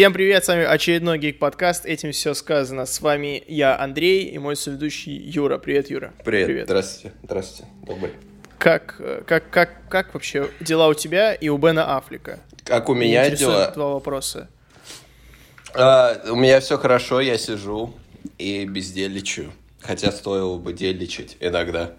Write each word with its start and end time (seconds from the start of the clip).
Всем 0.00 0.14
привет, 0.14 0.42
с 0.42 0.48
вами 0.48 0.64
очередной 0.64 1.18
гик-подкаст, 1.18 1.84
этим 1.84 2.12
все 2.12 2.32
сказано. 2.32 2.86
С 2.86 3.02
вами 3.02 3.44
я, 3.46 3.78
Андрей, 3.78 4.24
и 4.24 4.38
мой 4.38 4.56
соведущий 4.56 5.14
Юра. 5.14 5.58
Привет, 5.58 5.90
Юра. 5.90 6.14
Привет. 6.24 6.64
Здравствуйте. 6.64 7.14
Здравствуйте. 7.22 7.70
Добрый. 7.82 8.12
Как, 8.56 8.98
как, 9.26 9.50
как, 9.50 9.88
как 9.90 10.14
вообще 10.14 10.48
дела 10.60 10.88
у 10.88 10.94
тебя 10.94 11.34
и 11.34 11.50
у 11.50 11.58
Бена 11.58 11.98
Аффлека? 11.98 12.40
Как 12.64 12.88
у 12.88 12.94
меня 12.94 13.26
интересуют 13.26 13.56
дела? 13.56 13.72
два 13.74 13.88
вопроса. 13.92 14.48
А, 15.74 16.18
у 16.30 16.34
меня 16.34 16.60
все 16.60 16.78
хорошо, 16.78 17.20
я 17.20 17.36
сижу 17.36 17.92
и 18.38 18.64
бездельничаю. 18.64 19.52
Хотя 19.82 20.12
стоило 20.12 20.56
бы 20.56 20.72
деличить 20.72 21.36
иногда. 21.40 21.92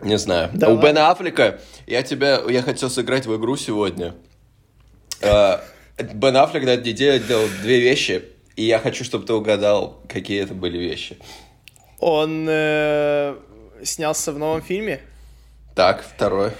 Не 0.00 0.16
знаю. 0.16 0.48
Да 0.54 0.70
у? 0.70 0.80
Бена 0.80 1.10
Аффлека 1.10 1.60
я 1.86 2.02
тебя, 2.02 2.40
я 2.48 2.62
хотел 2.62 2.88
сыграть 2.88 3.26
в 3.26 3.36
игру 3.36 3.58
сегодня. 3.58 4.14
А, 5.20 5.62
Бен 5.98 6.36
Аффлек 6.36 6.64
на 6.64 6.70
этой 6.70 6.92
неделе 6.92 7.18
делал 7.20 7.46
две 7.62 7.80
вещи, 7.80 8.22
и 8.54 8.64
я 8.64 8.78
хочу, 8.78 9.02
чтобы 9.04 9.26
ты 9.26 9.32
угадал, 9.32 10.02
какие 10.08 10.42
это 10.42 10.54
были 10.54 10.78
вещи. 10.78 11.16
Он 11.98 12.46
э, 12.48 13.34
снялся 13.82 14.32
в 14.32 14.38
новом 14.38 14.60
фильме? 14.62 15.00
Так, 15.74 16.04
второе. 16.04 16.52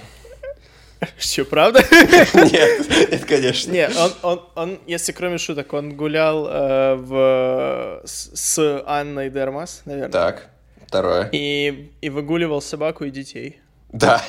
Что, 1.19 1.45
правда? 1.45 1.79
Нет, 2.33 2.89
нет, 3.11 3.25
конечно. 3.25 3.71
Не, 3.71 3.87
он, 3.87 4.11
он, 4.23 4.41
он, 4.55 4.79
если 4.87 5.11
кроме 5.11 5.37
шуток, 5.37 5.71
он 5.73 5.95
гулял 5.95 6.47
э, 6.47 6.95
в, 6.95 8.01
с, 8.03 8.31
с 8.33 8.83
Анной 8.87 9.29
Дермас, 9.29 9.83
наверное, 9.85 10.09
Так, 10.11 10.49
второе. 10.87 11.29
и, 11.31 11.91
и 12.01 12.09
выгуливал 12.09 12.61
собаку 12.63 13.03
и 13.05 13.11
детей. 13.11 13.59
Да. 13.99 14.21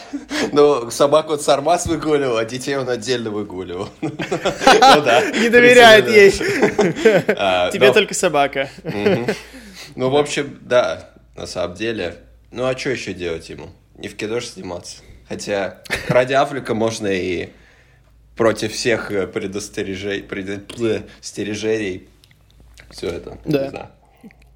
Ну, 0.52 0.90
собаку 0.90 1.34
от 1.34 1.42
Сармас 1.42 1.86
выгуливал, 1.86 2.38
а 2.38 2.44
детей 2.46 2.76
он 2.76 2.88
отдельно 2.88 3.30
выгуливал. 3.30 3.88
Ну. 4.00 4.10
Не 5.40 5.48
доверяет 5.50 6.08
ей. 6.08 6.32
А, 7.36 7.70
Тебе 7.72 7.88
но- 7.88 7.92
только 7.94 8.14
собака. 8.14 8.68
Ну, 9.94 10.08
в 10.10 10.16
общем, 10.16 10.58
да, 10.62 11.10
на 11.36 11.46
самом 11.46 11.76
деле. 11.76 12.16
Ну, 12.50 12.64
а 12.64 12.76
что 12.76 12.90
еще 12.90 13.12
делать 13.12 13.48
ему? 13.50 13.68
Не 13.96 14.08
в 14.08 14.16
кино 14.16 14.40
же 14.40 14.46
сниматься. 14.46 15.02
Хотя 15.28 15.82
ради 16.08 16.32
Африка 16.32 16.74
можно 16.74 17.06
и 17.08 17.50
против 18.36 18.72
всех 18.72 19.10
э, 19.10 19.26
предостережений, 19.26 22.08
все 22.90 23.08
это. 23.08 23.38
Да. 23.44 23.90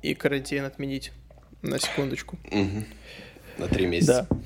И 0.00 0.14
карантин 0.14 0.64
отменить. 0.64 1.12
На 1.60 1.78
секундочку. 1.78 2.38
на 3.58 3.69
три 3.69 3.86
месяца. 3.86 4.26
Да. 4.30 4.36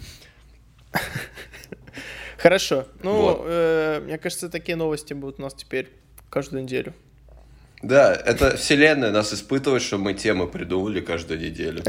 Хорошо. 2.38 2.86
Ну, 3.02 3.12
Вот. 3.20 3.42
э, 3.46 4.00
мне 4.04 4.18
кажется, 4.18 4.48
такие 4.48 4.76
новости 4.76 5.14
будут 5.14 5.38
у 5.38 5.42
нас 5.42 5.54
теперь 5.54 5.90
каждую 6.30 6.62
неделю. 6.62 6.94
Да, 7.82 8.14
это 8.14 8.56
вселенная 8.56 9.10
нас 9.10 9.32
испытывает, 9.32 9.82
что 9.82 9.98
мы 9.98 10.14
темы 10.14 10.46
придумали 10.46 11.00
каждую 11.00 11.40
неделю. 11.40 11.82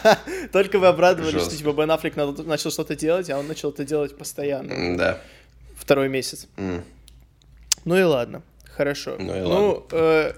Только 0.52 0.78
вы 0.78 0.86
обрадовались, 0.86 1.42
что 1.42 1.56
типа 1.56 1.72
Бен 1.72 1.90
Аффлек 1.90 2.16
начал 2.16 2.70
что-то 2.70 2.96
делать, 2.96 3.28
а 3.30 3.38
он 3.38 3.46
начал 3.46 3.70
это 3.70 3.84
делать 3.84 4.16
постоянно. 4.16 4.96
Да. 4.96 5.20
Второй 5.76 6.08
месяц. 6.08 6.46
Ну 7.84 7.96
и 7.98 8.02
ладно. 8.02 8.42
Хорошо. 8.64 9.16
Ну 9.18 9.36
и 9.36 9.40
Ну, 9.40 9.86
э, 9.92 10.32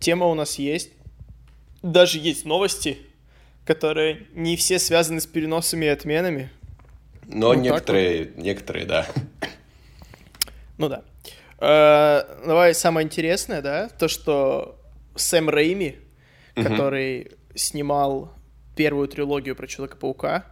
тема 0.00 0.26
у 0.26 0.34
нас 0.34 0.58
есть. 0.58 0.90
Даже 1.82 2.18
есть 2.18 2.44
новости, 2.44 2.98
которые 3.64 4.26
не 4.34 4.56
все 4.56 4.78
связаны 4.78 5.20
с 5.20 5.26
переносами 5.26 5.84
и 5.86 5.88
отменами. 5.88 6.50
Но 7.26 7.48
Вот 7.48 7.56
некоторые, 7.56 8.32
некоторые, 8.36 8.86
да. 8.86 9.06
Ну 10.78 10.88
да. 10.88 11.02
Э, 11.58 12.44
давай 12.46 12.74
самое 12.74 13.04
интересное, 13.06 13.62
да, 13.62 13.88
то, 13.88 14.08
что 14.08 14.80
Сэм 15.14 15.48
Рэйми, 15.48 15.96
который 16.54 17.32
снимал 17.54 18.32
первую 18.76 19.08
трилогию 19.08 19.54
про 19.56 19.66
Человека-паука, 19.66 20.44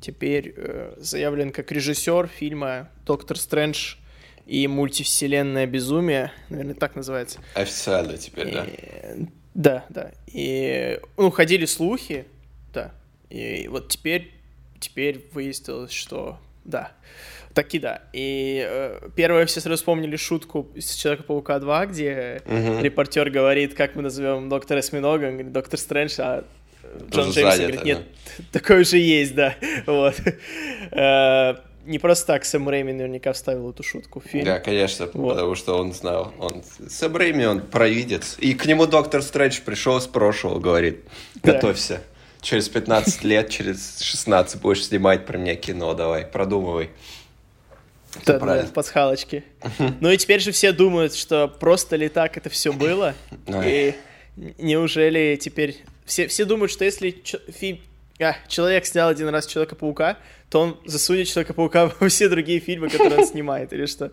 теперь 0.00 0.54
э, 0.56 0.94
заявлен 0.98 1.50
как 1.52 1.72
режиссер 1.72 2.26
фильма 2.28 2.90
«Доктор 3.06 3.38
Стрэндж 3.38 3.96
и 4.46 4.66
мультивселенная 4.66 5.66
безумие», 5.66 6.32
наверное, 6.48 6.74
так 6.74 6.94
называется. 6.94 7.40
Официально 7.54 8.16
теперь, 8.16 8.52
да. 8.52 8.66
Э, 8.66 9.16
Да, 9.54 9.84
да. 9.88 10.12
И, 10.26 11.00
ну, 11.16 11.30
ходили 11.30 11.64
слухи, 11.66 12.26
да. 12.72 12.92
И 13.30 13.68
вот 13.68 13.88
теперь, 13.88 14.32
теперь 14.80 15.24
выяснилось, 15.32 15.92
что 15.92 16.38
да. 16.64 16.92
Таки 17.54 17.78
да. 17.80 18.02
И 18.12 18.64
э, 18.68 19.08
первое 19.16 19.44
все 19.46 19.60
сразу 19.60 19.76
вспомнили 19.78 20.16
шутку 20.16 20.68
из 20.74 20.92
Человека-паука 20.94 21.58
2, 21.58 21.86
где 21.86 22.42
репортер 22.80 23.28
говорит, 23.30 23.74
как 23.74 23.96
мы 23.96 24.02
назовем 24.02 24.48
доктора 24.48 24.78
Осьминога, 24.78 25.24
он 25.26 25.32
говорит, 25.32 25.52
доктор 25.52 25.78
Стрэндж, 25.78 26.14
а 26.18 26.44
Джон 27.10 27.30
Джеймс 27.30 27.56
говорит, 27.58 27.84
нет, 27.84 28.02
такой 28.52 28.82
уже 28.82 28.98
есть, 28.98 29.34
да. 29.34 29.54
Вот. 29.86 30.14
Э, 30.92 31.56
Не 31.86 31.98
просто 31.98 32.26
так 32.26 32.44
Сэм 32.44 32.68
Рэйми 32.68 32.92
наверняка 32.92 33.32
вставил 33.32 33.70
эту 33.70 33.82
шутку 33.82 34.20
в 34.20 34.24
фильм. 34.24 34.44
Да, 34.44 34.60
конечно, 34.60 35.08
Вот. 35.12 35.34
потому 35.34 35.54
что 35.56 35.76
он 35.76 35.92
знал. 35.92 36.32
Он 36.38 36.62
Сэм 36.88 37.16
Рэйми, 37.16 37.46
он 37.46 37.60
провидец. 37.62 38.36
И 38.38 38.54
к 38.54 38.66
нему 38.66 38.86
доктор 38.86 39.22
Стрэндж 39.22 39.60
пришел 39.64 40.00
с 40.00 40.06
прошлого, 40.06 40.60
говорит, 40.60 41.00
Да. 41.42 41.54
Через 42.40 42.68
15 42.68 43.22
лет, 43.24 43.50
через 43.50 44.00
16 44.00 44.60
будешь 44.60 44.86
снимать 44.86 45.26
про 45.26 45.36
меня 45.38 45.56
кино, 45.56 45.94
давай, 45.94 46.24
продумывай. 46.24 46.90
Да, 48.26 48.32
да, 48.32 48.38
правильно. 48.38 48.70
пасхалочки. 48.70 49.44
Ну 50.00 50.10
и 50.10 50.16
теперь 50.16 50.40
же 50.40 50.50
все 50.52 50.72
думают, 50.72 51.14
что 51.14 51.46
просто 51.48 51.96
ли 51.96 52.08
так 52.08 52.36
это 52.36 52.48
все 52.50 52.72
было. 52.72 53.14
Ой. 53.46 53.66
И 53.68 53.94
неужели 54.58 55.36
теперь... 55.40 55.76
Все, 56.06 56.26
все 56.26 56.44
думают, 56.44 56.72
что 56.72 56.84
если 56.84 57.22
фи- 57.52 57.82
а, 58.18 58.34
человек 58.48 58.84
снял 58.84 59.08
один 59.08 59.28
раз 59.28 59.46
Человека-паука, 59.46 60.18
то 60.48 60.60
он 60.60 60.80
засунет 60.84 61.28
Человека-паука 61.28 61.92
во 62.00 62.08
все 62.08 62.28
другие 62.28 62.58
фильмы, 62.58 62.88
которые 62.90 63.18
он 63.20 63.26
снимает, 63.26 63.72
или 63.72 63.86
что? 63.86 64.10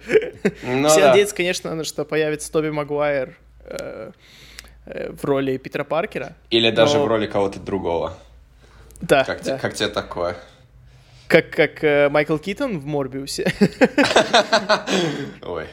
Ну 0.64 0.88
Все 0.90 1.00
да. 1.00 1.08
надеются, 1.10 1.36
конечно, 1.36 1.74
на 1.74 1.84
что 1.84 2.06
появится 2.06 2.52
Тоби 2.52 2.70
Магуайр 2.70 3.36
э, 3.66 4.12
в 5.12 5.26
роли 5.26 5.58
Питера 5.58 5.84
Паркера. 5.84 6.34
Или 6.50 6.72
даже 6.72 6.98
Но- 6.98 7.04
в 7.06 7.08
роли 7.08 7.28
кого-то 7.28 7.60
другого. 7.60 8.14
Да, 9.02 9.24
Как, 9.24 9.44
да. 9.44 9.58
как 9.60 9.74
тебе 9.76 9.90
такое? 9.90 10.36
Как, 11.28 11.50
как 11.50 11.84
э, 11.84 12.10
Майкл 12.10 12.38
Китон 12.38 12.80
в 12.80 12.86
Морбиусе. 12.86 13.52
Ой. 15.44 15.66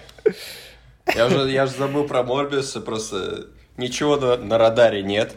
Я 1.14 1.26
уже, 1.26 1.50
я 1.50 1.66
же 1.66 1.72
забыл 1.72 2.04
про 2.04 2.22
Морбиуса, 2.22 2.80
просто 2.80 3.46
ничего 3.76 4.16
на, 4.16 4.36
на 4.36 4.58
радаре 4.58 5.02
нет. 5.02 5.32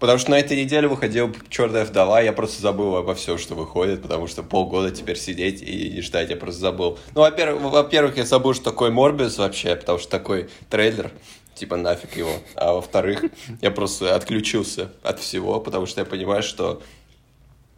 Потому 0.00 0.18
что 0.18 0.32
на 0.32 0.38
этой 0.38 0.60
неделе 0.60 0.88
выходила 0.88 1.32
«Черная 1.48 1.84
вдова», 1.84 2.20
я 2.20 2.32
просто 2.32 2.60
забыл 2.60 2.96
обо 2.96 3.14
всем, 3.14 3.38
что 3.38 3.54
выходит, 3.54 4.02
потому 4.02 4.26
что 4.26 4.42
полгода 4.42 4.90
теперь 4.90 5.16
сидеть 5.16 5.62
и 5.62 5.90
не 5.90 6.00
ждать, 6.02 6.30
я 6.30 6.36
просто 6.36 6.60
забыл. 6.60 6.98
Ну, 7.14 7.20
во-первых, 7.20 7.62
во-первых, 7.62 8.16
я 8.16 8.24
забыл, 8.24 8.54
что 8.54 8.64
такое 8.64 8.90
Морбиус 8.90 9.38
вообще, 9.38 9.76
потому 9.76 9.98
что 9.98 10.10
такой 10.10 10.50
трейлер, 10.68 11.10
типа 11.54 11.76
нафиг 11.76 12.16
его. 12.16 12.32
А 12.54 12.72
во-вторых, 12.72 13.24
я 13.62 13.70
просто 13.70 14.14
отключился 14.14 14.90
от 15.02 15.20
всего, 15.20 15.60
потому 15.60 15.86
что 15.86 16.00
я 16.00 16.04
понимаю, 16.04 16.42
что 16.42 16.82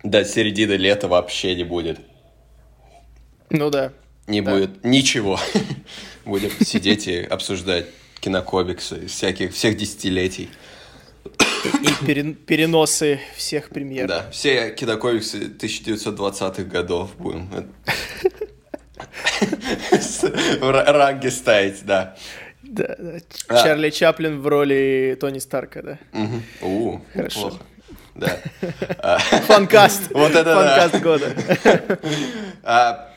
до 0.03 0.25
середины 0.25 0.73
лета 0.73 1.09
вообще 1.09 1.55
не 1.55 1.65
будет. 1.65 2.01
Ну 3.51 3.71
да. 3.71 3.93
Не 4.27 4.41
Да. 4.41 4.53
будет 4.53 4.85
ничего. 4.85 5.39
Будем 6.25 6.51
сидеть 6.65 7.07
и 7.07 7.21
обсуждать 7.23 7.87
кинокомиксы 8.21 9.07
всяких, 9.07 9.55
всех 9.55 9.77
десятилетий. 9.77 10.51
И 11.65 12.05
перен- 12.07 12.35
переносы 12.35 13.21
всех 13.37 13.69
премьер. 13.69 14.09
Да, 14.09 14.29
все 14.33 14.71
кинокомиксы 14.71 15.39
1920-х 15.49 16.65
годов 16.65 17.17
будем 17.17 17.49
в 17.49 17.65
ра- 20.63 20.85
ранге 20.93 21.31
ставить, 21.31 21.85
да. 21.85 22.17
Да, 22.69 22.97
да. 22.99 23.19
А. 23.49 23.63
Чарли 23.63 23.91
Чаплин 23.91 24.41
в 24.41 24.47
роли 24.47 25.17
Тони 25.21 25.39
Старка, 25.39 25.83
да. 25.83 25.99
Мгм. 26.13 26.43
У, 26.63 26.99
Хорошо. 27.13 27.53
Да. 28.15 29.19
Фанкаст. 29.47 30.11
Вот 30.13 30.33
это. 30.35 30.55
Фанкаст 30.55 31.03
года. 31.03 31.37
а, 32.63 33.13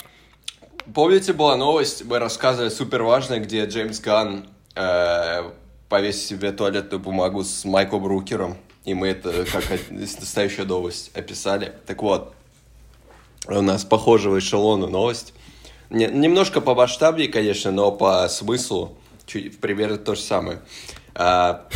Помните, 0.94 1.34
была 1.34 1.56
новость, 1.56 2.04
мы 2.06 2.18
рассказывали 2.18 2.70
супер 2.70 3.04
важная, 3.04 3.40
где 3.40 3.64
Джеймс 3.66 4.00
Ганн 4.00 4.48
э, 4.76 5.44
повесил 5.88 6.30
себе 6.38 6.52
туалетную 6.52 7.00
бумагу 7.00 7.44
с 7.44 7.64
Майком 7.64 8.02
Брукером, 8.02 8.58
и 8.86 8.96
мы 8.96 9.10
это 9.10 9.46
как 9.46 9.64
настоящую 9.92 10.68
новость 10.68 11.12
описали. 11.16 11.74
Так 11.86 12.02
вот, 12.02 12.34
у 13.48 13.62
нас 13.62 13.86
похожего 13.86 14.40
эшелона 14.40 14.88
новость. 14.88 15.34
Не- 15.92 16.08
немножко 16.08 16.60
по 16.60 16.74
масштабнее, 16.74 17.28
конечно, 17.28 17.72
но 17.72 17.92
по 17.92 18.28
смыслу 18.28 18.98
чуть, 19.30 19.60
примерно 19.60 19.98
то 19.98 20.16
же 20.16 20.22
самое. 20.22 20.60
А, 21.14 21.68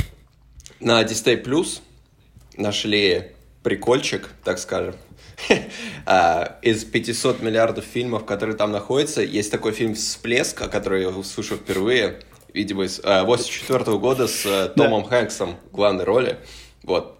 на 0.79 1.01
Disney 1.03 1.41
Plus 1.41 1.79
нашли 2.57 3.31
прикольчик, 3.61 4.29
так 4.43 4.59
скажем. 4.59 4.95
А, 6.05 6.59
Из 6.61 6.83
500 6.83 7.41
миллиардов 7.41 7.85
фильмов, 7.85 8.25
которые 8.25 8.57
там 8.57 8.71
находятся, 8.71 9.21
есть 9.21 9.51
такой 9.51 9.71
фильм 9.71 9.95
«Всплеск», 9.95 10.61
о 10.61 10.67
котором 10.67 10.99
я 10.99 11.09
услышал 11.09 11.57
впервые, 11.57 12.19
видимо, 12.53 12.83
из 12.83 12.99
84 13.03 13.97
года 13.97 14.27
с 14.27 14.45
э, 14.45 14.69
Томом 14.75 15.05
Хэнксом 15.05 15.55
в 15.71 15.75
главной 15.75 16.03
роли. 16.03 16.37
Вот. 16.83 17.17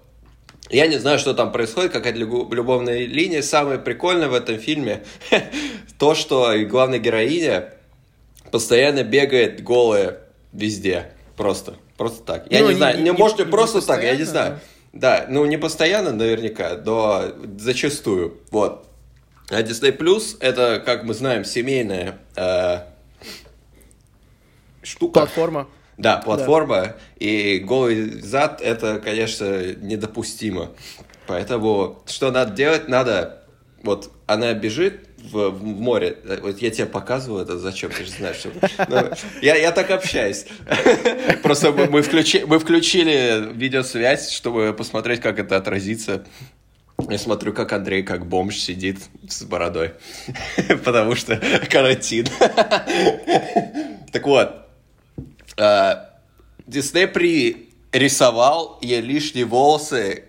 Я 0.70 0.88
не 0.88 0.98
знаю, 0.98 1.18
что 1.18 1.34
там 1.34 1.52
происходит, 1.52 1.92
какая-то 1.92 2.20
люб- 2.20 2.54
любовная 2.54 3.06
линия. 3.06 3.42
Самое 3.42 3.80
прикольное 3.80 4.28
в 4.28 4.34
этом 4.34 4.58
фильме 4.60 5.04
то, 5.98 6.14
что 6.14 6.54
главная 6.66 7.00
героиня 7.00 7.74
постоянно 8.52 9.04
бегает 9.04 9.64
голая 9.64 10.23
везде. 10.54 11.12
Просто. 11.36 11.76
Просто 11.98 12.24
так. 12.24 12.52
Я 12.52 12.60
Ну, 12.60 12.66
не 12.68 12.72
не- 12.74 12.78
знаю, 12.78 12.98
не- 12.98 13.04
не, 13.04 13.10
не- 13.10 13.18
может, 13.18 13.40
не 13.40 13.46
просто 13.46 13.82
так, 13.82 14.04
я 14.04 14.16
не 14.16 14.24
знаю. 14.24 14.60
Да, 14.94 15.26
ну 15.28 15.44
не 15.46 15.58
постоянно 15.58 16.12
наверняка, 16.12 16.80
но 16.86 17.32
зачастую. 17.58 18.38
Вот. 18.52 18.88
А 19.50 19.62
Disney 19.62 19.96
Plus 19.98 20.38
это, 20.40 20.82
как 20.86 21.04
мы 21.04 21.14
знаем, 21.16 21.44
семейная 21.44 22.20
э, 22.36 22.80
штука. 24.84 25.22
Платформа. 25.22 25.68
Да, 25.98 26.18
платформа. 26.18 26.96
И 27.18 27.60
голый 27.60 28.22
зад 28.22 28.62
это, 28.62 29.00
конечно, 29.00 29.74
недопустимо. 29.76 30.72
Поэтому 31.28 32.02
что 32.08 32.32
надо 32.32 32.54
делать? 32.54 32.88
Надо. 32.88 33.44
Вот 33.84 34.12
она 34.28 34.54
бежит 34.54 35.13
в, 35.32 35.50
в 35.50 35.64
море. 35.64 36.18
Вот 36.42 36.62
я 36.62 36.70
тебе 36.70 36.86
показываю 36.86 37.44
это, 37.44 37.58
зачем? 37.58 37.92
Ты 37.92 38.06
же 38.06 38.12
знаешь, 38.12 38.38
что... 38.38 38.52
Ну, 38.90 39.10
я, 39.42 39.56
я 39.56 39.72
так 39.72 39.90
общаюсь. 39.92 40.46
Просто 41.42 41.72
мы, 41.72 41.88
мы, 41.88 42.02
включи, 42.02 42.44
мы 42.46 42.60
включили 42.60 43.54
видеосвязь, 43.54 44.32
чтобы 44.32 44.74
посмотреть, 44.74 45.22
как 45.22 45.40
это 45.40 45.56
отразится. 45.58 46.26
Я 47.10 47.18
смотрю, 47.18 47.54
как 47.54 47.72
Андрей, 47.74 48.04
как 48.04 48.28
бомж, 48.28 48.58
сидит 48.58 49.00
с 49.28 49.44
бородой. 49.44 49.94
Потому 50.86 51.16
что 51.16 51.42
карантин. 51.70 52.28
Так 54.12 54.28
вот, 54.28 54.68
а, 55.58 56.12
Дисней 56.68 57.08
пририсовал 57.08 58.78
ей 58.82 59.02
лишние 59.02 59.46
волосы 59.46 60.26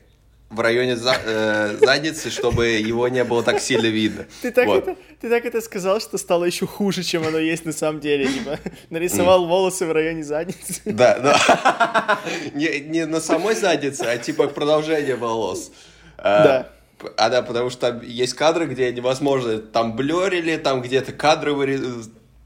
в 0.50 0.60
районе 0.60 0.94
за- 0.96 1.16
э, 1.24 1.76
задницы, 1.80 2.30
чтобы 2.30 2.66
его 2.68 3.08
не 3.08 3.24
было 3.24 3.42
так 3.42 3.60
сильно 3.60 3.86
видно. 3.86 4.26
Ты 4.42 4.52
так, 4.52 4.66
Вот. 4.66 4.86
это, 4.88 4.96
ты 5.20 5.28
так 5.28 5.44
это 5.44 5.60
сказал, 5.60 6.00
что 6.00 6.16
стало 6.18 6.44
еще 6.44 6.66
хуже, 6.66 7.02
чем 7.02 7.26
оно 7.26 7.38
есть 7.38 7.64
на 7.64 7.72
самом 7.72 8.00
деле. 8.00 8.26
Типа, 8.26 8.58
нарисовал 8.90 9.46
волосы 9.46 9.86
в 9.86 9.92
районе 9.92 10.22
задницы. 10.22 10.80
Да, 10.84 11.18
да. 11.18 12.20
Не, 12.54 12.80
не 12.80 13.06
на 13.06 13.20
самой 13.20 13.54
заднице, 13.56 14.02
а 14.02 14.16
типа 14.18 14.46
продолжение 14.48 15.16
волос. 15.16 15.72
А, 16.18 16.44
Да. 16.44 16.70
А 17.16 17.28
да, 17.28 17.42
потому 17.42 17.68
что 17.70 17.90
там 17.92 18.00
есть 18.02 18.34
кадры, 18.34 18.66
где 18.66 18.90
невозможно, 18.92 19.58
там 19.58 19.94
блерили, 19.96 20.56
там 20.56 20.80
где-то 20.80 21.12
кадры 21.12 21.52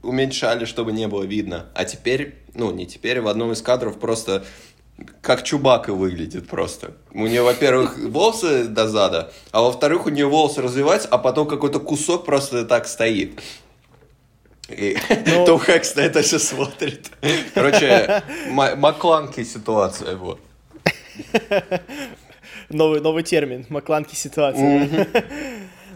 уменьшали, 0.02 0.64
чтобы 0.64 0.92
не 0.92 1.06
было 1.06 1.22
видно. 1.24 1.66
А 1.74 1.84
теперь, 1.84 2.34
ну, 2.54 2.70
не 2.72 2.86
теперь, 2.86 3.20
в 3.20 3.28
одном 3.28 3.52
из 3.52 3.62
кадров 3.62 3.98
просто 3.98 4.44
как 5.20 5.42
Чубака 5.44 5.92
выглядит 5.92 6.48
просто. 6.48 6.92
У 7.12 7.26
нее, 7.26 7.42
во-первых, 7.42 7.98
волосы 7.98 8.64
до 8.64 8.88
зада, 8.88 9.32
а 9.52 9.62
во-вторых, 9.62 10.06
у 10.06 10.10
нее 10.10 10.26
волосы 10.26 10.62
развиваются, 10.62 11.08
а 11.08 11.18
потом 11.18 11.46
какой-то 11.46 11.80
кусок 11.80 12.24
просто 12.24 12.64
так 12.64 12.86
стоит. 12.88 13.40
И 14.68 14.96
Ну- 15.26 15.44
Том 15.46 15.58
Хэкс 15.58 15.94
на 15.96 16.00
это 16.00 16.20
все 16.22 16.38
смотрит. 16.38 17.10
Короче, 17.54 18.22
ма- 18.50 18.76
Макланки 18.76 19.44
ситуация, 19.44 20.16
вот. 20.16 20.40
Новый, 22.68 23.00
новый 23.00 23.22
термин, 23.22 23.64
макланки 23.70 24.14
ситуации. 24.14 25.06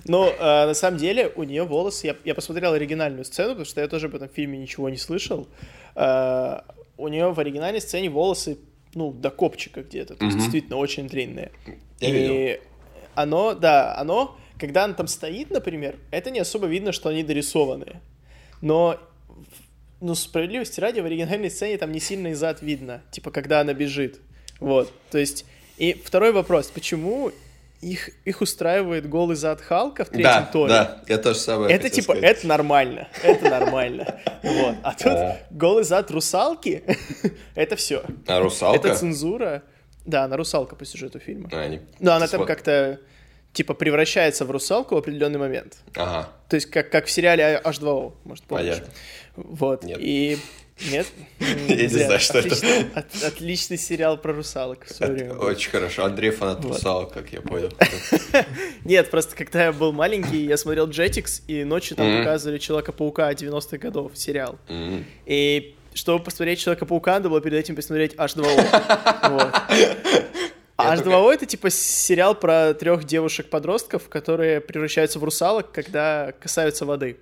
Но 0.04 0.26
э, 0.28 0.66
на 0.66 0.74
самом 0.74 0.96
деле 0.98 1.30
у 1.36 1.42
нее 1.44 1.62
волосы... 1.64 2.06
Я, 2.08 2.16
я 2.24 2.34
посмотрел 2.34 2.72
оригинальную 2.72 3.24
сцену, 3.24 3.50
потому 3.50 3.66
что 3.66 3.80
я 3.80 3.88
тоже 3.88 4.06
об 4.06 4.14
этом 4.16 4.28
фильме 4.28 4.58
ничего 4.58 4.88
не 4.88 4.96
слышал. 4.96 5.46
Э, 5.94 6.60
у 6.96 7.08
нее 7.08 7.30
в 7.32 7.38
оригинальной 7.38 7.80
сцене 7.80 8.08
волосы, 8.10 8.58
ну, 8.94 9.12
до 9.12 9.30
копчика 9.30 9.82
где-то. 9.82 10.14
То 10.14 10.24
есть 10.24 10.36
действительно 10.38 10.76
очень 10.76 11.08
длинные. 11.08 11.52
Я 12.00 12.08
И 12.08 12.12
видел. 12.12 12.62
оно, 13.14 13.54
да, 13.54 13.96
оно, 13.96 14.36
когда 14.58 14.84
она 14.84 14.94
там 14.94 15.06
стоит, 15.06 15.50
например, 15.50 15.96
это 16.10 16.30
не 16.30 16.40
особо 16.40 16.66
видно, 16.66 16.92
что 16.92 17.08
они 17.08 17.22
дорисованные. 17.22 18.00
Но 18.60 18.98
ну, 20.00 20.14
справедливости 20.14 20.80
ради, 20.80 21.00
в 21.00 21.06
оригинальной 21.06 21.50
сцене 21.50 21.78
там 21.78 21.92
не 21.92 22.00
сильно 22.00 22.28
и 22.28 22.34
зад 22.34 22.60
видно, 22.60 23.02
типа, 23.12 23.30
когда 23.30 23.60
она 23.60 23.72
бежит. 23.72 24.20
Вот, 24.60 24.92
то 25.10 25.18
есть... 25.18 25.46
И 25.78 25.94
второй 25.94 26.32
вопрос, 26.32 26.70
почему 26.70 27.32
их, 27.82 28.08
их 28.24 28.40
устраивает 28.40 29.08
голый 29.08 29.36
зад 29.36 29.60
Халка 29.60 30.04
в 30.04 30.08
третьем 30.08 30.24
Да, 30.32 30.42
томе? 30.52 30.68
да, 30.68 31.02
я 31.08 31.18
тоже 31.18 31.38
самое 31.38 31.74
Это 31.74 31.90
типа, 31.90 32.14
сказать. 32.14 32.24
это 32.38 32.46
нормально, 32.46 33.08
это 33.22 33.50
нормально. 33.50 34.20
Вот. 34.42 34.76
А 34.82 34.94
тут 34.94 35.18
голый 35.50 35.84
зад 35.84 36.10
русалки, 36.10 36.82
это 37.54 37.76
все. 37.76 38.02
А 38.26 38.40
русалка? 38.40 38.76
Это 38.88 38.96
цензура. 38.96 39.62
Да, 40.04 40.24
она 40.24 40.36
русалка 40.36 40.74
по 40.76 40.84
сюжету 40.84 41.18
фильма. 41.20 41.48
А, 41.52 41.68
не- 41.68 41.80
Но 42.00 42.12
она 42.14 42.26
там 42.26 42.44
как-то, 42.44 42.98
типа, 43.52 43.74
превращается 43.74 44.44
в 44.44 44.50
русалку 44.50 44.96
в 44.96 44.98
определенный 44.98 45.38
момент. 45.38 45.76
Ага. 45.94 46.28
То 46.48 46.56
есть, 46.56 46.68
как, 46.70 46.90
как 46.90 47.06
в 47.06 47.10
сериале 47.10 47.60
H2O, 47.64 48.14
может, 48.24 48.44
помнишь? 48.44 48.74
Понятно. 48.78 48.92
Вот. 49.36 49.84
Нет. 49.84 49.98
И... 50.00 50.38
Нет? 50.90 51.06
Я 51.38 51.76
не 51.76 51.86
знаю, 51.88 52.18
что 52.20 52.38
это. 52.38 52.48
Отличный- 52.54 52.86
от- 52.94 53.22
Отличный 53.24 53.78
сериал 53.78 54.16
про 54.18 54.32
русалок 54.32 54.84
в 54.86 54.92
свое 54.92 55.12
время. 55.12 55.34
был. 55.34 55.44
Очень 55.46 55.70
хорошо. 55.70 56.04
Андрей 56.04 56.30
фанат 56.30 56.64
русалок, 56.64 57.12
как 57.12 57.32
я 57.32 57.40
понял. 57.40 57.70
Нет, 58.84 59.10
просто 59.10 59.36
когда 59.36 59.64
я 59.64 59.72
был 59.72 59.92
маленький, 59.92 60.44
я 60.44 60.56
смотрел 60.56 60.88
Jetix, 60.88 61.42
и 61.46 61.64
ночью 61.64 61.96
там 61.96 62.06
показывали 62.18 62.58
Человека-паука 62.58 63.30
90-х 63.32 63.76
годов, 63.78 64.12
сериал. 64.14 64.58
И 65.26 65.74
чтобы 65.94 66.24
посмотреть 66.24 66.58
Человека-паука, 66.60 67.12
надо 67.12 67.28
было 67.28 67.40
перед 67.40 67.58
этим 67.60 67.76
посмотреть 67.76 68.14
H2O. 68.14 68.42
Вот. 69.30 69.52
А 70.78 70.96
Я 70.96 71.02
H2O 71.02 71.32
это 71.32 71.46
типа 71.46 71.70
сериал 71.70 72.34
про 72.34 72.72
трех 72.74 73.04
девушек-подростков, 73.04 74.08
которые 74.08 74.60
превращаются 74.60 75.18
в 75.18 75.24
русалок, 75.24 75.70
когда 75.70 76.32
касаются 76.40 76.86
воды. 76.86 77.18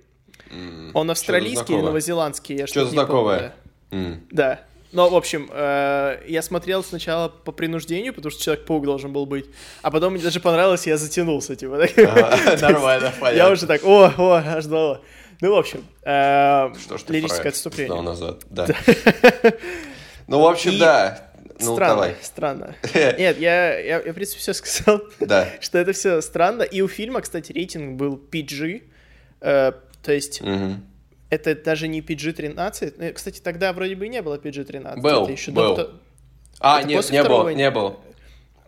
Он 0.93 1.09
австралийский 1.11 1.73
или 1.75 1.81
новозеландский? 1.81 2.55
Я 2.57 2.67
Что-то 2.67 2.87
что-то 2.87 2.91
знакомое. 2.91 3.53
да. 3.91 3.97
М. 3.97 4.27
Да. 4.31 4.59
Ну, 4.93 5.09
в 5.09 5.15
общем, 5.15 5.49
э, 5.53 6.17
я 6.27 6.41
смотрел 6.41 6.83
сначала 6.83 7.29
по 7.29 7.53
принуждению, 7.53 8.13
потому 8.13 8.29
что 8.31 8.43
Человек-паук 8.43 8.83
должен 8.83 9.13
был 9.13 9.25
быть, 9.25 9.45
а 9.81 9.89
потом 9.89 10.13
мне 10.13 10.21
даже 10.21 10.41
понравилось, 10.41 10.85
я 10.85 10.97
затянулся, 10.97 11.55
типа. 11.55 11.75
Нормально, 12.61 13.13
понятно. 13.19 13.37
Я 13.37 13.49
уже 13.49 13.67
так, 13.67 13.85
о, 13.85 14.11
о, 14.17 14.31
аж 14.45 14.65
дало. 14.65 15.01
Ну, 15.39 15.55
в 15.55 15.57
общем, 15.57 15.85
э, 16.03 16.73
Что 16.97 17.13
лирическое 17.13 17.49
отступление. 17.51 17.87
сказал 17.87 18.03
назад. 18.03 18.41
Да. 18.49 18.67
Ну, 20.27 20.39
в 20.39 20.45
общем, 20.45 20.77
да. 20.77 21.27
Ну, 21.59 21.73
странно, 21.75 21.93
давай. 21.95 22.15
странно. 22.21 22.75
Нет, 22.93 23.39
я, 23.39 23.77
я, 23.79 23.99
я, 23.99 24.11
в 24.11 24.15
принципе, 24.15 24.39
все 24.39 24.53
сказал, 24.53 25.01
Да. 25.19 25.47
что 25.59 25.77
это 25.77 25.93
все 25.93 26.21
странно. 26.21 26.63
И 26.63 26.81
у 26.81 26.87
фильма, 26.87 27.21
кстати, 27.21 27.51
рейтинг 27.51 27.97
был 27.97 28.19
PG, 28.31 28.83
то 30.03 30.11
есть 30.11 30.41
Мгм. 30.41 30.83
это 31.29 31.55
даже 31.55 31.87
не 31.87 32.01
PG-13. 32.01 32.93
Ну, 32.97 33.13
Кстати, 33.13 33.39
тогда 33.39 33.73
вроде 33.73 33.95
бы 33.95 34.05
и 34.05 34.09
не 34.09 34.21
было 34.21 34.37
PG-13. 34.37 34.99
Был, 35.01 35.23
это 35.23 35.31
еще 35.31 35.51
был. 35.51 35.75
До... 35.75 35.81
вто- 35.83 35.89
А, 36.59 36.79
Это 36.79 36.87
нет, 36.87 37.09
не 37.11 37.23
было, 37.23 37.49
не 37.49 37.71
было. 37.71 37.97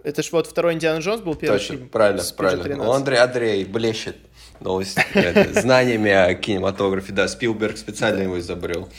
Это 0.03 0.21
ж 0.21 0.31
вот 0.31 0.47
второй 0.47 0.73
Индиана 0.73 0.99
Джонс 0.99 1.21
был 1.21 1.35
первый 1.35 1.59
Точно, 1.59 1.75
фильм. 1.75 1.89
правильно, 1.89 2.23
правильно. 2.35 2.63
PG-13. 2.83 2.95
Андрей, 2.95 3.19
Андрей 3.19 3.63
блещет 3.65 4.17
новость, 4.59 4.97
это, 5.13 5.61
знаниями 5.61 6.11
о 6.11 6.33
кинематографе. 6.33 7.13
Да, 7.13 7.27
Спилберг 7.27 7.77
специально 7.77 8.21
его 8.23 8.37
изобрел. 8.39 8.89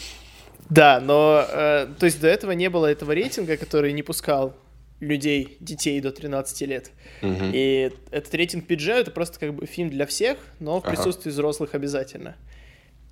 Да, 0.71 1.01
но 1.01 1.45
э, 1.47 1.89
то 1.99 2.07
есть 2.07 2.21
до 2.21 2.29
этого 2.29 2.53
не 2.53 2.71
было 2.71 2.87
этого 2.87 3.13
рейтинга, 3.13 3.57
который 3.59 3.93
не 3.93 4.03
пускал 4.03 4.55
людей, 5.01 5.57
детей 5.61 6.01
до 6.01 6.11
13 6.13 6.67
лет. 6.67 6.91
Мгм. 7.23 7.51
И 7.53 7.91
этот 8.11 8.35
рейтинг 8.35 8.67
PG 8.67 8.93
это 8.93 9.11
просто 9.11 9.39
как 9.41 9.55
бы 9.55 9.67
фильм 9.67 9.91
для 9.91 10.07
всех, 10.07 10.39
но 10.61 10.81
в 10.81 10.85
Ага. 10.85 10.95
присутствии 10.95 11.31
взрослых 11.31 11.75
обязательно. 11.75 12.37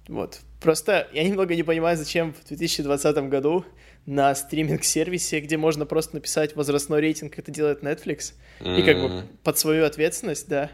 Вот. 0.09 0.41
Просто 0.61 1.09
я 1.13 1.23
немного 1.25 1.55
не 1.55 1.63
понимаю, 1.63 1.97
зачем 1.97 2.33
в 2.35 2.49
2020 2.49 3.29
году 3.29 3.65
на 4.07 4.35
стриминг-сервисе, 4.35 5.41
где 5.41 5.57
можно 5.57 5.87
просто 5.87 6.17
написать 6.17 6.57
возрастной 6.57 7.01
рейтинг, 7.01 7.39
это 7.39 7.51
делает 7.53 7.83
Netflix, 7.83 8.33
и 8.61 8.83
как 8.83 9.01
бы 9.01 9.25
под 9.45 9.59
свою 9.59 9.85
ответственность, 9.85 10.49
да, 10.49 10.71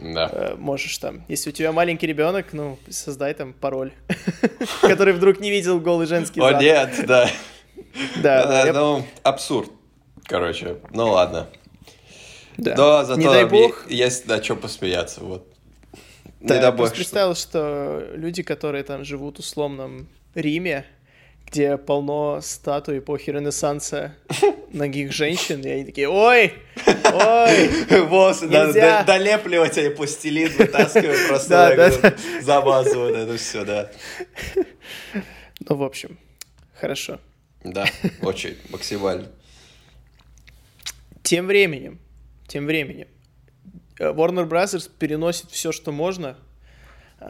Да. 0.00 0.28
э, 0.32 0.54
можешь 0.56 0.98
там. 0.98 1.24
Если 1.28 1.50
у 1.50 1.52
тебя 1.52 1.70
маленький 1.70 2.06
ребенок, 2.08 2.52
ну, 2.52 2.78
создай 2.90 3.34
там 3.34 3.52
пароль, 3.52 3.92
который 4.80 5.12
вдруг 5.12 5.38
не 5.38 5.50
видел 5.50 5.78
голый 5.80 6.06
женский 6.08 6.40
О, 6.40 6.60
нет, 6.60 6.90
да. 7.06 7.28
Да, 8.22 8.70
Ну, 8.72 9.04
абсурд. 9.22 9.70
Короче, 10.24 10.76
ну 10.90 11.10
ладно. 11.10 11.48
да. 12.56 12.74
Да, 12.74 13.04
зато 13.04 13.20
Не 13.20 13.26
дай 13.26 13.44
бог, 13.44 13.86
есть 13.90 14.26
на 14.26 14.40
чем 14.40 14.58
посмеяться, 14.58 15.20
вот. 15.20 15.46
Да, 16.40 16.54
Не 16.56 16.60
дай 16.60 16.70
бог, 16.70 16.78
просто 16.78 16.94
что- 16.94 17.02
представил, 17.04 17.34
что 17.34 18.06
люди, 18.14 18.42
которые 18.42 18.84
там 18.84 19.04
живут 19.04 19.36
в 19.36 19.40
условном 19.40 20.08
Риме, 20.34 20.84
где 21.46 21.76
полно 21.76 22.40
статуй 22.40 22.98
эпохи 22.98 23.30
Ренессанса 23.30 24.14
ногих 24.72 25.12
женщин, 25.12 25.60
и 25.60 25.68
они 25.68 25.84
такие, 25.84 26.08
ой, 26.08 26.54
ой, 26.86 27.68
Волосы 28.06 28.46
надо 28.46 29.04
долепливать, 29.06 29.76
а 29.78 29.82
не 29.82 29.90
пластилин 29.90 30.50
вытаскивать, 30.56 31.18
просто 31.28 32.14
замазывают 32.40 33.16
это 33.16 33.36
все, 33.36 33.64
да. 33.64 33.90
ну, 35.68 35.76
в 35.76 35.82
общем, 35.82 36.18
хорошо. 36.80 37.18
Да, 37.64 37.84
очень 38.22 38.56
максимально. 38.70 39.28
Тем 41.22 41.46
временем, 41.46 42.00
тем 42.46 42.66
временем, 42.66 43.08
э, 43.98 44.12
Warner 44.12 44.48
Bros. 44.48 44.90
переносит 44.98 45.50
все, 45.50 45.72
что 45.72 45.92
можно, 45.92 46.36
э, 47.20 47.24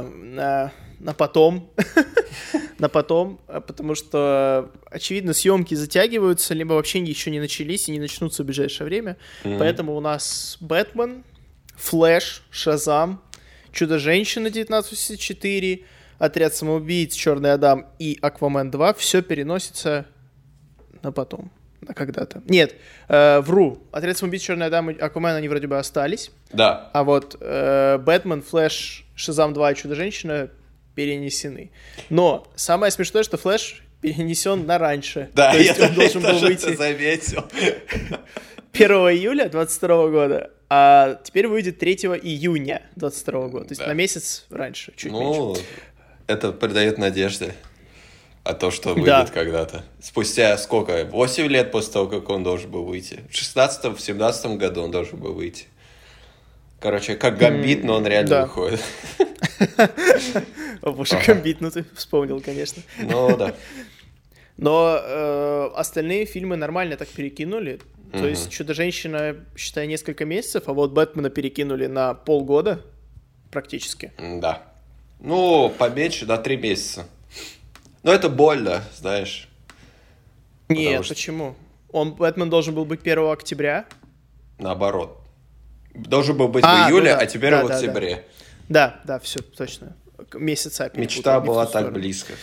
на, 0.00 0.72
на 0.98 1.14
потом, 1.14 1.70
на 2.78 2.88
потом, 2.88 3.40
э, 3.48 3.60
потому 3.60 3.94
что, 3.94 4.72
очевидно, 4.90 5.32
съемки 5.32 5.74
затягиваются, 5.74 6.54
либо 6.54 6.74
вообще 6.74 6.98
еще 7.00 7.30
не 7.30 7.40
начались 7.40 7.88
и 7.88 7.92
не 7.92 8.00
начнутся 8.00 8.42
в 8.42 8.46
ближайшее 8.46 8.86
время. 8.86 9.16
Поэтому 9.42 9.96
у 9.96 10.00
нас 10.00 10.56
Бэтмен, 10.60 11.24
Флэш, 11.76 12.42
Шазам, 12.50 13.22
Чудо-женщина 13.72 14.48
1984, 14.48 15.84
Отряд 16.18 16.54
самоубийц, 16.54 17.12
Черный 17.12 17.52
Адам 17.52 17.88
и 17.98 18.16
Аквамен 18.22 18.70
2 18.70 18.94
все 18.94 19.20
переносится 19.20 20.06
на 21.02 21.12
потом, 21.12 21.50
когда-то. 21.92 22.42
Нет, 22.46 22.74
э, 23.08 23.40
вру. 23.40 23.82
Отряд 23.92 24.16
самоубийц, 24.16 24.42
Черный 24.42 24.66
Адам 24.66 24.90
и 24.90 24.98
Аквамен, 24.98 25.34
они 25.34 25.48
вроде 25.48 25.66
бы 25.66 25.76
остались. 25.76 26.30
Да, 26.52 26.90
А 26.94 27.04
вот 27.04 27.36
э, 27.40 27.98
Бэтмен, 27.98 28.40
Флэш, 28.42 29.04
Шазам 29.14 29.52
2 29.52 29.72
и 29.72 29.74
Чудо-женщина 29.74 30.48
перенесены. 30.94 31.70
Но 32.08 32.46
самое 32.54 32.90
смешное, 32.92 33.24
что 33.24 33.36
Флэш 33.36 33.82
перенесен 34.00 34.64
на 34.66 34.78
раньше. 34.78 35.28
да, 35.34 35.50
То 35.52 35.58
я 35.58 35.64
есть 35.64 35.80
он 35.80 35.94
должен 35.94 36.22
был 36.22 36.38
выйти 36.38 36.74
заметил. 36.74 37.44
1 38.72 38.90
июля 38.90 39.48
22 39.48 40.08
года, 40.08 40.50
а 40.68 41.20
теперь 41.22 41.46
выйдет 41.46 41.78
3 41.78 41.94
июня 42.22 42.82
22 42.96 43.48
года. 43.48 43.64
То 43.66 43.72
есть 43.72 43.80
Да. 43.80 43.86
на 43.88 43.92
месяц 43.92 44.46
раньше, 44.50 44.92
чуть 44.96 45.12
меньше. 45.12 45.40
Ну, 45.40 45.56
это 46.26 46.52
придает 46.52 46.98
надежды. 46.98 47.54
А 48.44 48.52
то, 48.52 48.70
что 48.70 48.90
выйдет 48.90 49.06
Да. 49.06 49.26
когда-то. 49.26 49.84
Спустя 50.02 50.56
сколько? 50.58 51.06
8 51.06 51.46
лет 51.46 51.72
после 51.72 51.92
того, 51.94 52.06
как 52.08 52.28
он 52.28 52.44
должен 52.44 52.70
был 52.70 52.84
выйти. 52.84 53.20
В 53.30 53.36
16 53.36 53.96
в 53.96 53.98
17 53.98 54.58
году 54.58 54.82
он 54.82 54.90
должен 54.90 55.18
был 55.18 55.32
выйти. 55.32 55.64
Короче, 56.78 57.16
как 57.16 57.38
гамбит, 57.38 57.82
но 57.84 57.94
он 57.94 58.06
реально 58.06 58.28
да. 58.28 58.42
выходит. 58.42 58.80
Боже, 60.82 61.18
гамбит, 61.26 61.62
ну 61.62 61.70
ты 61.70 61.86
вспомнил, 61.94 62.42
конечно. 62.42 62.82
Ну 62.98 63.34
да. 63.36 63.54
Но 64.58 65.00
э, 65.02 65.70
остальные 65.74 66.26
фильмы 66.26 66.56
нормально 66.56 66.96
так 66.98 67.08
перекинули. 67.08 67.80
То 68.12 68.28
есть 68.28 68.50
Чудо-женщина, 68.50 69.36
считай, 69.56 69.88
несколько 69.88 70.24
месяцев, 70.24 70.64
а 70.66 70.72
вот 70.72 70.92
Бэтмена 70.92 71.30
перекинули 71.30 71.86
на 71.86 72.14
полгода 72.14 72.82
практически. 73.50 74.12
Да. 74.18 74.62
Ну, 75.18 75.72
поменьше, 75.76 76.24
на 76.26 76.36
3 76.36 76.56
месяца. 76.58 77.06
Но 78.04 78.12
это 78.12 78.28
больно, 78.28 78.84
знаешь. 78.96 79.48
Нет, 80.68 81.04
что- 81.04 81.14
почему? 81.14 81.56
Он, 81.90 82.12
Бэтмен 82.14 82.50
должен 82.50 82.74
был 82.74 82.84
быть 82.84 83.02
1 83.02 83.32
октября. 83.32 83.86
Наоборот. 84.58 85.20
Должен 85.94 86.36
был 86.36 86.48
быть 86.48 86.64
А, 86.64 86.86
в 86.86 86.90
ну 86.90 86.96
июле, 86.96 87.12
да, 87.14 87.18
а 87.20 87.26
теперь 87.26 87.50
да, 87.50 87.64
в 87.64 87.68
да, 87.68 87.68
да. 87.68 87.74
октябре. 87.76 88.24
Да, 88.68 89.00
да, 89.04 89.18
все, 89.20 89.40
точно. 89.40 89.96
Месяца 90.34 90.90
Мечта 90.94 91.40
в 91.40 91.44
была 91.44 91.64
так 91.64 91.70
сторону. 91.82 91.92
близко. 91.98 92.34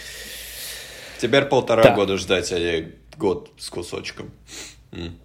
Теперь 1.20 1.46
полтора 1.46 1.84
Да. 1.84 1.96
года 1.96 2.18
ждать, 2.18 2.52
а 2.52 2.60
не 2.60 2.94
год 3.18 3.52
с 3.58 3.70
кусочком. 3.70 4.32
М. 4.92 5.18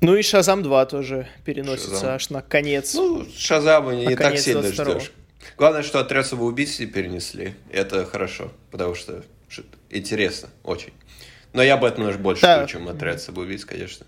Ну 0.00 0.16
и 0.16 0.22
Шазам 0.22 0.62
2 0.62 0.86
тоже 0.86 1.28
переносится 1.44 1.90
Шазам. 1.94 2.10
аж 2.14 2.30
на 2.30 2.42
конец. 2.42 2.94
Ну, 2.94 3.24
Шазама 3.36 3.94
не 3.94 4.16
так 4.16 4.38
сильно 4.38 4.60
22-го. 4.60 4.98
ждешь. 5.00 5.12
Главное, 5.56 5.82
что 5.82 6.00
отряд 6.00 6.26
самоубийц 6.26 6.78
не 6.80 6.86
перенесли. 6.86 7.54
Это 7.70 8.04
хорошо, 8.06 8.50
потому 8.70 8.94
что 8.94 9.24
интересно 9.90 10.48
очень. 10.64 10.92
Но 11.52 11.62
я 11.62 11.76
Бэтмена 11.76 12.12
же 12.12 12.18
больше 12.18 12.42
Да. 12.42 12.58
жду, 12.60 12.66
чем 12.68 12.88
отряд 12.88 13.20
самоубийц, 13.20 13.64
конечно. 13.64 14.06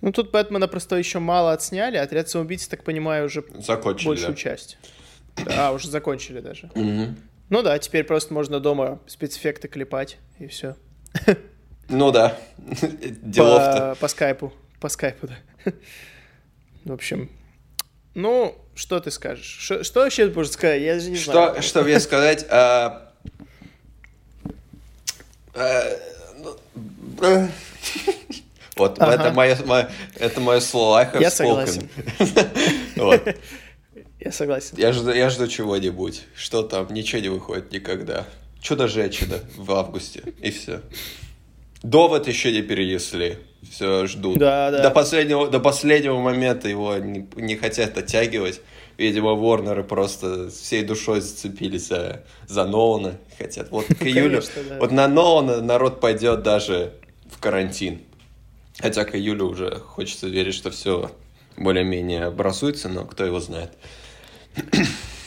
Ну 0.00 0.12
тут 0.12 0.30
Бэтмена 0.30 0.68
просто 0.68 0.96
еще 0.96 1.18
мало 1.18 1.52
отсняли, 1.52 1.96
а 1.96 2.02
отряд 2.02 2.28
самоубийц, 2.28 2.66
так 2.68 2.84
понимаю, 2.84 3.26
уже 3.26 3.44
Закончили, 3.58 4.08
большую 4.08 4.30
да. 4.30 4.36
часть. 4.36 4.78
Да, 5.44 5.72
уже 5.72 5.88
закончили 5.90 6.40
даже. 6.40 6.70
Мгм. 6.74 7.16
Ну 7.48 7.62
да, 7.62 7.78
теперь 7.78 8.04
просто 8.04 8.32
можно 8.34 8.58
дома 8.60 9.00
спецэффекты 9.06 9.68
клепать, 9.68 10.18
и 10.38 10.46
все. 10.46 10.76
Ну 11.88 12.10
да, 12.10 12.38
делов-то. 12.58 13.90
По, 13.94 14.00
по 14.00 14.08
скайпу. 14.08 14.52
По 14.80 14.88
скайпу, 14.88 15.28
да. 15.28 15.72
В 16.84 16.92
общем, 16.92 17.30
ну, 18.14 18.56
что 18.74 18.98
ты 19.00 19.10
скажешь? 19.10 19.44
Шо- 19.60 19.82
Что, 19.84 20.00
вообще 20.00 20.26
можно 20.30 20.52
сказать? 20.52 20.82
Я 20.82 20.98
же 20.98 21.10
не 21.10 21.16
знаю. 21.16 21.52
Что, 21.54 21.62
что 21.62 21.82
мне 21.82 22.00
сказать? 22.00 22.46
а, 22.50 23.05
Вот, 28.76 28.98
Ага. 29.00 29.14
это 29.14 29.32
мое, 29.32 29.56
мое- 29.64 29.88
это 30.18 30.38
мое 30.40 30.60
слово. 30.60 30.98
I 31.00 31.04
have 31.06 31.20
Я 31.22 31.28
spoken. 31.28 31.88
согласен. 32.94 33.36
Я 34.20 34.32
согласен. 34.32 34.74
Я 34.76 34.92
жду, 34.92 35.10
я 35.12 35.30
жду 35.30 35.46
чего-нибудь. 35.48 36.24
Что 36.34 36.62
там? 36.62 36.92
Ничего 36.92 37.22
не 37.22 37.28
выходит 37.30 37.72
никогда. 37.72 38.26
Чудо-женщина 38.60 39.38
в 39.56 39.72
августе. 39.72 40.34
И 40.42 40.50
все. 40.50 40.82
Довод 41.82 42.28
еще 42.28 42.52
не 42.52 42.60
перенесли. 42.60 43.38
Все 43.70 44.06
ждут. 44.06 44.36
Да, 44.38 44.70
да. 44.70 44.82
До 44.82 44.90
последнего, 44.90 45.48
до 45.48 45.58
последнего 45.60 46.18
момента 46.20 46.68
его 46.68 46.96
не, 46.98 47.26
не 47.36 47.56
хотят 47.56 47.96
оттягивать. 47.96 48.60
Видимо, 48.98 49.34
Ворнеры 49.34 49.84
просто 49.84 50.48
всей 50.48 50.82
душой 50.82 51.20
зацепились 51.20 51.88
за, 51.88 52.64
Нолана. 52.64 53.18
Хотят. 53.38 53.70
Вот 53.70 53.86
к 53.86 54.02
июлю. 54.02 54.40
конечно, 54.40 54.62
да. 54.68 54.78
Вот 54.78 54.90
на 54.90 55.06
Нолана 55.06 55.60
народ 55.60 56.00
пойдет 56.00 56.42
даже 56.42 56.94
в 57.30 57.38
карантин. 57.38 58.00
Хотя 58.78 59.04
к 59.04 59.14
июлю 59.14 59.46
уже 59.46 59.78
хочется 59.80 60.28
верить, 60.28 60.54
что 60.54 60.70
все 60.70 61.10
более-менее 61.56 62.24
образуется, 62.24 62.88
но 62.88 63.04
кто 63.04 63.24
его 63.24 63.40
знает. 63.40 63.70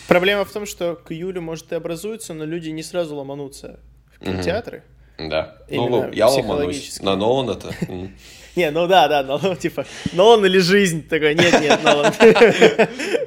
Проблема 0.08 0.46
в 0.46 0.52
том, 0.52 0.66
что 0.66 0.96
к 0.96 1.12
июлю, 1.12 1.42
может, 1.42 1.72
и 1.72 1.76
образуется, 1.76 2.34
но 2.34 2.46
люди 2.46 2.70
не 2.70 2.82
сразу 2.82 3.16
ломанутся 3.16 3.80
в 4.16 4.26
кинотеатры. 4.26 4.84
Да. 5.20 5.58
Именно 5.68 6.08
ну, 6.08 6.12
я 6.12 6.28
ломанусь. 6.28 7.00
На 7.02 7.16
Нолана-то. 7.16 7.74
Не, 8.56 8.72
ну 8.72 8.88
да, 8.88 9.08
да, 9.08 9.24
ну 9.24 9.56
типа, 9.56 9.86
Нолан 10.12 10.46
или 10.46 10.58
жизнь? 10.58 11.08
Такой, 11.08 11.36
нет, 11.36 11.62
нет, 11.62 11.84
Нолан. 11.84 12.12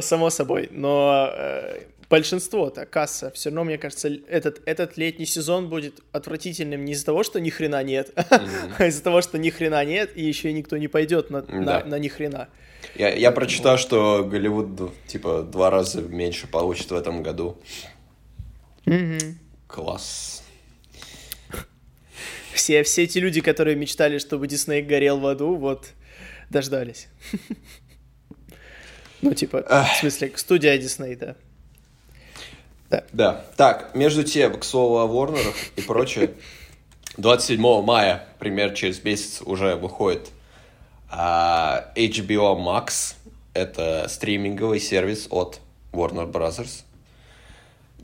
Само 0.00 0.30
собой, 0.30 0.68
но 0.70 1.30
э, 1.32 1.82
большинство-то, 2.10 2.86
касса, 2.86 3.30
все 3.30 3.50
равно, 3.50 3.64
мне 3.64 3.78
кажется, 3.78 4.08
этот, 4.28 4.62
этот 4.66 4.96
летний 4.96 5.26
сезон 5.26 5.68
будет 5.68 6.00
отвратительным 6.12 6.84
не 6.84 6.92
из-за 6.92 7.06
того, 7.06 7.22
что 7.22 7.40
ни 7.40 7.50
хрена 7.50 7.82
нет, 7.82 8.12
а 8.78 8.86
из-за 8.86 9.02
того, 9.02 9.20
что 9.22 9.38
ни 9.38 9.50
хрена 9.50 9.84
нет, 9.84 10.10
и 10.14 10.24
еще 10.24 10.50
и 10.50 10.52
никто 10.52 10.76
не 10.76 10.88
пойдет 10.88 11.30
на, 11.30 11.42
на, 11.42 11.64
Да. 11.64 11.84
на 11.84 11.98
ни 11.98 12.08
хрена. 12.08 12.48
Я, 12.94 13.14
я 13.14 13.30
прочитал, 13.32 13.76
что 13.76 14.24
Голливуд 14.24 14.92
типа 15.06 15.42
два 15.42 15.70
раза 15.70 16.00
меньше 16.00 16.46
получит 16.46 16.90
в 16.90 16.94
этом 16.94 17.22
году. 17.22 17.58
Класс. 19.66 20.42
Все, 22.54 22.82
все 22.82 23.04
эти 23.04 23.18
люди, 23.18 23.40
которые 23.40 23.76
мечтали, 23.76 24.18
чтобы 24.18 24.48
Дисней 24.48 24.82
горел 24.82 25.18
в 25.20 25.26
аду, 25.26 25.54
вот, 25.54 25.90
дождались. 26.50 27.08
Ну, 29.22 29.34
типа, 29.34 29.62
в 29.62 29.98
смысле, 30.00 30.32
студия 30.36 30.78
Дисней, 30.78 31.16
да. 31.16 31.34
Да. 33.12 33.44
Так, 33.56 33.94
между 33.94 34.24
тем, 34.24 34.58
к 34.58 34.64
слову 34.64 34.98
о 34.98 35.06
Ворнерах 35.06 35.54
и 35.76 35.82
прочее, 35.82 36.30
27 37.18 37.82
мая, 37.82 38.26
примерно 38.38 38.74
через 38.74 39.02
месяц, 39.04 39.42
уже 39.42 39.76
выходит 39.76 40.30
а, 41.10 41.92
HBO 41.96 42.56
Max. 42.56 43.14
Это 43.54 44.06
стриминговый 44.08 44.78
сервис 44.78 45.26
от 45.30 45.60
Warner 45.92 46.30
Brothers, 46.30 46.84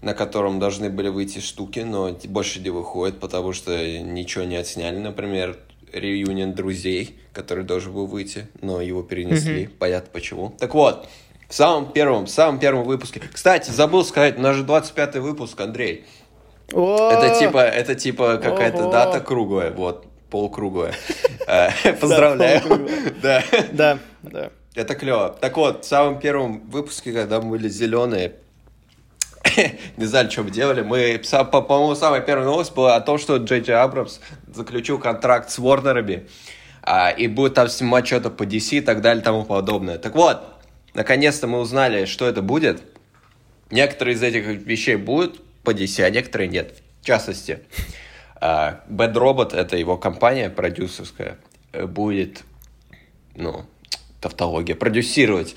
на 0.03 0.15
котором 0.15 0.59
должны 0.59 0.91
были 0.91 1.09
выйти 1.09 1.39
штуки, 1.39 1.81
но 1.81 2.11
больше 2.25 2.61
не 2.61 2.71
выходит, 2.71 3.21
потому 3.21 3.53
что 3.53 3.71
ничего 4.01 4.45
не 4.45 4.57
отсняли. 4.57 4.99
Например, 4.99 5.57
реюнион 5.95 6.55
друзей, 6.55 7.19
который 7.33 7.65
должен 7.65 7.93
был 7.93 8.07
выйти, 8.07 8.49
но 8.61 8.81
его 8.81 9.03
перенесли. 9.03 9.67
Понятно 9.67 10.11
почему. 10.13 10.55
Так 10.59 10.75
вот, 10.75 11.09
в 11.49 11.55
самом 11.55 11.93
первом, 11.93 12.27
в 12.27 12.31
самом 12.31 12.59
первом 12.59 12.85
выпуске. 12.85 13.21
Кстати, 13.33 13.71
забыл 13.71 14.05
сказать, 14.05 14.39
у 14.39 14.41
нас 14.41 14.57
же 14.57 14.65
25 14.65 15.17
выпуск, 15.17 15.61
Андрей. 15.61 16.05
О! 16.73 17.11
Это 17.11 17.39
типа, 17.39 17.59
это 17.59 17.95
типа 17.95 18.39
какая-то 18.39 18.91
дата 18.91 19.21
круглая, 19.21 19.71
вот, 19.71 20.07
полукруглая. 20.31 20.95
Э, 21.47 21.93
Поздравляю. 22.01 22.89
Да. 23.23 23.45
Да, 23.71 23.99
да. 24.23 24.51
Это 24.75 24.95
клево. 24.95 25.37
Так 25.39 25.59
вот, 25.59 25.85
в 25.85 25.87
самом 25.87 26.19
первом 26.19 26.71
выпуске, 26.71 27.13
когда 27.13 27.39
мы 27.39 27.51
были 27.51 27.69
зеленые, 27.69 28.37
не 29.97 30.07
знали, 30.07 30.31
что 30.31 30.43
бы 30.43 30.51
делали. 30.51 30.83
Мы, 30.83 31.21
по-моему, 31.21 31.95
самая 31.95 32.21
первая 32.21 32.47
новость 32.47 32.75
была 32.75 32.97
о 32.97 33.01
том, 33.01 33.19
что 33.19 33.37
Джей 33.37 33.61
Джей 33.61 33.77
Абрамс 33.77 34.21
заключил 34.55 34.99
контракт 34.99 35.51
с 35.51 35.59
Ворнерами 35.59 36.29
а, 36.83 37.11
и 37.11 37.27
будет 37.27 37.55
там 37.55 37.69
снимать 37.69 38.07
что-то 38.07 38.31
по 38.31 38.45
DC 38.45 38.79
и 38.79 38.81
так 38.81 39.01
далее 39.01 39.21
и 39.21 39.25
тому 39.25 39.45
подобное. 39.45 39.99
Так 39.99 40.15
вот, 40.15 40.43
наконец-то 40.95 41.47
мы 41.47 41.59
узнали, 41.61 42.05
что 42.05 42.27
это 42.27 42.43
будет. 42.43 42.83
Некоторые 43.71 44.15
из 44.15 44.23
этих 44.23 44.47
вещей 44.47 44.97
будут 44.97 45.43
по 45.63 45.71
DC, 45.71 46.03
а 46.03 46.11
некоторые 46.11 46.49
нет. 46.49 46.83
В 47.03 47.07
частности, 47.07 47.61
а, 48.37 48.83
Bad 48.89 49.15
Robot, 49.15 49.55
это 49.55 49.77
его 49.77 49.97
компания 49.97 50.51
продюсерская, 50.51 51.39
будет, 51.73 52.45
ну, 53.35 53.67
тавтология, 54.21 54.75
продюсировать 54.77 55.57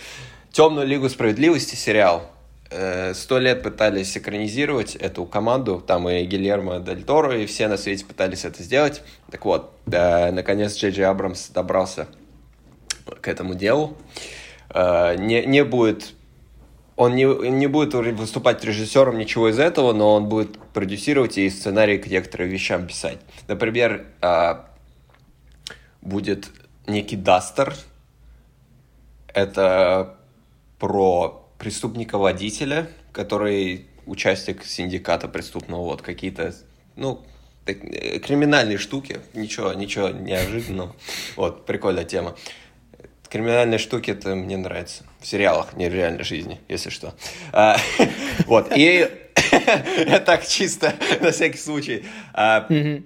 Темную 0.51 0.87
Лигу 0.87 1.07
Справедливости 1.07 1.75
сериал. 1.75 2.31
Э, 2.69 3.13
Сто 3.13 3.39
лет 3.39 3.63
пытались 3.63 4.17
экранизировать 4.17 4.95
эту 4.95 5.25
команду, 5.25 5.83
там 5.85 6.09
и 6.09 6.23
Гильермо 6.25 6.79
Дель 6.79 7.03
Торо, 7.03 7.37
и 7.37 7.45
все 7.45 7.67
на 7.67 7.77
свете 7.77 8.05
пытались 8.05 8.45
это 8.45 8.63
сделать. 8.63 9.03
Так 9.31 9.45
вот, 9.45 9.71
э, 9.91 10.31
наконец 10.31 10.75
Джей 10.75 10.91
Джей 10.91 11.05
Абрамс 11.05 11.49
добрался 11.49 12.07
к 13.21 13.27
этому 13.27 13.55
делу. 13.55 13.97
Э, 14.69 15.15
Не, 15.17 15.45
не 15.45 15.63
будет 15.63 16.13
он 16.97 17.13
не, 17.13 17.25
не 17.25 17.67
будет 17.67 17.93
выступать 17.93 18.63
режиссером, 18.65 19.19
ничего 19.19 19.49
из 19.49 19.59
этого, 19.59 19.93
но 19.93 20.15
он 20.15 20.27
будет 20.27 20.57
продюсировать 20.73 21.37
и 21.37 21.47
сценарий 21.51 21.99
к 21.99 22.07
некоторым 22.07 22.49
вещам 22.49 22.87
писать. 22.87 23.19
Например, 23.47 24.07
а, 24.19 24.65
будет 26.01 26.49
некий 26.87 27.15
Дастер. 27.15 27.75
Это 29.27 30.17
про 30.79 31.46
преступника-водителя, 31.57 32.87
который 33.11 33.85
участник 34.05 34.63
синдиката 34.65 35.27
преступного, 35.27 35.83
вот 35.83 36.01
какие-то, 36.01 36.53
ну, 36.95 37.23
так- 37.65 37.83
э, 37.83 38.19
криминальные 38.19 38.77
штуки, 38.77 39.19
ничего, 39.33 39.73
ничего 39.73 40.09
неожиданного. 40.09 40.95
Вот, 41.35 41.65
прикольная 41.65 42.05
тема. 42.05 42.35
Криминальные 43.29 43.77
штуки, 43.77 44.11
это 44.11 44.35
мне 44.35 44.55
нравится. 44.55 45.03
В 45.19 45.27
сериалах, 45.27 45.75
не 45.75 45.89
в 45.89 45.93
реальной 45.93 46.23
жизни, 46.23 46.61
если 46.69 46.89
что. 46.89 47.13
А, 47.51 47.77
Вот, 48.45 48.71
и 48.75 49.09
так 50.25 50.47
чисто, 50.47 50.93
на 51.19 51.31
всякий 51.31 51.57
случай. 51.57 52.05
А, 52.33 52.65
э, 52.69 53.01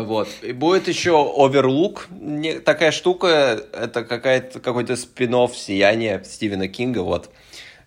Вот. 0.00 0.28
И 0.42 0.52
будет 0.52 0.88
еще 0.88 1.10
Overlook. 1.10 2.60
Такая 2.62 2.90
штука, 2.90 3.62
это 3.72 4.04
какая-то, 4.04 4.60
какой-то 4.60 4.96
спин 4.96 5.34
сияния 5.52 6.22
Стивена 6.24 6.68
Кинга, 6.68 7.00
вот. 7.00 7.30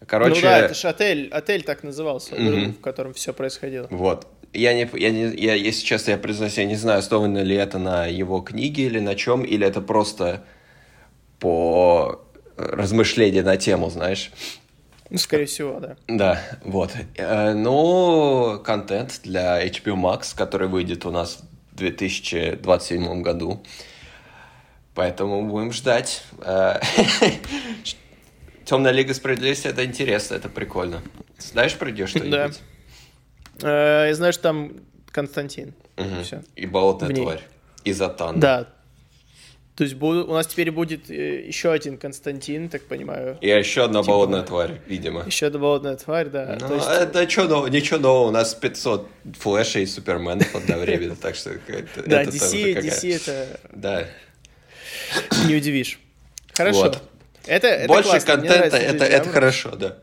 Короче, 0.05 0.35
Ну 0.35 0.41
да, 0.41 0.59
это 0.59 0.73
же 0.73 0.87
отель, 0.87 1.27
отель 1.29 1.63
так 1.63 1.83
назывался, 1.83 2.35
Мгм. 2.35 2.73
в 2.73 2.81
котором 2.81 3.13
все 3.13 3.33
происходило. 3.33 3.87
Вот. 3.89 4.27
Я 4.53 4.73
не, 4.73 4.89
я 4.93 5.09
не, 5.11 5.35
я, 5.35 5.55
если 5.55 5.83
честно, 5.85 6.11
я 6.11 6.17
признаюсь, 6.17 6.57
я 6.57 6.65
не 6.65 6.75
знаю, 6.75 6.99
основано 6.99 7.39
ли 7.39 7.55
это 7.55 7.79
на 7.79 8.05
его 8.05 8.39
книге 8.41 8.83
или 8.83 8.99
на 8.99 9.15
чем, 9.15 9.43
или 9.43 9.65
это 9.67 9.81
просто 9.81 10.43
по 11.39 12.21
размышлению 12.57 13.43
на 13.43 13.57
тему, 13.57 13.89
знаешь. 13.89 14.31
Ну, 15.09 15.17
скорее 15.17 15.45
всего, 15.45 15.79
да. 15.79 15.95
Да, 16.07 16.41
вот. 16.63 16.91
Э, 17.15 17.53
Ну, 17.53 18.59
контент 18.63 19.21
для 19.23 19.63
HBO 19.65 19.95
Max, 19.95 20.35
который 20.35 20.67
выйдет 20.67 21.05
у 21.05 21.11
нас 21.11 21.39
в 21.71 21.75
2027 21.75 23.21
году. 23.21 23.63
Поэтому 24.95 25.45
будем 25.47 25.71
ждать. 25.71 26.23
Темная 28.67 28.91
Лига 28.91 29.13
Справедливости 29.13 29.67
это 29.67 29.85
интересно, 29.85 30.35
это 30.35 30.49
прикольно. 30.49 31.01
Знаешь 31.39 31.73
про 31.75 31.89
нее 31.89 32.05
что-нибудь? 32.05 32.59
Э, 33.63 34.07
Я 34.09 34.13
знаю, 34.13 34.33
что 34.33 34.43
там 34.43 34.73
Константин. 35.11 35.73
Всё. 36.23 36.43
И 36.57 36.65
болотная 36.65 37.15
тварь. 37.15 37.41
И 37.85 37.93
Затан. 37.93 38.41
Да. 38.41 38.67
То 39.75 39.83
есть 39.85 39.95
у 40.01 40.33
нас 40.33 40.47
теперь 40.47 40.71
будет 40.71 41.09
э, 41.09 41.47
еще 41.47 41.71
один 41.71 41.97
Константин, 41.97 42.67
так 42.67 42.83
понимаю. 42.87 43.37
И 43.39 43.47
еще 43.47 43.85
одна 43.85 44.01
Типа- 44.01 44.11
болотная 44.11 44.41
тварь, 44.41 44.81
видимо. 44.85 45.23
Еще 45.25 45.45
одна 45.45 45.59
болотная 45.59 45.95
тварь, 45.95 46.27
да. 46.27 46.57
Ну, 46.59 46.75
есть- 46.75 46.87
это 46.89 47.29
что 47.29 47.43
нового, 47.45 47.67
ничего 47.67 47.99
нового, 47.99 48.27
у 48.27 48.31
нас 48.31 48.53
500 48.53 49.07
флешей 49.39 49.83
и 49.83 49.85
суперменов 49.85 50.53
одновременно, 50.55 51.15
так 51.15 51.35
что 51.35 51.51
Да, 52.05 52.23
DC, 52.25 53.15
это 53.15 53.59
Да. 53.71 54.07
не 55.47 55.55
удивишь. 55.55 55.99
Хорошо. 56.53 56.79
Вот. 56.81 57.03
Это, 57.47 57.67
это 57.67 57.87
Больше 57.87 58.09
классно, 58.09 58.33
контента, 58.33 58.57
нравится 58.57 58.77
это, 58.77 59.05
это 59.05 59.29
хорошо, 59.29 59.75
да. 59.75 59.97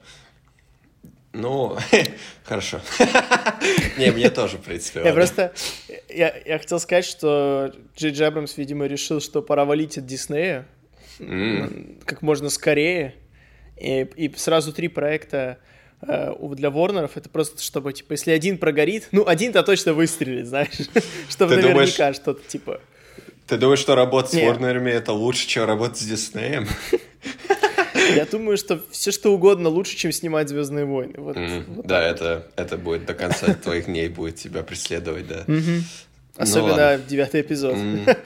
Ну, 1.33 1.76
хорошо. 2.44 2.80
Не, 3.98 4.12
мне 4.12 4.30
тоже, 4.30 4.59
в 4.59 4.62
принципе. 4.62 5.02
Я 5.04 5.12
просто... 5.12 5.52
Я, 6.09 6.59
хотел 6.59 6.78
сказать, 6.78 7.04
что 7.04 7.72
Джей 7.96 8.12
Джей 8.12 8.28
Абрамс, 8.28 8.57
видимо, 8.57 8.87
решил, 8.87 9.20
что 9.20 9.42
пора 9.42 9.64
валить 9.64 9.98
от 9.98 10.07
Диснея 10.07 10.66
как 11.18 12.22
можно 12.22 12.50
скорее. 12.50 13.14
И, 13.76 14.33
сразу 14.37 14.72
три 14.72 14.88
проекта 14.88 15.59
э, 16.02 16.33
для 16.52 16.70
Ворнеров. 16.70 17.16
Это 17.16 17.28
просто 17.28 17.61
чтобы, 17.61 17.92
типа, 17.92 18.12
если 18.12 18.30
один 18.30 18.59
прогорит, 18.59 19.09
ну, 19.11 19.26
один-то 19.26 19.62
точно 19.64 19.94
выстрелит, 19.94 20.46
знаешь. 20.46 20.78
Чтобы 21.28 21.57
наверняка 21.57 22.12
что-то, 22.12 22.40
типа... 22.46 22.80
Ты 23.46 23.57
думаешь, 23.59 23.78
что 23.80 23.94
работать 23.94 24.30
с 24.33 24.35
Не. 24.35 24.46
Ворнерами 24.46 24.90
это 24.90 25.12
лучше, 25.12 25.46
чем 25.46 25.64
работать 25.66 25.98
с 25.98 26.04
Диснеем? 26.04 26.66
Я 28.14 28.24
думаю, 28.26 28.57
что 28.57 28.83
все 28.90 29.11
что 29.12 29.33
угодно 29.33 29.68
лучше, 29.68 29.96
чем 29.96 30.12
снимать 30.12 30.48
Звездные 30.48 30.85
войны. 30.85 31.14
Вот, 31.16 31.37
М, 31.37 31.64
вот 31.68 31.87
Да, 31.87 32.02
это, 32.02 32.46
это 32.57 32.76
будет 32.76 33.07
до 33.07 33.14
конца 33.14 33.54
твоих 33.54 33.87
дней 33.87 34.09
будет 34.09 34.37
тебя 34.37 34.62
преследовать, 34.62 35.26
да. 35.26 35.44
Ну 35.46 35.83
Особенно 36.37 36.72
ладно. 36.74 37.04
девятый 37.07 37.40
эпизод. 37.42 37.74
М. 37.74 38.07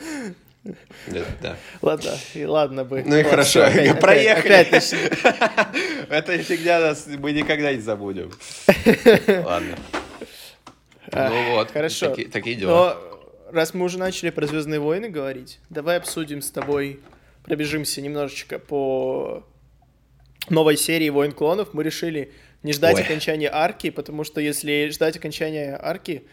Да, 1.06 1.20
да. 1.40 1.56
Ладно, 1.80 2.10
и 2.34 2.44
ладно 2.44 2.84
бы. 2.84 3.02
Ну 3.06 3.16
и 3.16 3.22
Вот, 3.22 3.30
хорошо, 3.30 3.60
всё, 3.60 3.64
опять- 3.64 3.88
опять- 3.88 4.00
проехали. 4.00 4.52
опять 4.52 4.72
начали. 4.72 6.08
Эта 6.10 6.38
фигня 6.42 6.80
нас 6.80 7.06
мы 7.06 7.32
никогда 7.32 7.72
не 7.72 7.80
забудем. 7.80 8.30
Ладно. 9.46 9.78
Ну 11.10 11.52
вот, 11.54 11.70
Хорошо. 11.70 12.10
таки- 12.10 12.26
такие 12.26 12.56
дела. 12.56 12.70
Но 13.00 13.07
раз 13.50 13.74
мы 13.74 13.84
уже 13.84 13.98
начали 13.98 14.30
про 14.30 14.46
Звездные 14.46 14.80
войны 14.80 15.08
говорить, 15.08 15.60
давай 15.70 15.96
обсудим 15.96 16.42
с 16.42 16.50
тобой, 16.50 17.00
пробежимся 17.44 18.00
немножечко 18.00 18.58
по 18.58 19.44
новой 20.48 20.76
серии 20.76 21.08
Войн 21.08 21.32
клонов. 21.32 21.74
Мы 21.74 21.82
решили 21.82 22.32
не 22.62 22.72
ждать 22.72 22.96
Ой. 22.96 23.02
окончания 23.02 23.50
арки, 23.52 23.90
потому 23.90 24.24
что 24.24 24.40
если 24.40 24.88
ждать 24.90 25.16
окончания 25.16 25.78
арки, 25.80 26.24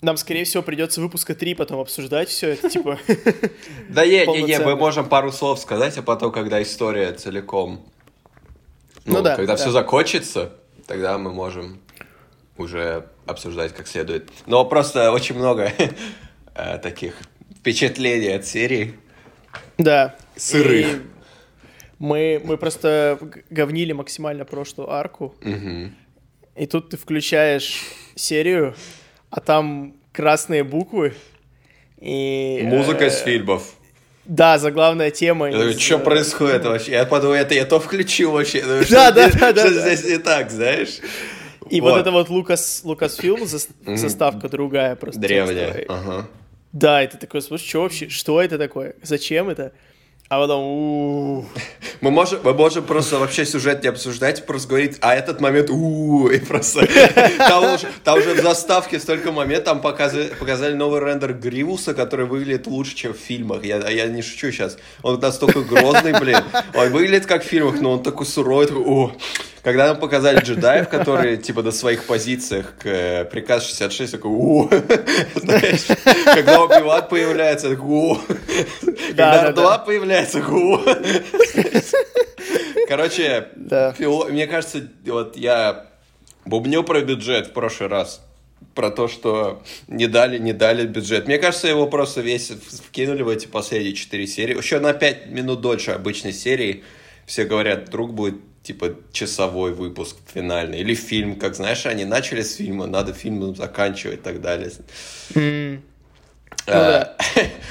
нам, 0.00 0.16
скорее 0.16 0.44
всего, 0.44 0.62
придется 0.62 1.00
выпуска 1.00 1.34
3 1.34 1.54
потом 1.54 1.78
обсуждать 1.80 2.28
все 2.28 2.50
это, 2.50 2.68
типа... 2.68 2.98
Да 3.88 4.04
не, 4.04 4.26
не, 4.26 4.42
не, 4.42 4.58
мы 4.58 4.74
можем 4.74 5.08
пару 5.08 5.30
слов 5.30 5.60
сказать, 5.60 5.96
а 5.96 6.02
потом, 6.02 6.32
когда 6.32 6.60
история 6.60 7.12
целиком, 7.12 7.86
ну, 9.04 9.18
Ну 9.18 9.22
да, 9.22 9.36
когда 9.36 9.54
да. 9.54 9.56
все 9.56 9.70
закончится, 9.70 10.52
тогда 10.86 11.18
мы 11.18 11.32
можем 11.32 11.80
уже 12.58 13.06
обсуждать 13.26 13.72
как 13.74 13.86
следует. 13.86 14.28
Но 14.46 14.64
просто 14.64 15.12
очень 15.12 15.36
много 15.36 15.72
э, 16.54 16.78
таких 16.78 17.14
впечатлений 17.58 18.28
от 18.34 18.46
серии. 18.46 18.94
Да. 19.78 20.16
Сырых. 20.36 20.86
И 20.86 21.00
Мы, 21.98 22.40
мы 22.44 22.56
просто 22.56 23.18
говнили 23.50 23.92
максимально 23.92 24.44
прошлую 24.44 24.90
арку, 24.90 25.34
Мгм. 25.42 25.94
и 26.56 26.66
тут 26.66 26.90
ты 26.90 26.96
включаешь 26.96 27.80
серию, 28.16 28.74
а 29.30 29.40
там 29.40 29.94
красные 30.12 30.64
буквы, 30.64 31.14
и... 32.00 32.60
Музыка 32.64 33.04
э, 33.04 33.08
из 33.08 33.18
фильмов. 33.20 33.62
Да, 34.24 34.58
заглавная 34.58 35.10
тема. 35.12 35.46
Я 35.46 35.52
думаю, 35.52 35.70
из, 35.70 35.78
что 35.80 35.96
э, 35.96 35.98
происходит 36.00 36.64
вообще? 36.64 36.92
Я 36.92 37.06
подумал, 37.06 37.34
это 37.34 37.54
я 37.54 37.64
то 37.64 37.78
включил 37.78 38.32
вообще. 38.32 38.62
Думаю, 38.62 38.84
Да, 38.90 39.12
да, 39.12 39.30
да, 39.30 39.52
да, 39.52 39.66
что 39.66 39.74
да. 39.74 39.94
здесь 39.94 40.10
не 40.10 40.18
так, 40.18 40.50
знаешь? 40.50 40.98
И 41.76 41.80
вот, 41.80 41.98
это 41.98 42.10
вот 42.10 42.28
Лукас, 42.28 42.82
Лукасфилм, 42.84 43.42
зас- 43.44 43.68
Мгм. 43.84 43.96
заставка 43.96 44.48
другая 44.48 44.94
просто. 44.94 45.20
Древняя. 45.20 45.84
Ага. 45.88 46.28
Да, 46.72 47.02
и 47.02 47.06
ты 47.06 47.16
такой, 47.16 47.40
слушай, 47.42 47.66
что 47.66 47.80
вообще, 47.82 48.08
что 48.08 48.40
это 48.42 48.58
такое? 48.58 48.94
Зачем 49.02 49.48
это? 49.48 49.72
А 50.28 50.38
потом, 50.40 51.46
Мы 52.00 52.10
можем, 52.10 52.40
мы 52.42 52.54
можем 52.54 52.84
просто 52.84 53.18
вообще 53.18 53.44
сюжет 53.44 53.82
не 53.82 53.88
обсуждать, 53.90 54.46
просто 54.46 54.68
говорить, 54.68 54.96
а 55.02 55.14
этот 55.14 55.40
момент, 55.42 55.68
у 55.70 56.28
и 56.28 56.38
просто... 56.38 56.86
Там 57.38 57.74
уже, 57.74 57.86
там 58.02 58.18
уже 58.18 58.34
в 58.34 58.40
заставке 58.42 58.98
столько 58.98 59.30
моментов, 59.30 59.64
там 59.64 59.80
показали, 59.82 60.28
показали 60.38 60.72
новый 60.74 61.00
рендер 61.00 61.34
Гривуса, 61.34 61.92
который 61.92 62.24
выглядит 62.24 62.66
лучше, 62.66 62.94
чем 62.94 63.12
в 63.12 63.18
фильмах. 63.18 63.64
Я, 63.64 63.86
я 63.90 64.06
не 64.06 64.22
шучу 64.22 64.50
сейчас. 64.52 64.78
Он 65.02 65.20
настолько 65.20 65.60
грозный, 65.60 66.18
блин. 66.18 66.38
Он 66.74 66.90
выглядит 66.90 67.26
как 67.26 67.44
в 67.44 67.46
фильмах, 67.46 67.80
но 67.80 67.92
он 67.92 68.02
такой 68.02 68.24
суровый, 68.24 68.66
такой, 68.66 68.84
о. 68.86 69.12
Когда 69.62 69.86
нам 69.86 70.00
показали 70.00 70.40
джедаев, 70.40 70.88
которые, 70.88 71.36
типа, 71.36 71.62
на 71.62 71.70
своих 71.70 72.04
позициях 72.04 72.74
к 72.78 72.86
э, 72.86 73.24
приказ 73.24 73.64
66, 73.64 74.12
такой, 74.12 74.30
о. 74.32 74.68
Знаешь, 75.36 75.86
когда 76.34 76.62
Убиван 76.64 77.08
появляется, 77.08 77.70
такой, 77.70 77.88
о. 77.88 78.20
Когда 79.10 79.52
да, 79.52 79.52
да. 79.52 79.62
R2 79.62 79.86
появляется, 79.86 80.38
о. 80.40 80.80
Короче, 82.88 83.48
мне 84.30 84.48
кажется, 84.48 84.88
вот 85.06 85.36
я 85.36 85.86
бубню 86.44 86.82
про 86.82 87.00
бюджет 87.00 87.46
в 87.46 87.52
прошлый 87.52 87.88
раз. 87.88 88.20
Про 88.74 88.90
то, 88.90 89.06
что 89.06 89.62
не 89.86 90.08
дали, 90.08 90.38
не 90.38 90.52
дали 90.52 90.86
бюджет. 90.86 91.26
Мне 91.26 91.38
кажется, 91.38 91.68
его 91.68 91.86
просто 91.86 92.20
весь 92.20 92.50
вкинули 92.50 93.22
в 93.22 93.28
эти 93.28 93.46
последние 93.46 93.94
четыре 93.94 94.26
серии. 94.26 94.56
Еще 94.56 94.80
на 94.80 94.92
пять 94.92 95.26
минут 95.26 95.60
дольше 95.60 95.92
обычной 95.92 96.32
серии. 96.32 96.82
Все 97.26 97.44
говорят, 97.44 97.88
вдруг 97.88 98.12
будет 98.12 98.36
типа 98.62 98.96
часовой 99.12 99.72
выпуск 99.72 100.16
финальный. 100.32 100.80
Или 100.80 100.94
фильм, 100.94 101.36
как 101.38 101.54
знаешь, 101.54 101.86
они 101.86 102.04
начали 102.04 102.42
с 102.42 102.56
фильма, 102.56 102.86
надо 102.86 103.12
фильмом 103.12 103.54
заканчивать 103.56 104.20
и 104.20 104.22
так 104.22 104.40
далее. 104.40 104.70
М, 105.34 105.82
А, 106.66 107.16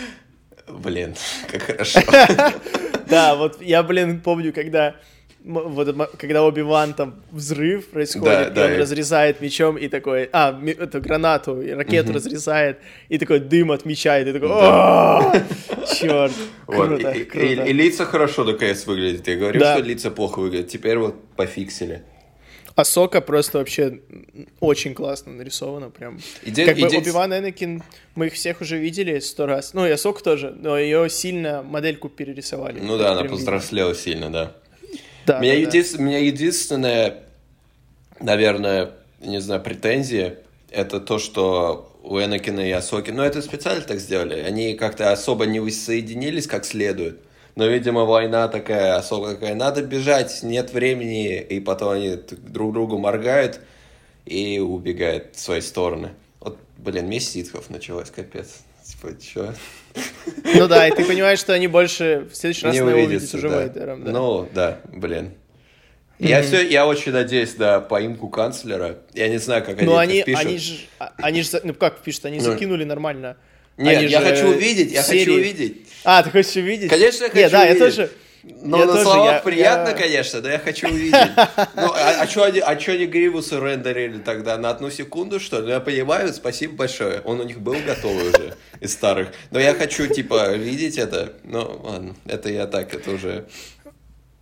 Блин, 0.68 1.16
как 1.50 1.64
хорошо. 1.64 2.00
Да, 3.08 3.36
вот 3.36 3.62
я, 3.62 3.84
блин, 3.84 4.22
помню, 4.22 4.54
когда 4.54 4.96
вот, 5.44 5.96
когда 6.18 6.44
Оби-Ван 6.44 6.94
там 6.94 7.16
взрыв 7.32 7.86
Да, 7.88 7.92
происходит, 7.94 8.52
и 8.52 8.54
да, 8.54 8.66
он 8.66 8.72
и- 8.74 8.78
разрезает 8.78 9.42
мечом 9.42 9.78
и 9.78 9.88
такой, 9.88 10.30
а, 10.32 10.60
эту 10.80 11.02
гранату, 11.02 11.62
и 11.62 11.72
ракету 11.72 12.14
разрезает, 12.14 12.80
и 13.10 13.18
такой 13.18 13.40
дым 13.40 13.72
от 13.72 13.86
меча, 13.86 14.20
и 14.20 14.24
ты 14.26 14.34
такой, 14.34 14.50
черт, 16.00 16.32
Вот, 16.68 16.88
круто, 16.88 17.10
и, 17.12 17.22
и- 17.22 17.24
круто. 17.26 17.46
и- 17.46 17.70
и 17.70 17.74
лица 17.74 18.06
хорошо 18.06 18.44
наконец 18.44 18.86
выглядят. 18.86 19.28
Я 19.28 19.36
говорил, 19.38 19.62
Да. 19.62 19.78
что 19.78 19.84
лица 19.86 20.12
плохо 20.12 20.40
выглядят. 20.40 20.68
Теперь 20.70 20.98
вот 20.98 21.16
пофиксили. 21.36 22.04
А 22.74 22.86
Сока 22.86 23.20
просто 23.20 23.58
вообще 23.58 24.00
очень 24.62 24.94
классно 24.94 25.34
нарисована, 25.34 25.90
прям. 25.90 26.20
Иде- 26.44 26.66
как 26.66 26.76
бы 26.78 26.88
иде- 26.88 27.00
Оби-Ван 27.00 27.34
Энакин, 27.38 27.84
мы 28.16 28.28
их 28.28 28.34
всех 28.34 28.62
уже 28.62 28.78
видели 28.78 29.20
сто 29.20 29.46
раз. 29.46 29.74
Ну, 29.74 29.86
и 29.86 29.90
Асока 29.90 30.24
тоже, 30.24 30.56
но 30.58 30.78
ее 30.80 31.10
сильно 31.10 31.64
модельку 31.64 32.08
перерисовали. 32.08 32.80
Ну 32.80 32.98
да, 32.98 33.12
она 33.12 33.24
видно. 33.24 33.36
повзрослела 33.36 33.94
сильно, 33.94 34.32
да. 34.32 34.56
Да, 35.26 35.40
меня, 35.40 35.54
да, 35.54 35.72
да. 35.72 35.78
единс- 35.78 35.98
у 35.98 36.02
меня 36.02 36.20
единственная, 36.20 37.24
наверное, 38.20 38.92
не 39.20 39.40
знаю, 39.40 39.62
претензия, 39.62 40.40
это 40.70 41.00
то, 41.00 41.20
что 41.20 41.92
у 42.04 42.20
Энакина 42.20 42.62
и 42.62 42.72
Асоки, 42.72 43.12
ну 43.12 43.22
это 43.24 43.42
специально 43.42 43.82
так 43.82 44.00
сделали, 44.00 44.40
они 44.40 44.74
как-то 44.74 45.12
особо 45.12 45.46
не 45.46 45.60
воссоединились 45.60 46.48
как 46.48 46.66
следует. 46.66 47.20
Но, 47.56 47.66
видимо, 47.66 48.06
война 48.06 48.48
такая, 48.48 48.96
особо 48.96 49.32
такая, 49.32 49.56
надо 49.56 49.84
бежать, 49.84 50.42
нет 50.42 50.72
времени, 50.72 51.38
и 51.42 51.60
потом 51.60 51.92
они 51.92 52.16
друг 52.16 52.74
другу 52.74 52.98
моргают 52.98 53.60
и 54.26 54.60
убегают 54.60 55.36
в 55.36 55.40
свои 55.40 55.60
стороны. 55.60 56.12
Вот, 56.40 56.58
блин, 56.78 57.10
месть 57.10 57.34
ситхов 57.34 57.70
началась, 57.70 58.10
капец. 58.10 58.62
Типа, 58.92 59.16
чё? 59.22 59.54
Ну 60.54 60.68
да, 60.68 60.88
и 60.88 60.92
ты 60.96 61.04
понимаешь, 61.06 61.40
что 61.40 61.54
они 61.54 61.68
больше 61.68 62.28
в 62.32 62.36
следующий 62.36 62.66
раз 62.66 62.74
не 62.76 62.82
на 62.82 62.90
его 62.90 63.00
увидят 63.00 63.10
увидится, 63.12 63.38
уже 63.38 63.50
да. 63.50 63.64
Вейдером. 63.64 64.04
Да. 64.04 64.12
Ну, 64.12 64.50
да, 64.54 64.80
блин. 64.92 65.34
Я, 66.20 66.44
все, 66.44 66.62
я 66.68 66.86
очень 66.86 67.12
надеюсь 67.14 67.58
на 67.58 67.80
поимку 67.80 68.30
канцлера. 68.30 69.00
Я 69.14 69.28
не 69.28 69.38
знаю, 69.40 69.64
как 69.66 69.78
они 69.80 69.86
Ну, 69.88 69.94
это 69.94 70.02
они, 70.02 70.22
впишут. 70.22 70.46
они 70.46 70.58
же, 70.60 70.76
а- 71.00 71.14
они 71.18 71.42
же, 71.42 71.62
ну 71.64 71.74
как 71.74 72.00
пишут, 72.02 72.26
они 72.26 72.38
Ну. 72.38 72.44
закинули 72.44 72.84
нормально. 72.84 73.38
Нет, 73.78 74.04
я 74.10 74.22
хочу 74.22 74.50
увидеть, 74.50 74.92
я 74.92 75.02
хочу 75.02 75.34
увидеть. 75.34 75.88
А, 76.04 76.22
ты 76.22 76.30
хочешь 76.30 76.56
увидеть? 76.58 76.90
Конечно, 76.92 77.24
я 77.24 77.30
хочу 77.32 77.50
да, 77.50 77.64
я 77.66 77.72
увидеть. 77.72 77.80
тоже. 77.96 78.12
Ну, 78.44 78.78
я 78.78 78.86
на 78.86 78.92
тоже, 78.94 79.04
словах 79.04 79.34
я- 79.34 79.40
приятно, 79.42 79.90
я- 79.90 79.96
конечно, 79.96 80.42
но 80.42 80.50
я 80.50 80.58
хочу 80.60 80.88
увидеть. 80.88 81.14
Ну, 81.76 81.92
а, 81.94 82.22
а 82.22 82.28
что 82.28 82.44
они, 82.44 82.60
а 82.60 82.76
чё 82.76 82.94
они 82.94 83.06
Гривуса 83.06 83.60
рендерили 83.60 84.18
тогда? 84.20 84.58
На 84.58 84.70
одну 84.72 84.90
секунду, 84.90 85.40
что 85.40 85.60
ли? 85.60 85.66
Ну, 85.66 85.70
я 85.70 85.80
понимаю, 85.80 86.34
спасибо 86.34 86.76
большое. 86.76 87.22
Он 87.22 87.40
у 87.40 87.44
них 87.44 87.60
был 87.62 87.76
готовый 87.86 88.30
уже 88.30 88.56
из 88.80 88.94
старых. 88.94 89.30
Но 89.52 89.60
я 89.60 89.74
хочу, 89.76 90.08
типа, 90.08 90.56
видеть 90.56 90.98
это. 90.98 91.34
Ну, 91.44 91.82
ладно, 91.84 92.16
это 92.26 92.50
я 92.50 92.66
так, 92.68 92.94
это 92.96 93.12
уже... 93.12 93.46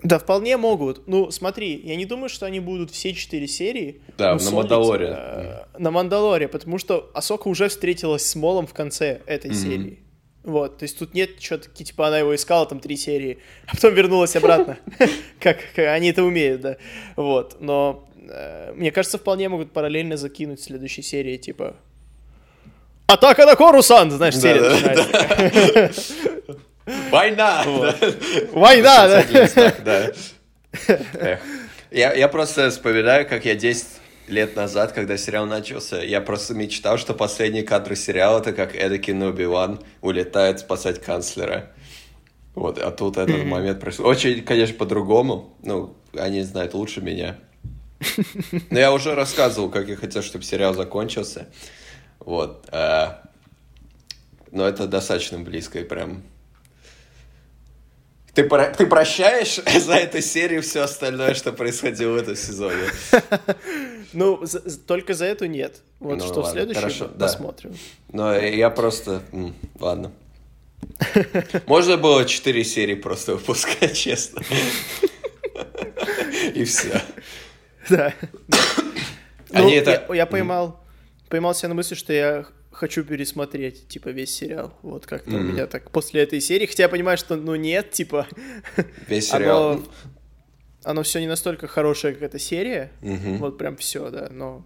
Да, 0.01 0.17
вполне 0.17 0.55
могут. 0.55 1.07
Ну, 1.09 1.29
смотри, 1.29 1.75
я 1.83 1.97
не 1.97 2.05
думаю, 2.05 2.29
что 2.29 2.45
они 2.45 2.61
будут 2.61 2.89
все 2.91 3.13
четыре 3.13 3.47
серии. 3.47 4.01
Да, 4.17 4.35
на 4.35 4.51
Мандалоре. 4.51 5.07
э, 5.17 5.59
на 5.77 5.91
Мандалоре, 5.91 6.47
потому 6.47 6.77
что 6.77 7.11
Асока 7.13 7.49
уже 7.49 7.67
встретилась 7.67 8.25
с 8.25 8.33
Молом 8.35 8.65
в 8.65 8.73
конце 8.73 9.19
этой 9.25 9.53
серии. 9.53 9.99
Вот, 10.43 10.77
то 10.77 10.83
есть 10.83 10.97
тут 10.97 11.13
нет 11.13 11.31
что-то, 11.41 11.69
типа 11.69 12.07
она 12.07 12.19
его 12.19 12.33
искала 12.33 12.65
там 12.65 12.79
три 12.79 12.95
серии, 12.95 13.39
а 13.67 13.75
потом 13.75 13.93
вернулась 13.93 14.35
обратно. 14.35 14.77
Как 15.39 15.57
они 15.77 16.09
это 16.09 16.23
умеют, 16.23 16.61
да. 16.61 16.77
Вот, 17.17 17.57
но 17.59 18.07
э, 18.15 18.71
мне 18.73 18.91
кажется, 18.91 19.17
вполне 19.17 19.49
могут 19.49 19.73
параллельно 19.73 20.15
закинуть 20.15 20.61
следующей 20.61 21.01
серии, 21.01 21.37
типа... 21.37 21.75
Атака 23.07 23.45
на 23.45 23.55
Корусан! 23.55 24.11
Знаешь, 24.11 24.37
серия 24.37 24.61
начинается. 24.61 25.91
Война! 27.11 27.65
Война, 28.53 29.23
да? 29.83 30.11
Я 31.91 32.27
просто 32.27 32.69
вспоминаю, 32.69 33.27
как 33.27 33.45
я 33.45 33.55
10 33.55 33.85
лет 34.31 34.55
назад, 34.55 34.93
когда 34.93 35.17
сериал 35.17 35.45
начался, 35.45 36.01
я 36.01 36.21
просто 36.21 36.53
мечтал, 36.53 36.97
что 36.97 37.13
последние 37.13 37.63
кадры 37.63 37.95
сериала 37.95 38.39
это 38.39 38.53
как 38.53 38.75
Эдакин 38.75 39.23
и 39.23 39.27
Оби-Ван 39.27 39.79
улетает 40.01 40.59
спасать 40.59 41.01
канцлера. 41.01 41.71
Вот, 42.55 42.77
а 42.77 42.91
тут 42.91 43.17
этот 43.17 43.45
момент 43.45 43.79
происходит. 43.79 44.09
Очень, 44.09 44.43
конечно, 44.43 44.75
по-другому. 44.75 45.55
Ну, 45.61 45.95
они 46.17 46.41
знают 46.41 46.73
лучше 46.73 47.01
меня. 47.01 47.37
Но 48.69 48.79
я 48.79 48.91
уже 48.91 49.15
рассказывал, 49.15 49.69
как 49.69 49.87
я 49.87 49.95
хотел, 49.95 50.21
чтобы 50.21 50.43
сериал 50.43 50.73
закончился. 50.73 51.47
Вот. 52.19 52.67
а, 52.71 53.21
Но 54.51 54.67
это 54.67 54.87
достаточно 54.87 55.39
близко 55.39 55.79
и 55.79 55.83
прям 55.83 56.23
ты, 58.33 58.43
про- 58.43 58.71
ты 58.71 58.85
прощаешь 58.85 59.55
за 59.85 59.93
эту 59.95 60.21
серию 60.21 60.61
все 60.61 60.81
остальное, 60.81 61.33
что 61.33 61.51
происходило 61.53 62.13
в 62.13 62.17
этом 62.17 62.35
сезоне? 62.35 62.83
Ну, 64.11 64.43
только 64.87 65.13
за 65.13 65.25
эту 65.25 65.45
нет. 65.45 65.81
Вот 65.99 66.17
Ну, 66.17 66.25
что 66.25 66.41
в 66.41 66.47
следующем 66.47 67.09
посмотрим. 67.09 67.75
Но 68.11 68.35
я 68.35 68.71
просто... 68.71 69.21
Ладно. 69.79 70.11
Можно 71.67 71.97
было 71.97 72.25
4 72.25 72.63
серии 72.63 72.95
просто 72.95 73.33
выпускать, 73.35 73.95
честно. 73.97 74.41
И 76.55 76.63
все. 76.63 77.01
Да. 77.89 78.13
Они 79.51 79.75
Ну, 79.75 79.77
это- 79.81 80.13
я 80.13 80.25
поймал, 80.25 80.83
поймал 81.29 81.53
себя 81.53 81.69
на 81.69 81.75
мысли, 81.75 81.93
что 81.95 82.11
я 82.11 82.45
хочу 82.79 83.03
пересмотреть, 83.03 83.89
типа, 83.89 84.07
весь 84.09 84.33
сериал. 84.33 84.73
Вот 84.83 85.05
как-то 85.05 85.31
у 85.31 85.39
меня 85.39 85.67
так 85.67 85.91
после 85.91 86.21
этой 86.21 86.39
серии. 86.39 86.65
Хотя 86.65 86.83
я 86.83 86.89
понимаю, 86.89 87.17
что, 87.17 87.35
ну, 87.35 87.55
нет, 87.55 87.91
типа, 87.91 88.25
Весь 89.07 89.29
сериал. 89.29 89.71
оно, 89.71 89.83
оно 90.85 91.03
все 91.03 91.19
не 91.19 91.27
настолько 91.27 91.67
хорошее, 91.67 92.13
как 92.13 92.23
эта 92.23 92.39
серия. 92.39 92.91
Мгм. 93.01 93.39
Вот 93.39 93.57
прям 93.57 93.75
все, 93.75 94.09
да, 94.09 94.29
но, 94.31 94.65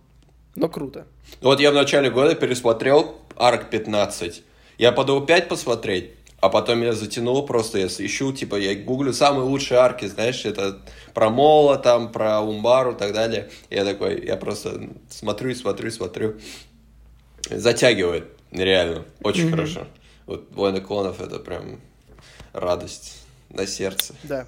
но 0.54 0.70
круто. 0.70 1.08
Вот 1.42 1.60
я 1.60 1.72
в 1.72 1.74
начале 1.74 2.12
года 2.12 2.36
пересмотрел 2.36 3.18
Арк 3.36 3.72
15. 3.72 4.44
Я 4.78 4.92
подумал 4.92 5.26
5 5.26 5.48
посмотреть, 5.50 6.12
а 6.40 6.50
потом 6.50 6.82
меня 6.82 6.94
затянуло 6.94 7.42
просто, 7.42 7.80
я 7.80 7.88
ищу, 7.88 8.32
типа, 8.32 8.58
я 8.58 8.76
гуглю 8.76 9.12
самые 9.14 9.46
лучшие 9.46 9.80
арки, 9.80 10.06
знаешь, 10.06 10.46
это 10.46 10.84
про 11.16 11.32
Мола, 11.32 11.78
там, 11.78 12.12
про 12.12 12.42
Умбару 12.42 12.92
и 12.92 12.96
так 12.96 13.12
далее. 13.12 13.50
Я 13.72 13.86
такой, 13.86 14.24
я 14.24 14.38
просто 14.38 14.90
смотрю 15.10 15.50
и 15.50 15.56
смотрю 15.56 15.88
и 15.88 15.92
смотрю. 15.92 16.36
Затягивает, 17.50 18.26
реально, 18.52 19.06
очень 19.22 19.50
хорошо. 19.50 19.88
Вот 20.26 20.52
Войны 20.52 20.80
клонов 20.82 21.20
это 21.22 21.40
прям 21.40 21.82
радость 22.54 23.22
на 23.50 23.68
сердце. 23.68 24.16
Да. 24.24 24.48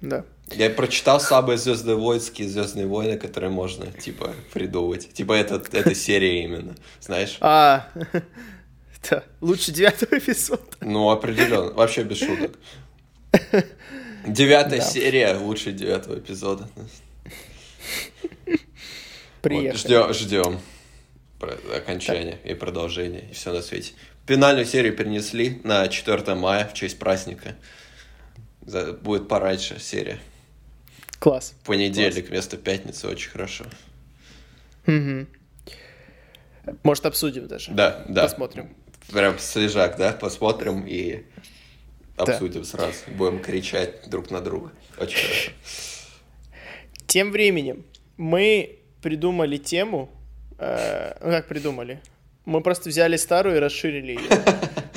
Да. 0.00 0.24
Я 0.52 0.70
прочитал 0.70 1.18
самые 1.20 1.58
звездновойские 1.58 2.48
Звездные 2.48 2.86
войны, 2.86 3.18
которые 3.18 3.50
можно, 3.50 3.86
типа, 3.90 4.32
придумать. 4.52 5.12
Типа, 5.12 5.32
это, 5.32 5.60
это 5.72 5.94
серия 5.94 6.44
именно, 6.44 6.76
знаешь? 7.00 7.38
А, 7.40 7.88
да, 9.10 9.24
лучше 9.40 9.72
девятого 9.72 10.18
эпизода. 10.18 10.62
Ну, 10.80 11.10
определенно. 11.10 11.72
Вообще 11.72 12.04
без 12.04 12.18
шуток. 12.18 12.52
Девятая 14.26 14.78
Да. 14.80 14.84
серия 14.84 15.36
лучше 15.36 15.72
девятого 15.72 16.18
эпизода. 16.18 16.68
Приехали. 19.42 19.76
ждем, 19.78 20.12
ждем 20.12 20.60
окончания 21.40 22.38
и 22.44 22.54
продолжения, 22.54 23.28
и 23.30 23.34
все 23.34 23.52
на 23.52 23.62
свете. 23.62 23.92
Финальную 24.26 24.66
серию 24.66 24.96
перенесли 24.96 25.60
на 25.64 25.86
4 25.88 26.34
мая 26.34 26.66
в 26.66 26.74
честь 26.74 26.98
праздника. 26.98 27.54
За- 28.62 28.92
Будет 28.92 29.28
пораньше 29.28 29.78
серия. 29.78 30.18
Класс. 31.18 31.54
Понедельник 31.64 32.28
вместо 32.28 32.56
пятницы 32.56 33.06
очень 33.08 33.30
хорошо. 33.30 33.64
Мгм. 34.86 35.28
Может, 36.82 37.06
обсудим 37.06 37.46
даже. 37.46 37.70
Да, 37.72 38.04
да. 38.08 38.22
Посмотрим. 38.24 38.74
Прям 39.12 39.38
свежак, 39.38 39.96
да? 39.96 40.12
Посмотрим 40.12 40.84
и 40.86 41.24
обсудим 42.16 42.64
сразу. 42.64 42.94
Будем 43.08 43.40
кричать 43.40 44.08
друг 44.10 44.30
на 44.30 44.40
друга. 44.40 44.72
Очень 44.98 45.18
хорошо. 45.18 45.50
Тем 47.06 47.30
временем 47.30 47.84
мы 48.16 48.80
придумали 49.00 49.58
тему. 49.58 50.10
Э, 50.58 51.14
ну 51.20 51.30
как 51.30 51.48
придумали? 51.48 52.00
Мы 52.44 52.60
просто 52.62 52.90
взяли 52.90 53.16
старую 53.16 53.56
и 53.56 53.58
расширили 53.58 54.12
ее. 54.12 54.20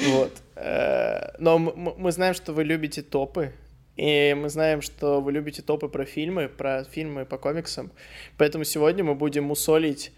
Вот. 0.10 0.32
Э, 0.56 1.32
но 1.40 1.58
мы 1.60 2.12
знаем, 2.14 2.34
что 2.34 2.54
вы 2.54 2.64
любите 2.64 3.02
топы. 3.02 3.52
И 3.98 4.34
мы 4.38 4.48
знаем, 4.50 4.82
что 4.82 5.20
вы 5.20 5.34
любите 5.34 5.62
топы 5.62 5.90
про 5.90 6.06
фильмы, 6.06 6.48
про 6.48 6.86
фильмы 6.86 7.26
по 7.26 7.38
комиксам. 7.38 7.92
Поэтому 8.38 8.64
сегодня 8.64 9.04
мы 9.04 9.14
будем 9.16 9.44
мусолить 9.44 10.14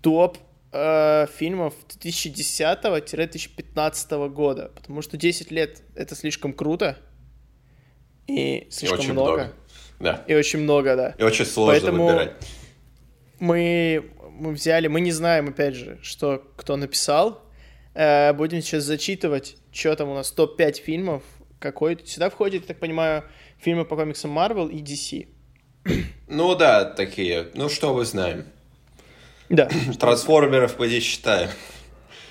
топ 0.00 0.38
э, 0.72 1.26
фильмов 1.36 1.74
2010-2015 1.88 4.28
года. 4.28 4.70
Потому 4.76 5.02
что 5.02 5.16
10 5.16 5.50
лет— 5.50 5.82
это 5.96 6.14
слишком 6.14 6.52
круто. 6.52 6.96
И 8.28 8.68
слишком 8.70 9.00
очень 9.00 9.12
много. 9.12 9.32
много. 9.32 9.52
Да. 9.98 10.22
И 10.28 10.34
очень 10.34 10.60
много, 10.60 10.94
да. 10.96 11.14
И 11.18 11.22
очень 11.22 11.46
сложно 11.46 11.72
Поэтому- 11.80 12.06
выбирать. 12.06 12.32
Мы, 13.38 14.10
мы 14.38 14.52
взяли, 14.52 14.86
мы 14.88 15.00
не 15.00 15.12
знаем, 15.12 15.48
опять 15.48 15.74
же, 15.74 15.98
что 16.02 16.42
кто 16.56 16.76
написал. 16.76 17.42
Э, 17.94 18.32
будем 18.32 18.60
сейчас 18.62 18.84
зачитывать, 18.84 19.56
что 19.72 19.94
там 19.96 20.10
у 20.10 20.14
нас 20.14 20.30
топ-5 20.30 20.82
фильмов. 20.82 21.22
Какой 21.58 21.98
сюда 22.04 22.28
входит, 22.28 22.62
я 22.62 22.68
так 22.68 22.78
понимаю, 22.78 23.24
фильмы 23.58 23.84
по 23.84 23.96
комиксам 23.96 24.36
Marvel 24.36 24.70
и 24.70 24.82
DC. 24.82 25.28
Ну 26.28 26.54
да, 26.54 26.84
такие. 26.84 27.48
Ну 27.54 27.68
что 27.68 27.94
мы 27.94 28.04
знаем? 28.04 28.44
Да, 29.48 29.68
Трансформеров 29.98 30.78
мы 30.78 30.88
не 30.88 31.00
считаем. 31.00 31.48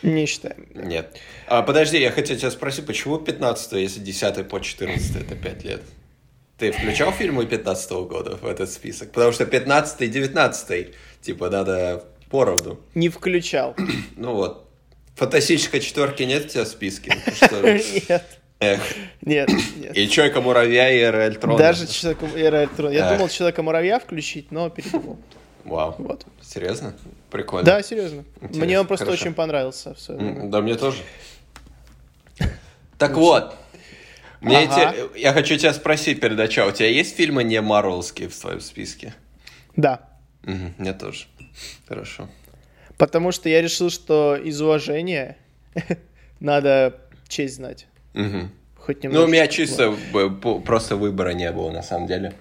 не 0.04 0.26
считаем. 0.26 0.68
Нет. 0.76 1.18
А, 1.48 1.62
подожди, 1.62 2.00
я 2.00 2.12
хотел 2.12 2.38
тебя 2.38 2.52
спросить, 2.52 2.86
почему 2.86 3.18
15 3.18 3.72
если 3.74 4.02
10 4.02 4.48
по 4.48 4.60
14 4.60 5.16
это 5.16 5.36
5 5.36 5.64
лет? 5.64 5.82
Ты 6.58 6.72
включал 6.72 7.12
фильмы 7.12 7.46
15 7.46 7.92
года 8.08 8.38
в 8.38 8.46
этот 8.46 8.72
список? 8.72 9.12
Потому 9.12 9.32
что 9.34 9.46
15 9.46 10.02
и 10.02 10.08
19 10.08 10.96
типа, 11.26 11.50
надо 11.50 12.04
поровну. 12.30 12.80
Не 12.94 13.10
включал. 13.10 13.76
Ну 14.16 14.34
вот. 14.34 14.62
Фантастической 15.16 15.80
четверки 15.80 16.24
нет 16.24 16.46
у 16.46 16.48
тебя 16.50 16.64
в 16.66 16.68
списке? 16.68 17.16
Нет, 18.10 18.26
Эх. 18.60 18.82
нет, 19.22 19.50
нет. 19.76 19.98
И 19.98 20.10
Человека-муравья, 20.10 20.90
и 20.92 20.98
Эра 21.00 21.24
Эльтрона. 21.28 21.58
Даже 21.58 21.88
человека 21.88 22.26
Эра 22.36 22.58
Эльтрона. 22.64 22.90
Я 22.94 23.12
думал 23.14 23.28
Человека-муравья 23.30 24.00
включить, 24.00 24.52
но 24.52 24.70
передумал. 24.70 25.18
Вау. 25.66 25.96
Вот. 25.98 26.26
Серьезно? 26.42 26.96
Прикольно. 27.32 27.66
Да, 27.66 27.82
серьезно. 27.84 28.24
Интересно, 28.38 28.66
Мне 28.66 28.80
он 28.80 28.88
просто 28.88 29.06
хорошо. 29.06 29.24
очень 29.24 29.34
понравился. 29.34 29.94
в 29.94 30.00
своё 30.00 30.20
время. 30.22 30.40
М, 30.44 30.52
Да, 30.52 30.62
мне 30.62 30.76
тоже. 30.76 31.00
Так 32.98 33.16
вот. 33.18 33.56
Мне 34.42 34.60
Ага. 34.60 34.94
эти- 34.94 35.20
Я 35.20 35.34
хочу 35.34 35.58
тебя 35.58 35.74
спросить 35.74 36.20
перед 36.22 36.38
началом. 36.38 36.72
У 36.72 36.76
тебя 36.76 36.88
есть 36.90 37.16
фильмы 37.16 37.44
не 37.44 37.60
Марвелские 37.62 38.30
в 38.30 38.36
твоем 38.40 38.62
списке? 38.62 39.14
Да. 39.76 40.08
Мгм, 40.46 40.74
Мне 40.78 40.94
тоже. 40.94 41.26
Хорошо. 41.88 42.28
Потому 42.98 43.32
что 43.32 43.50
я 43.50 43.62
решил, 43.62 43.90
что 43.90 44.36
из 44.36 44.62
уважения 44.62 45.38
надо 46.40 47.02
честь 47.28 47.56
знать. 47.56 47.88
Мгм. 48.14 48.52
Хоть 48.78 49.04
Ну, 49.04 49.10
немного. 49.10 49.26
у 49.26 49.28
меня 49.28 49.48
чисто 49.48 49.94
просто 50.66 50.96
выбора 50.96 51.32
не 51.32 51.52
было, 51.52 51.72
на 51.72 51.82
самом 51.82 52.08
деле. 52.08 52.34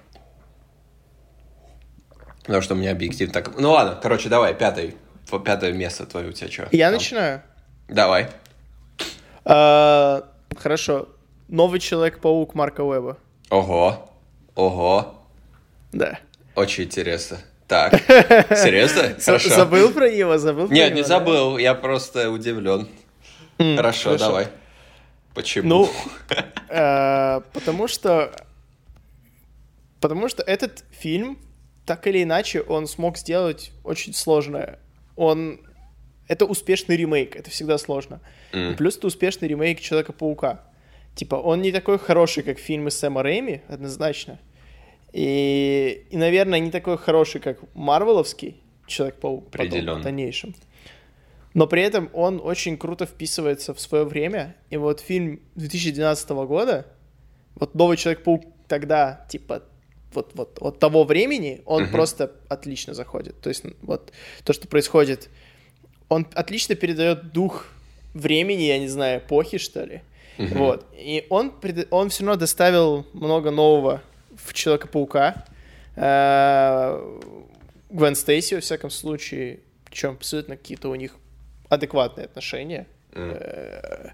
Потому 2.42 2.60
что 2.60 2.74
у 2.74 2.76
меня 2.76 2.90
объектив 2.92 3.32
так... 3.32 3.58
Ну 3.58 3.70
ладно, 3.72 3.98
короче, 4.00 4.28
давай, 4.28 4.54
пятый. 4.54 4.94
Пятое 5.44 5.72
место 5.72 6.04
твое 6.06 6.28
у 6.28 6.32
тебя 6.32 6.50
что? 6.50 6.68
Я 6.70 6.90
начинаю. 6.90 7.42
Давай. 7.88 8.28
А, 9.44 10.28
Хорошо. 10.56 11.08
Новый 11.48 11.80
Человек-паук 11.80 12.54
Марка 12.54 12.82
Уэба. 12.82 13.16
Ого. 13.50 14.10
Ого. 14.54 15.14
Да. 15.92 16.18
Очень 16.54 16.84
интересно. 16.84 17.38
Так. 17.66 17.94
Серьезно? 18.56 19.16
Хорошо. 19.24 19.48
Забыл 19.48 19.92
про 19.92 20.10
него? 20.10 20.36
Забыл 20.38 20.68
про 20.68 20.74
Нет, 20.74 20.88
него, 20.90 20.96
не 20.96 21.02
да? 21.02 21.08
забыл, 21.08 21.58
я 21.58 21.74
просто 21.74 22.30
удивлен. 22.30 22.88
Хорошо, 23.58 24.16
давай. 24.16 24.48
Почему? 25.34 25.68
Ну, 25.68 25.90
э, 26.68 27.40
потому 27.52 27.88
что... 27.88 28.32
Потому 30.00 30.28
что 30.28 30.42
этот 30.42 30.84
фильм, 30.90 31.38
так 31.86 32.06
или 32.06 32.22
иначе, 32.22 32.60
он 32.60 32.86
смог 32.86 33.16
сделать 33.16 33.72
очень 33.82 34.14
сложное. 34.14 34.78
Он... 35.16 35.60
Это 36.28 36.44
успешный 36.46 36.96
ремейк, 36.96 37.36
это 37.36 37.50
всегда 37.50 37.78
сложно. 37.78 38.20
И 38.52 38.74
плюс 38.74 38.96
это 38.96 39.08
успешный 39.08 39.48
ремейк 39.48 39.80
Человека-паука. 39.80 40.60
Типа, 41.14 41.36
он 41.36 41.62
не 41.62 41.70
такой 41.70 41.98
хороший, 41.98 42.42
как 42.42 42.58
фильмы 42.58 42.90
Сэма 42.90 43.22
Рэйми, 43.22 43.62
однозначно. 43.68 44.38
И, 45.14 46.06
и, 46.10 46.16
наверное, 46.16 46.58
не 46.58 46.72
такой 46.72 46.98
хороший, 46.98 47.40
как 47.40 47.58
Марвеловский 47.74 48.60
Человек-паук 48.88 49.48
потом, 49.52 50.00
в 50.00 50.02
дальнейшем. 50.02 50.56
Но 51.54 51.68
при 51.68 51.82
этом 51.82 52.10
он 52.12 52.40
очень 52.42 52.76
круто 52.76 53.06
вписывается 53.06 53.72
в 53.74 53.80
свое 53.80 54.04
время. 54.04 54.56
И 54.70 54.76
вот 54.76 54.98
фильм 54.98 55.40
2012 55.54 56.30
года, 56.30 56.86
вот 57.54 57.76
«Новый 57.76 57.96
Человек-паук» 57.96 58.44
тогда, 58.66 59.24
типа, 59.30 59.62
вот, 60.14 60.32
вот, 60.34 60.58
от 60.60 60.80
того 60.80 61.04
времени, 61.04 61.62
он 61.64 61.84
Мгм. 61.84 61.92
просто 61.92 62.32
отлично 62.48 62.92
заходит. 62.92 63.40
То 63.40 63.50
есть 63.50 63.62
вот 63.82 64.12
то, 64.42 64.52
что 64.52 64.66
происходит, 64.66 65.30
он 66.08 66.26
отлично 66.34 66.74
передает 66.74 67.30
дух 67.32 67.68
времени, 68.14 68.62
я 68.62 68.80
не 68.80 68.88
знаю, 68.88 69.20
эпохи, 69.20 69.58
что 69.58 69.84
ли. 69.84 70.02
Мгм. 70.38 70.58
Вот. 70.58 70.86
И 70.92 71.24
он, 71.30 71.52
он 71.90 72.08
все 72.10 72.24
равно 72.24 72.40
доставил 72.40 73.06
много 73.12 73.52
нового 73.52 74.02
в 74.44 74.52
Человека-паука. 74.52 75.44
Э, 75.96 77.00
Гвен 77.90 78.14
Стейси, 78.14 78.54
во 78.54 78.60
всяком 78.60 78.90
случае, 78.90 79.60
причем 79.86 80.10
абсолютно 80.10 80.56
какие-то 80.56 80.88
у 80.90 80.94
них 80.94 81.16
адекватные 81.68 82.26
отношения. 82.26 82.86
Э, 83.12 84.08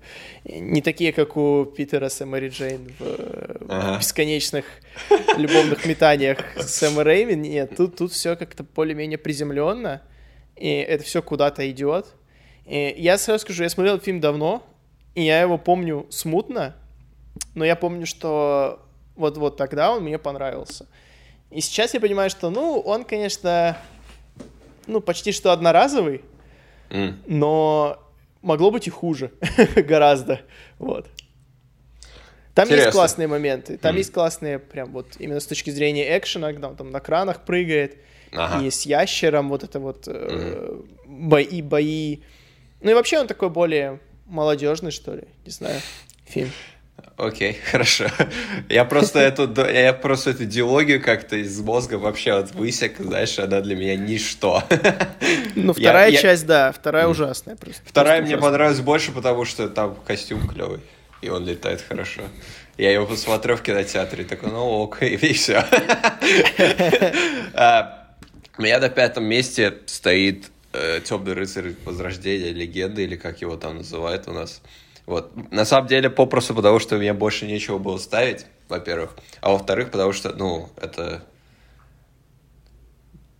Не 0.44 0.82
такие, 0.82 1.12
как 1.12 1.36
у 1.36 1.64
Питера 1.64 2.08
с 2.10 2.24
Мэри 2.24 2.50
Джейн 2.50 2.92
в 2.98 3.66
Ага. 3.68 3.98
бесконечных 3.98 4.64
любовных 5.38 5.86
метаниях 5.86 6.38
Сэма 6.60 7.02
Рэйми. 7.04 7.34
Нет, 7.34 7.76
тут, 7.76 7.96
тут 7.96 8.12
все 8.12 8.36
как-то 8.36 8.62
более-менее 8.62 9.16
приземленно, 9.18 10.02
и 10.56 10.68
это 10.68 11.02
все 11.04 11.22
куда-то 11.22 11.68
идет. 11.70 12.06
И 12.66 12.94
я 12.98 13.16
сразу 13.18 13.40
скажу, 13.40 13.62
я 13.62 13.70
смотрел 13.70 13.98
фильм 13.98 14.20
давно, 14.20 14.62
и 15.14 15.22
я 15.24 15.40
его 15.40 15.56
помню 15.58 16.06
смутно, 16.10 16.76
но 17.54 17.64
я 17.64 17.76
помню, 17.76 18.04
что 18.06 18.84
вот, 19.20 19.36
вот 19.36 19.56
тогда 19.56 19.92
он 19.92 20.02
мне 20.02 20.18
понравился. 20.18 20.86
И 21.50 21.60
сейчас 21.60 21.94
я 21.94 22.00
понимаю, 22.00 22.30
что, 22.30 22.50
ну, 22.50 22.80
он, 22.80 23.04
конечно, 23.04 23.76
ну, 24.86 25.00
почти 25.00 25.32
что 25.32 25.52
одноразовый, 25.52 26.22
М. 26.90 27.22
но 27.26 27.98
могло 28.42 28.70
быть 28.70 28.86
и 28.86 28.90
хуже 28.90 29.30
гораздо, 29.76 30.40
вот. 30.78 31.06
Там 32.54 32.64
есть 32.64 32.72
Интересно. 32.78 32.92
классные 32.92 33.28
моменты, 33.28 33.76
там 33.78 33.92
Мгм. 33.92 33.98
есть 33.98 34.12
классные, 34.12 34.58
прям 34.58 34.90
вот 34.92 35.06
именно 35.18 35.38
с 35.38 35.46
точки 35.46 35.70
зрения 35.70 36.18
экшена, 36.18 36.52
когда 36.52 36.68
он 36.68 36.76
там 36.76 36.90
на 36.90 37.00
кранах 37.00 37.44
прыгает, 37.44 37.98
Ага. 38.32 38.62
и 38.64 38.70
с 38.70 38.86
ящером 38.86 39.48
вот 39.48 39.62
это 39.64 39.78
вот 39.80 40.04
э, 40.06 40.80
бои, 41.06 41.62
бои. 41.62 42.18
Ну 42.80 42.90
и 42.90 42.94
вообще 42.94 43.18
он 43.18 43.26
такой 43.26 43.50
более 43.50 44.00
молодежный, 44.26 44.90
что 44.92 45.14
ли, 45.14 45.24
не 45.44 45.50
знаю, 45.50 45.80
фильм. 46.26 46.50
Окей, 47.16 47.54
хорошо. 47.70 48.06
Я 48.68 48.84
просто 48.84 49.18
эту, 49.20 49.52
я 49.66 49.92
просто 49.92 50.30
эту 50.30 50.44
диалогию 50.44 51.02
как-то 51.02 51.36
из 51.36 51.58
мозга 51.60 51.94
вообще 51.96 52.34
вот 52.34 52.52
высек, 52.52 52.96
знаешь, 52.98 53.38
она 53.38 53.60
для 53.60 53.76
меня 53.76 53.96
ничто. 53.96 54.62
Ну, 55.54 55.74
Я- 55.76 55.90
вторая 55.90 56.10
я- 56.10 56.20
часть, 56.20 56.46
да, 56.46 56.72
вторая 56.72 57.06
ужасная 57.08 57.56
просто. 57.56 57.82
Вторая 57.84 58.18
Просто 58.18 58.26
мне 58.26 58.34
ужасная. 58.36 58.50
понравилась 58.50 58.80
больше, 58.80 59.12
потому 59.12 59.44
что 59.44 59.68
там 59.68 59.96
костюм 60.06 60.46
клевый, 60.48 60.80
и 61.22 61.28
он 61.28 61.44
летает 61.46 61.84
хорошо. 61.86 62.22
Я 62.78 62.92
его 62.92 63.04
посмотрел 63.06 63.56
в 63.56 63.62
кинотеатре, 63.62 64.24
такой, 64.24 64.50
ну 64.50 64.64
ок, 64.64 65.02
и 65.02 65.32
все. 65.34 65.64
У 68.58 68.62
меня 68.62 68.78
на 68.78 68.88
пятом 68.88 69.24
месте 69.24 69.74
стоит 69.86 70.46
Темный 71.04 71.32
рыцарь 71.32 71.74
Возрождения, 71.84 72.52
легенда, 72.52 73.02
или 73.02 73.16
как 73.16 73.40
его 73.40 73.56
там 73.56 73.78
называют 73.78 74.28
у 74.28 74.32
нас. 74.32 74.60
Вот. 75.10 75.32
На 75.50 75.64
самом 75.64 75.88
деле, 75.88 76.08
попросту 76.08 76.54
потому, 76.54 76.78
что 76.78 76.96
мне 76.96 77.12
больше 77.12 77.44
нечего 77.44 77.78
было 77.78 77.98
ставить, 77.98 78.46
во-первых. 78.68 79.16
А 79.40 79.50
во-вторых, 79.50 79.90
потому 79.90 80.12
что, 80.12 80.32
ну, 80.36 80.68
это... 80.80 81.24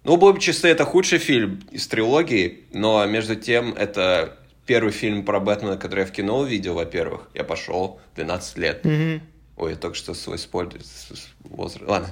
Ну, 0.02 0.16
будем 0.16 0.40
чисты, 0.40 0.66
это 0.66 0.85
худший 0.85 1.18
фильм 1.18 1.61
из 1.70 1.87
трилогии, 1.87 2.64
но 2.72 3.06
между 3.06 3.37
тем 3.37 3.72
это 3.74 4.37
первый 4.66 4.90
фильм 4.90 5.24
про 5.24 5.38
Бэтмена, 5.38 5.76
который 5.76 6.00
я 6.00 6.06
в 6.06 6.11
кино 6.11 6.40
увидел, 6.40 6.74
во-первых. 6.74 7.28
Я 7.35 7.44
пошел 7.44 8.00
12 8.16 8.59
лет. 8.59 8.85
Мгм. 8.85 9.22
Ой, 9.61 9.73
я 9.73 9.77
только 9.77 9.94
что 9.94 10.14
свой 10.14 10.38
спойлер. 10.38 10.81
Возраст. 11.44 11.87
Ладно. 11.87 12.09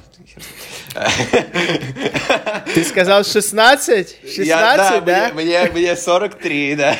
Ты 2.74 2.84
сказал 2.84 3.24
16? 3.24 4.20
16, 4.20 4.46
Я- 4.46 5.00
да? 5.00 5.30
Мне, 5.32 5.44
мне, 5.44 5.70
мне 5.72 5.96
43, 5.96 6.76
да. 6.76 6.96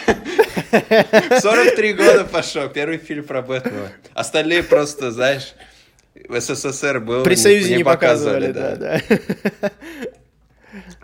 43 1.41 1.93
года 1.93 2.25
пошел. 2.25 2.67
Первый 2.71 2.97
фильм 2.97 3.25
про 3.25 3.43
Бэтмена. 3.43 3.93
Остальные 4.15 4.63
просто, 4.63 5.11
знаешь, 5.11 5.53
в 6.15 6.41
СССР 6.41 7.01
был. 7.01 7.25
При 7.25 7.35
Союзе 7.35 7.77
не 7.77 7.85
показывали, 7.85 8.51
да, 8.51 8.77
да. 8.77 9.01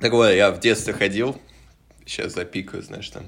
Так 0.00 0.12
вот, 0.12 0.30
я 0.30 0.52
в 0.52 0.60
детстве 0.60 0.94
ходил 0.94 1.38
сейчас 2.06 2.34
запикаю, 2.34 2.82
знаешь, 2.82 3.08
там. 3.10 3.24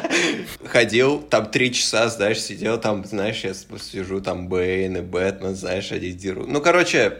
Ходил, 0.64 1.20
там 1.22 1.50
три 1.50 1.72
часа, 1.72 2.08
знаешь, 2.08 2.40
сидел 2.40 2.80
там, 2.80 3.04
знаешь, 3.04 3.44
я 3.44 3.54
сижу, 3.54 4.20
там 4.20 4.48
Бэйн 4.48 4.98
и 4.98 5.00
Бэтмен, 5.00 5.54
знаешь, 5.54 5.92
они 5.92 6.12
дерут. 6.12 6.48
Ну, 6.48 6.60
короче, 6.60 7.18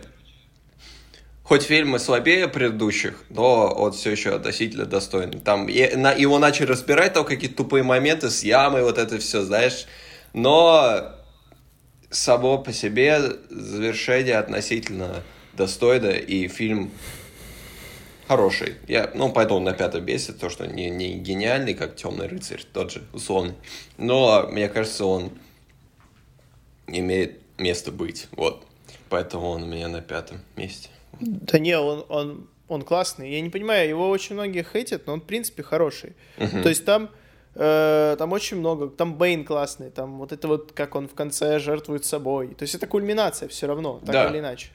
хоть 1.43 1.63
фильмы 1.63 1.99
слабее 1.99 2.49
предыдущих, 2.49 3.25
но 3.29 3.69
он 3.69 3.93
все 3.93 4.11
еще 4.11 4.35
относительно 4.35 4.87
достойный. 4.87 5.39
Там 5.39 5.69
и, 5.69 5.95
на, 5.95 6.13
его 6.13 6.39
начали 6.39 6.67
разбирать, 6.67 7.13
там 7.13 7.25
какие-то 7.25 7.57
тупые 7.57 7.83
моменты 7.83 8.31
с 8.31 8.43
ямой, 8.43 8.83
вот 8.83 8.99
это 8.99 9.19
все, 9.19 9.43
знаешь. 9.43 9.87
Но 10.33 11.13
само 12.11 12.59
по 12.59 12.73
себе 12.73 13.21
завершение 13.51 14.37
относительно 14.37 15.23
достойно, 15.53 16.09
и 16.09 16.49
фильм 16.49 16.91
хороший. 18.29 18.75
Я, 18.89 19.11
ну, 19.15 19.33
поэтому 19.33 19.59
он 19.59 19.65
на 19.65 19.73
пятом 19.73 20.05
месте, 20.05 20.33
то, 20.33 20.49
что 20.51 20.67
не, 20.67 20.91
не 20.91 21.15
гениальный, 21.15 21.75
как 21.75 21.97
Темный 21.97 22.27
рыцарь, 22.27 22.63
тот 22.73 22.91
же, 22.91 23.03
условный. 23.13 23.55
Но, 23.99 24.47
мне 24.51 24.69
кажется, 24.69 25.05
он 25.07 25.31
имеет 26.87 27.41
место 27.59 27.93
быть. 27.93 28.29
Вот. 28.33 28.65
Поэтому 29.09 29.49
он 29.51 29.63
у 29.63 29.67
меня 29.67 29.89
на 29.89 30.01
пятом 30.01 30.39
месте. 30.57 30.89
Да 31.21 31.59
не, 31.59 31.79
он, 31.79 32.05
он, 32.09 32.49
он 32.69 32.83
классный. 32.83 33.31
Я 33.31 33.41
не 33.41 33.51
понимаю, 33.51 33.89
его 33.89 34.09
очень 34.09 34.35
многие 34.35 34.65
хейтят, 34.65 35.07
но 35.07 35.15
он, 35.15 35.21
в 35.21 35.25
принципе, 35.25 35.63
хороший. 35.63 36.15
Мгм. 36.39 36.63
То 36.63 36.69
есть 36.69 36.85
там, 36.85 37.09
э, 37.55 38.17
там 38.19 38.33
очень 38.33 38.59
много. 38.59 38.89
Там 38.89 39.15
Бэйн 39.15 39.45
классный, 39.45 39.91
там 39.91 40.19
вот 40.19 40.33
это 40.33 40.49
вот, 40.49 40.73
как 40.73 40.95
он 40.95 41.09
в 41.09 41.15
конце 41.15 41.59
жертвует 41.59 42.05
собой. 42.05 42.49
То 42.55 42.63
есть 42.65 42.75
это 42.75 42.87
кульминация 42.87 43.49
все 43.49 43.67
равно, 43.67 44.01
так 44.05 44.13
Да. 44.13 44.29
или 44.31 44.41
иначе. 44.41 44.69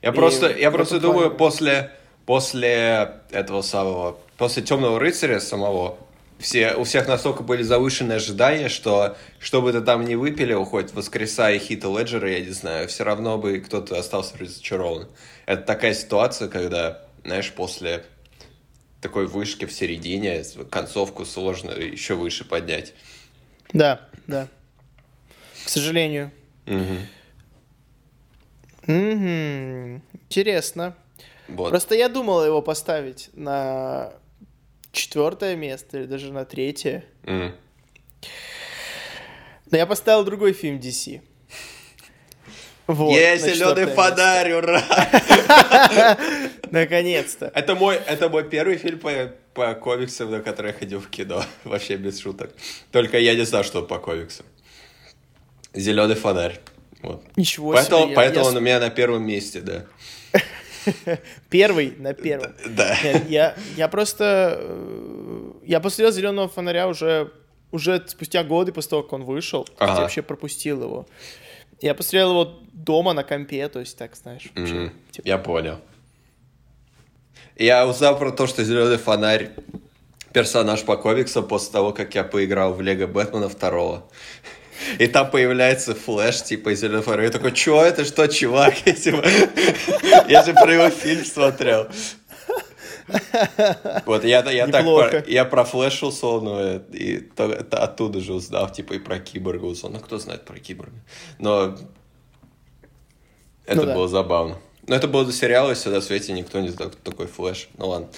Я 0.00 0.10
И 0.10 0.14
просто, 0.14 0.56
я 0.56 0.70
просто 0.70 1.00
думаю, 1.00 1.28
плане- 1.30 1.38
после, 1.38 1.90
после 2.26 3.22
этого 3.30 3.62
самого, 3.62 4.18
после 4.36 4.62
Темного 4.62 4.98
рыцаря 4.98 5.40
самого, 5.40 5.98
все, 6.38 6.74
у 6.74 6.84
всех 6.84 7.06
настолько 7.06 7.42
были 7.42 7.62
завышенные 7.62 8.16
ожидания, 8.16 8.68
что 8.68 9.16
что 9.38 9.62
бы 9.62 9.72
ты 9.72 9.80
там 9.80 10.04
ни 10.04 10.14
выпилил, 10.16 10.64
хоть 10.64 10.92
воскресая 10.92 11.58
Хита 11.58 11.88
Леджера, 11.88 12.30
я 12.30 12.40
не 12.40 12.50
знаю, 12.50 12.88
все 12.88 13.04
равно 13.04 13.38
бы 13.38 13.60
кто-то 13.60 13.98
остался 13.98 14.36
разочарован. 14.38 15.08
Это 15.46 15.62
такая 15.62 15.94
ситуация, 15.94 16.48
когда, 16.48 17.02
знаешь, 17.24 17.52
после 17.52 18.04
такой 19.00 19.26
вышки 19.26 19.66
в 19.66 19.72
середине 19.72 20.42
концовку 20.70 21.24
сложно 21.24 21.70
еще 21.72 22.14
выше 22.14 22.44
поднять. 22.44 22.94
Да, 23.72 24.08
да. 24.26 24.48
К 25.64 25.68
сожалению. 25.68 26.30
Мгм. 26.66 26.98
Мгм. 28.86 30.02
Интересно. 30.28 30.96
Вот. 31.48 31.70
Просто 31.70 31.94
я 31.94 32.08
думал 32.08 32.44
его 32.44 32.62
поставить 32.62 33.30
на 33.34 34.12
четвертое 34.92 35.56
место 35.56 35.98
или 35.98 36.06
даже 36.06 36.32
на 36.32 36.44
третье. 36.44 37.04
М. 37.24 37.54
Но 39.70 39.78
я 39.78 39.86
поставил 39.86 40.24
другой 40.24 40.52
фильм 40.52 40.78
DC. 40.78 41.20
Вот, 42.86 43.12
на 43.14 43.36
зеленый 43.36 43.86
фонарь, 43.86 44.52
ура! 44.52 44.82
Наконец-то. 46.70 47.50
Это 47.54 47.74
мой, 47.74 47.96
это 47.96 48.28
мой 48.28 48.44
первый 48.48 48.76
фильм 48.76 48.98
по, 48.98 49.32
по 49.54 49.74
комиксам, 49.74 50.30
на 50.30 50.40
который 50.40 50.72
я 50.72 50.78
ходил 50.78 51.00
в 51.00 51.08
кино. 51.08 51.44
Вообще 51.64 51.96
без 51.96 52.18
шуток. 52.20 52.50
Только 52.90 53.18
я 53.18 53.34
не 53.34 53.44
знал, 53.44 53.62
что 53.64 53.82
по 53.82 53.98
комиксам. 53.98 54.46
Зеленый 55.74 56.16
фонарь. 56.16 56.60
Вот. 57.02 57.24
Ничего 57.36 57.72
Поэтому, 57.72 58.02
себе. 58.02 58.10
я- 58.10 58.16
поэтому 58.16 58.44
я 58.44 58.50
он 58.50 58.56
у 58.56 58.60
меня 58.60 58.80
на 58.80 58.90
первом 58.90 59.26
месте, 59.26 59.60
да. 59.60 59.86
Первый 61.50 61.94
на 61.98 62.12
первом. 62.14 62.52
Да. 62.66 62.96
Нет, 63.02 63.28
я, 63.30 63.56
я 63.76 63.88
просто... 63.88 64.56
э, 64.60 65.52
Я 65.64 65.80
посмотрел 65.80 66.12
«Зеленого 66.12 66.48
фонаря» 66.48 66.88
уже, 66.88 67.30
уже 67.70 68.02
спустя 68.06 68.44
годы 68.44 68.72
после 68.72 68.90
того, 68.90 69.02
как 69.02 69.12
он 69.14 69.24
вышел. 69.24 69.66
Ага. 69.78 69.94
Я 69.94 70.00
вообще 70.00 70.22
пропустил 70.22 70.82
его. 70.82 71.06
Я 71.80 71.94
посмотрел 71.94 72.30
его 72.30 72.58
дома 72.72 73.12
на 73.12 73.24
компе, 73.24 73.68
то 73.68 73.80
есть 73.80 73.96
так, 73.98 74.14
знаешь. 74.16 74.48
вообще, 74.54 74.74
Мгм. 74.74 74.92
типа, 75.10 75.26
Я 75.28 75.38
понял. 75.38 75.78
Я 77.56 77.86
узнал 77.86 78.18
про 78.18 78.30
то, 78.30 78.46
что 78.46 78.64
Зеленый 78.64 78.96
фонарь 78.98 79.50
персонаж 80.32 80.82
по 80.84 80.96
комиксам 80.96 81.46
после 81.46 81.72
того, 81.72 81.92
как 81.92 82.14
я 82.14 82.24
поиграл 82.24 82.72
в 82.72 82.80
Лего 82.80 83.06
Бэтмена 83.06 83.48
второго. 83.48 84.04
И 84.98 85.06
там 85.06 85.30
появляется 85.30 85.94
флэш, 85.94 86.42
типа, 86.42 86.70
из 86.74 86.80
фонаря. 86.80 87.24
Я 87.24 87.30
такой, 87.30 87.52
чё, 87.52 87.82
это 87.84 88.04
что, 88.04 88.26
чувак? 88.28 88.74
Я, 88.86 88.92
типа, 88.92 89.22
я 90.28 90.42
же 90.44 90.52
про 90.54 90.72
его 90.72 90.90
фильм 90.90 91.24
смотрел. 91.24 91.86
Вот, 94.06 94.24
я, 94.24 94.48
я 94.50 94.66
так 94.68 94.82
Неплохо. 94.82 95.24
я 95.26 95.44
про 95.44 95.64
Флэш 95.64 96.02
условно, 96.02 96.82
и 96.92 97.18
то- 97.18 97.52
это 97.52 97.78
оттуда 97.82 98.20
же 98.20 98.32
узнал, 98.32 98.70
типа, 98.70 98.94
и 98.94 98.98
про 98.98 99.18
Киборга 99.18 99.64
условно. 99.64 99.98
Ну, 99.98 100.04
кто 100.04 100.18
знает 100.18 100.44
про 100.44 100.58
Киборга? 100.58 100.94
Но 101.38 101.76
это 103.66 103.76
Ну 103.80 103.84
да. 103.86 103.94
было 103.94 104.08
забавно. 104.08 104.58
Но 104.86 104.94
это 104.94 105.08
было 105.08 105.24
до 105.24 105.32
сериала, 105.32 105.72
и 105.72 105.74
всегда 105.74 106.00
в 106.00 106.04
свете 106.04 106.32
никто 106.32 106.60
не 106.60 106.68
знал, 106.68 106.90
кто 106.90 107.10
такой 107.10 107.26
Флэш. 107.26 107.68
Ну 107.76 107.88
ладно. 107.88 108.08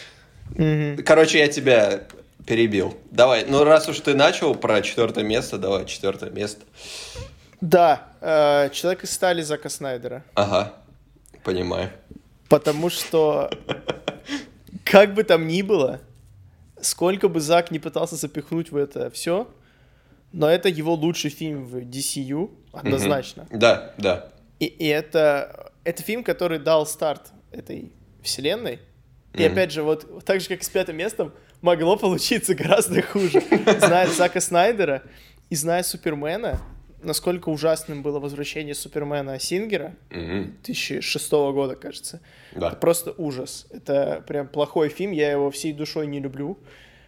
мгм. 0.51 1.03
Короче, 1.05 1.39
я 1.39 1.49
тебя 1.49 2.03
перебил. 2.47 2.97
Давай, 3.11 3.45
ну 3.47 3.65
раз 3.65 3.89
уж 3.89 4.01
ты 4.01 4.15
начал 4.15 4.55
про 4.55 4.83
четвертое 4.83 5.25
место, 5.25 5.59
давай, 5.59 5.87
четвертое 5.87 6.31
место. 6.31 6.63
Да, 7.61 8.09
э, 8.21 8.69
«Человек 8.73 9.05
из 9.05 9.11
стали» 9.13 9.41
Зака 9.41 9.71
Снайдера. 9.71 10.23
Ага, 10.35 10.75
понимаю. 11.45 11.91
Потому 12.49 12.91
что, 12.91 13.51
как 14.85 15.15
бы 15.15 15.25
там 15.25 15.47
ни 15.49 15.63
было, 15.63 16.01
сколько 16.81 17.29
бы 17.29 17.41
Зак 17.41 17.71
не 17.71 17.79
пытался 17.79 18.17
запихнуть 18.17 18.71
в 18.71 18.77
это 18.77 19.11
все, 19.11 19.49
но 20.33 20.51
это 20.51 20.69
его 20.69 20.93
лучший 20.95 21.31
фильм 21.31 21.65
в 21.65 21.77
DCU, 21.77 22.51
однозначно. 22.73 23.47
Да, 23.51 23.95
да. 23.97 24.31
И, 24.59 24.67
и 24.67 24.87
это, 24.89 25.73
это 25.85 26.03
фильм, 26.03 26.23
который 26.23 26.59
дал 26.59 26.87
старт 26.87 27.33
этой 27.51 27.93
вселенной. 28.23 28.81
И 29.33 29.43
Мгм. 29.43 29.53
опять 29.53 29.73
же, 29.73 29.83
вот 29.83 30.25
так 30.25 30.41
же, 30.41 30.49
как 30.49 30.61
и 30.61 30.65
с 30.65 30.69
пятым 30.69 30.97
местом, 30.97 31.33
могло 31.65 31.97
получиться 31.97 32.55
гораздо 32.55 33.03
хуже. 33.03 33.43
Зная 33.79 34.07
Зака 34.09 34.41
Снайдера 34.41 35.03
и 35.51 35.57
зная 35.57 35.83
Супермена, 35.83 36.61
насколько 37.03 37.49
ужасным 37.49 38.03
было 38.03 38.21
возвращение 38.21 38.75
Супермена 38.75 39.39
Сингера 39.41 39.95
Мгм. 40.11 40.55
2006 40.63 41.33
года, 41.53 41.75
кажется. 41.75 42.21
Да. 42.53 42.69
Это 42.69 42.77
просто 42.77 43.15
ужас. 43.17 43.67
Это 43.71 44.23
прям 44.27 44.47
плохой 44.47 44.91
фильм, 44.91 45.13
я 45.13 45.31
его 45.33 45.51
всей 45.51 45.73
душой 45.73 46.07
не 46.07 46.21
люблю. 46.21 46.59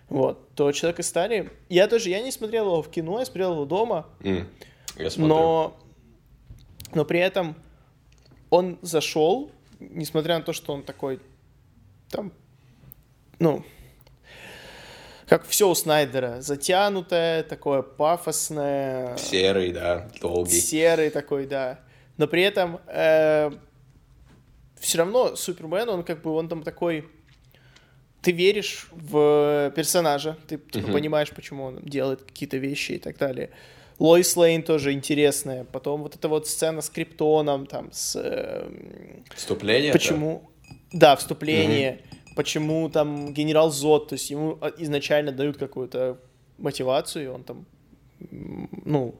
Вот, 0.09 0.55
то 0.55 0.71
«Человек 0.73 1.01
из 1.01 1.09
стали». 1.09 1.51
Я 1.69 1.89
тоже, 1.89 2.11
я 2.11 2.23
не 2.23 2.31
смотрел 2.31 2.67
его 2.67 2.81
в 2.83 2.89
кино, 2.91 3.19
я 3.19 3.25
смотрел 3.25 3.53
его 3.55 3.65
дома, 3.65 4.07
М, 4.23 4.47
Я 4.97 5.11
смотрю. 5.11 5.35
но, 5.35 5.77
но 6.95 7.05
при 7.05 7.19
этом 7.19 7.57
он 8.49 8.79
зашел, 8.83 9.51
несмотря 9.81 10.39
на 10.39 10.45
то, 10.45 10.53
что 10.53 10.73
он 10.75 10.85
такой, 10.85 11.19
там, 12.09 12.33
ну, 13.41 13.65
как 15.27 15.47
все 15.47 15.69
у 15.69 15.75
Снайдера, 15.75 16.41
затянутое, 16.41 17.43
такое 17.43 17.83
пафосное, 17.83 19.17
Серый, 19.17 19.73
да, 19.73 20.09
долгий. 20.21 20.61
серый 20.61 21.11
такой, 21.11 21.47
да. 21.47 21.81
Но 22.17 22.27
при 22.27 22.43
этом 22.43 22.81
все 24.81 24.99
равно 24.99 25.37
Супермен, 25.37 25.89
он 25.89 26.03
как 26.05 26.23
бы, 26.23 26.31
он 26.33 26.49
там 26.49 26.63
такой... 26.63 27.09
Ты 28.23 28.33
веришь 28.33 28.89
в 28.91 29.73
персонажа, 29.77 30.37
ты 30.49 30.59
типа, 30.59 30.79
Мгм. 30.89 30.93
понимаешь, 30.93 31.31
почему 31.31 31.65
он 31.65 31.81
делает 31.83 32.23
какие-то 32.23 32.57
вещи 32.57 32.93
и 32.93 32.99
так 32.99 33.19
далее. 33.19 33.51
Лоис 34.01 34.37
Лейн 34.37 34.63
тоже 34.63 34.93
интересная. 34.93 35.65
Потом 35.65 36.03
вот 36.03 36.17
эта 36.17 36.29
вот 36.29 36.49
сцена 36.49 36.81
с 36.83 36.91
Криптоном, 36.91 37.67
там, 37.67 37.91
с... 37.93 38.17
эм, 38.21 39.25
Вступление? 39.35 39.93
Почему? 39.93 40.51
Да, 40.93 41.15
вступление. 41.17 42.01
Почему 42.37 42.89
там 42.91 43.33
генерал 43.33 43.71
Зод, 43.71 44.09
то 44.09 44.13
есть 44.13 44.31
ему 44.31 44.59
а, 44.61 44.73
изначально 44.79 45.33
дают 45.33 45.57
какую-то 45.57 46.19
мотивацию, 46.59 47.25
и 47.25 47.29
он 47.29 47.43
там, 47.45 47.67
ну, 48.31 49.15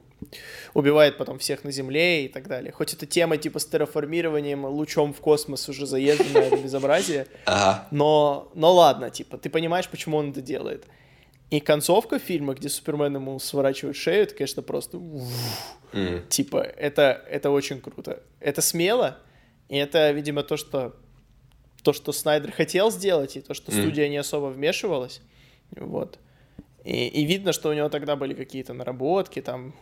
убивает 0.73 1.17
потом 1.17 1.39
всех 1.39 1.63
на 1.63 1.71
Земле 1.71 2.25
и 2.25 2.27
так 2.27 2.47
далее. 2.47 2.71
Хоть 2.71 2.93
эта 2.93 3.05
тема 3.05 3.37
типа 3.37 3.57
с 3.59 3.65
терраформированием, 3.65 4.65
лучом 4.65 5.13
в 5.13 5.19
космос 5.19 5.67
уже 5.67 5.85
заезженное 5.87 6.43
это 6.43 6.57
безобразие? 6.63 7.27
Ага. 7.45 7.87
но, 7.91 8.51
но 8.53 8.71
ладно, 8.71 9.09
типа, 9.09 9.37
ты 9.37 9.49
понимаешь, 9.49 9.89
почему 9.89 10.17
он 10.17 10.29
это 10.29 10.41
делает. 10.41 10.85
И 11.49 11.59
концовка 11.59 12.19
фильма, 12.19 12.53
где 12.53 12.69
Супермен 12.69 13.15
ему 13.15 13.39
сворачивает 13.39 13.95
шею, 13.95 14.23
это, 14.23 14.35
конечно, 14.35 14.61
просто... 14.61 15.01
Типа, 16.29 16.57
это, 16.57 17.23
это 17.29 17.49
очень 17.49 17.81
круто. 17.81 18.21
Это 18.39 18.61
смело, 18.61 19.17
и 19.69 19.77
это, 19.77 20.11
видимо, 20.11 20.43
то, 20.43 20.57
что 20.57 20.95
то, 21.87 21.93
что 21.93 22.11
Снайдер 22.11 22.51
хотел 22.51 22.91
сделать, 22.91 23.37
и 23.37 23.39
то, 23.41 23.53
что 23.53 23.71
Мгм. 23.71 23.81
студия 23.81 24.09
не 24.09 24.17
особо 24.17 24.47
вмешивалась. 24.47 25.21
Вот. 25.71 26.19
И, 26.83 27.07
и 27.07 27.23
видно, 27.23 27.53
что 27.53 27.69
у 27.69 27.73
него 27.73 27.87
тогда 27.87 28.17
были 28.17 28.33
какие-то 28.33 28.73
наработки, 28.73 29.41
там, 29.41 29.73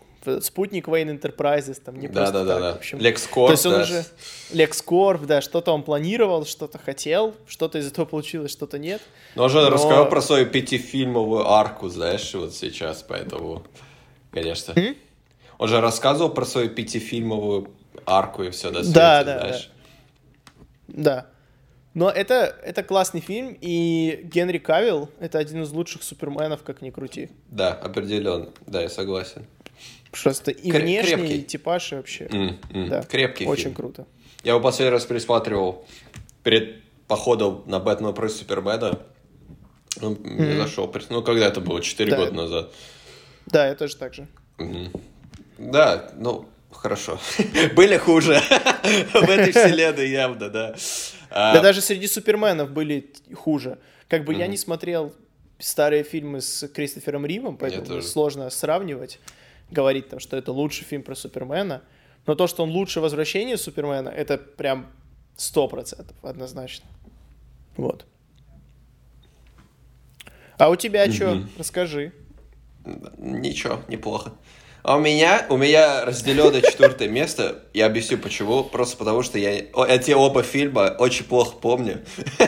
спутник 0.41 0.87
Wayne 0.87 1.19
Enterprises, 1.19 1.81
там, 1.83 1.99
не 1.99 2.07
Да, 2.07 2.13
просто 2.13 2.33
да, 2.33 2.43
да, 2.43 2.53
так, 2.53 2.61
да. 2.61 2.73
в 2.73 2.77
общем. 2.77 2.97
LexCorp, 2.99 3.45
То 3.47 3.51
есть 3.53 3.65
он 3.65 3.71
да. 3.73 3.81
уже... 3.81 4.05
LexCorp, 4.53 5.25
да, 5.25 5.41
что-то 5.41 5.71
он 5.71 5.81
планировал, 5.81 6.45
что-то 6.45 6.77
хотел, 6.77 7.33
что-то 7.47 7.79
из 7.79 7.87
этого 7.87 8.05
получилось, 8.05 8.51
что-то 8.51 8.77
нет. 8.77 9.01
Но 9.33 9.45
он 9.45 9.49
же 9.49 9.61
Но- 9.61 9.69
рассказал 9.71 10.07
про 10.07 10.21
свою 10.21 10.45
пятифильмовую 10.45 11.47
арку, 11.49 11.89
знаешь, 11.89 12.31
вот 12.35 12.53
сейчас, 12.53 13.01
поэтому, 13.01 13.63
конечно. 14.29 14.75
Он 15.57 15.67
же 15.67 15.81
рассказывал 15.81 16.29
про 16.31 16.45
свою 16.45 16.69
пятифильмовую 16.69 17.71
арку 18.05 18.43
и 18.43 18.51
все 18.51 18.69
свете, 18.71 18.93
Да, 18.93 19.23
да, 19.23 19.39
знаешь. 19.39 19.69
Да. 20.87 21.25
Но 21.95 22.09
это, 22.11 22.55
это 22.63 22.83
классный 22.83 23.21
фильм, 23.21 23.57
и 23.61 24.19
Генри 24.23 24.59
Кавилл— 24.59 25.09
это 25.19 25.39
один 25.39 25.63
из 25.63 25.71
лучших 25.71 26.03
суперменов, 26.03 26.61
как 26.63 26.81
ни 26.83 26.89
крути. 26.91 27.29
Да, 27.49 27.71
определенно. 27.73 28.49
Да, 28.67 28.81
я 28.81 28.89
согласен. 28.89 29.45
Просто 30.11 30.51
и 30.51 30.69
Кре- 30.71 30.81
внешний, 30.81 31.15
крепкий. 31.15 31.37
и 31.39 31.43
типаж, 31.43 31.91
и 31.91 31.95
вообще. 31.95 32.27
М, 32.31 32.59
м, 32.71 32.89
Да, 32.89 33.01
Крепкий 33.03 33.45
Очень 33.47 33.63
фильм. 33.63 33.75
круто. 33.75 34.05
Я 34.43 34.51
его 34.51 34.61
последний 34.61 34.91
раз 34.91 35.05
пересматривал 35.05 35.85
перед 36.43 36.83
походом 37.07 37.63
на 37.65 37.79
Бэтмена 37.79 38.11
против 38.13 38.35
Супермена. 38.37 38.99
Он 40.01 40.17
мне 40.21 40.57
зашел. 40.57 40.93
Ну, 41.09 41.21
когда 41.23 41.47
это 41.47 41.61
было? 41.61 41.81
Четыре 41.81 42.11
Да. 42.11 42.17
года 42.17 42.31
назад. 42.33 42.73
Да, 43.45 43.67
я 43.67 43.75
тоже 43.75 43.95
так 43.95 44.13
же. 44.13 44.27
Мгм. 44.57 44.91
Да, 45.57 46.11
ну, 46.17 46.45
хорошо. 46.71 47.19
Были 47.75 47.97
хуже 47.97 48.33
в 49.13 49.29
этой 49.29 49.51
вселенной 49.51 50.09
явно, 50.09 50.49
да. 50.49 50.75
А, 51.35 51.53
Да 51.53 51.61
даже 51.61 51.81
среди 51.81 52.07
суперменов 52.07 52.71
были 52.71 53.11
хуже. 53.33 53.77
Как 54.07 54.23
бы 54.23 54.33
я 54.33 54.47
не 54.47 54.55
смотрел 54.57 55.13
старые 55.59 56.03
фильмы 56.03 56.39
с 56.39 56.65
Кристофером 56.69 57.25
Ривом, 57.25 57.57
поэтому 57.57 58.01
сложно 58.01 58.49
сравнивать, 58.49 59.19
говорить 59.69 60.07
там, 60.07 60.19
что 60.19 60.37
это 60.37 60.53
лучший 60.53 60.85
фильм 60.85 61.03
про 61.03 61.13
Супермена. 61.13 61.81
Но 62.25 62.35
то, 62.35 62.47
что 62.47 62.63
он 62.63 62.71
лучше 62.71 63.01
возвращения 63.01 63.57
Супермена, 63.57 64.09
это 64.09 64.37
прям 64.37 64.87
сто 65.35 65.67
процентов 65.67 66.15
однозначно. 66.23 66.85
Вот. 67.75 68.05
А 70.57 70.69
у 70.69 70.77
тебя 70.77 71.11
что? 71.11 71.43
Расскажи. 71.57 72.13
Ничего, 73.17 73.81
неплохо. 73.89 74.33
А 74.87 74.97
у 74.97 74.99
меня, 74.99 75.47
у 75.49 75.57
меня 75.57 76.05
разделенное 76.05 76.61
четвертое 76.61 77.07
место. 77.07 77.63
Я 77.73 77.87
объясню 77.87 78.19
почему. 78.19 78.63
Просто 78.63 78.97
потому, 78.97 79.23
что 79.23 79.39
я 79.39 79.51
эти 79.57 80.11
оба 80.11 80.43
фильма 80.43 80.95
очень 80.99 81.25
плохо 81.25 81.57
помню. 81.57 82.05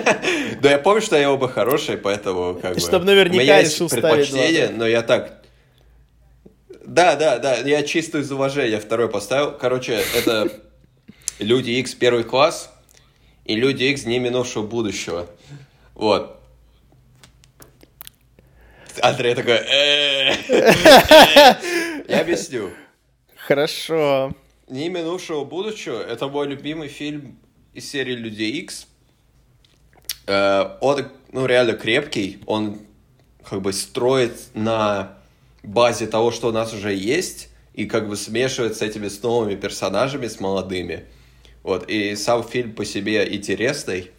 Но 0.62 0.70
я 0.70 0.78
помню, 0.78 1.02
что 1.02 1.16
они 1.16 1.26
оба 1.26 1.48
хорошие, 1.48 1.98
поэтому 1.98 2.54
как 2.54 2.76
бы... 2.76 2.80
Чтоб 2.80 3.04
наверняка 3.04 3.38
у 3.38 3.42
меня 3.42 3.58
есть 3.58 3.80
предпочтение, 3.90 4.70
но 4.70 4.86
я 4.86 5.02
так... 5.02 5.42
Да, 6.86 7.16
да, 7.16 7.40
да, 7.40 7.56
я 7.56 7.82
чисто 7.82 8.20
из 8.20 8.32
уважения 8.32 8.80
второй 8.80 9.10
поставил. 9.10 9.52
Короче, 9.52 10.04
это 10.16 10.52
Люди 11.40 11.72
X 11.72 11.96
первый 11.96 12.24
класс 12.24 12.72
и 13.46 13.56
Люди 13.56 13.86
X 13.86 14.06
не 14.06 14.20
минувшего 14.20 14.62
будущего. 14.62 15.28
Вот. 15.96 16.40
Андрей 19.02 19.34
такой... 19.34 19.60
«Э, 22.08 22.14
Я 22.14 22.22
объясню. 22.22 22.72
Хорошо. 23.36 24.34
Не 24.68 24.89
минувшего 24.89 25.43
будущего 25.45 26.01
это 26.01 26.28
мой 26.28 26.47
любимый 26.47 26.88
фильм 26.88 27.38
из 27.74 27.89
серии 27.89 28.16
Людей 28.16 28.51
X. 28.62 28.88
Э, 30.26 30.78
Он, 30.82 31.08
ну, 31.32 31.45
реально 31.45 31.74
крепкий. 31.74 32.39
Он 32.45 32.80
как 33.43 33.62
бы 33.62 33.74
строит 33.74 34.34
на 34.53 35.18
базе 35.64 36.08
того, 36.08 36.32
что 36.32 36.49
у 36.49 36.51
нас 36.51 36.74
уже 36.74 36.93
есть, 36.93 37.49
и 37.74 37.86
как 37.86 38.08
бы 38.08 38.16
смешивает 38.16 38.76
с 38.76 38.82
этими 38.82 39.08
с 39.08 39.22
новыми 39.22 39.55
персонажами, 39.55 40.28
с 40.28 40.39
молодыми. 40.39 41.05
Вот, 41.64 41.89
и 41.89 42.16
сам 42.16 42.43
фильм 42.43 42.74
по 42.74 42.86
себе 42.86 43.34
интересный. 43.36 44.12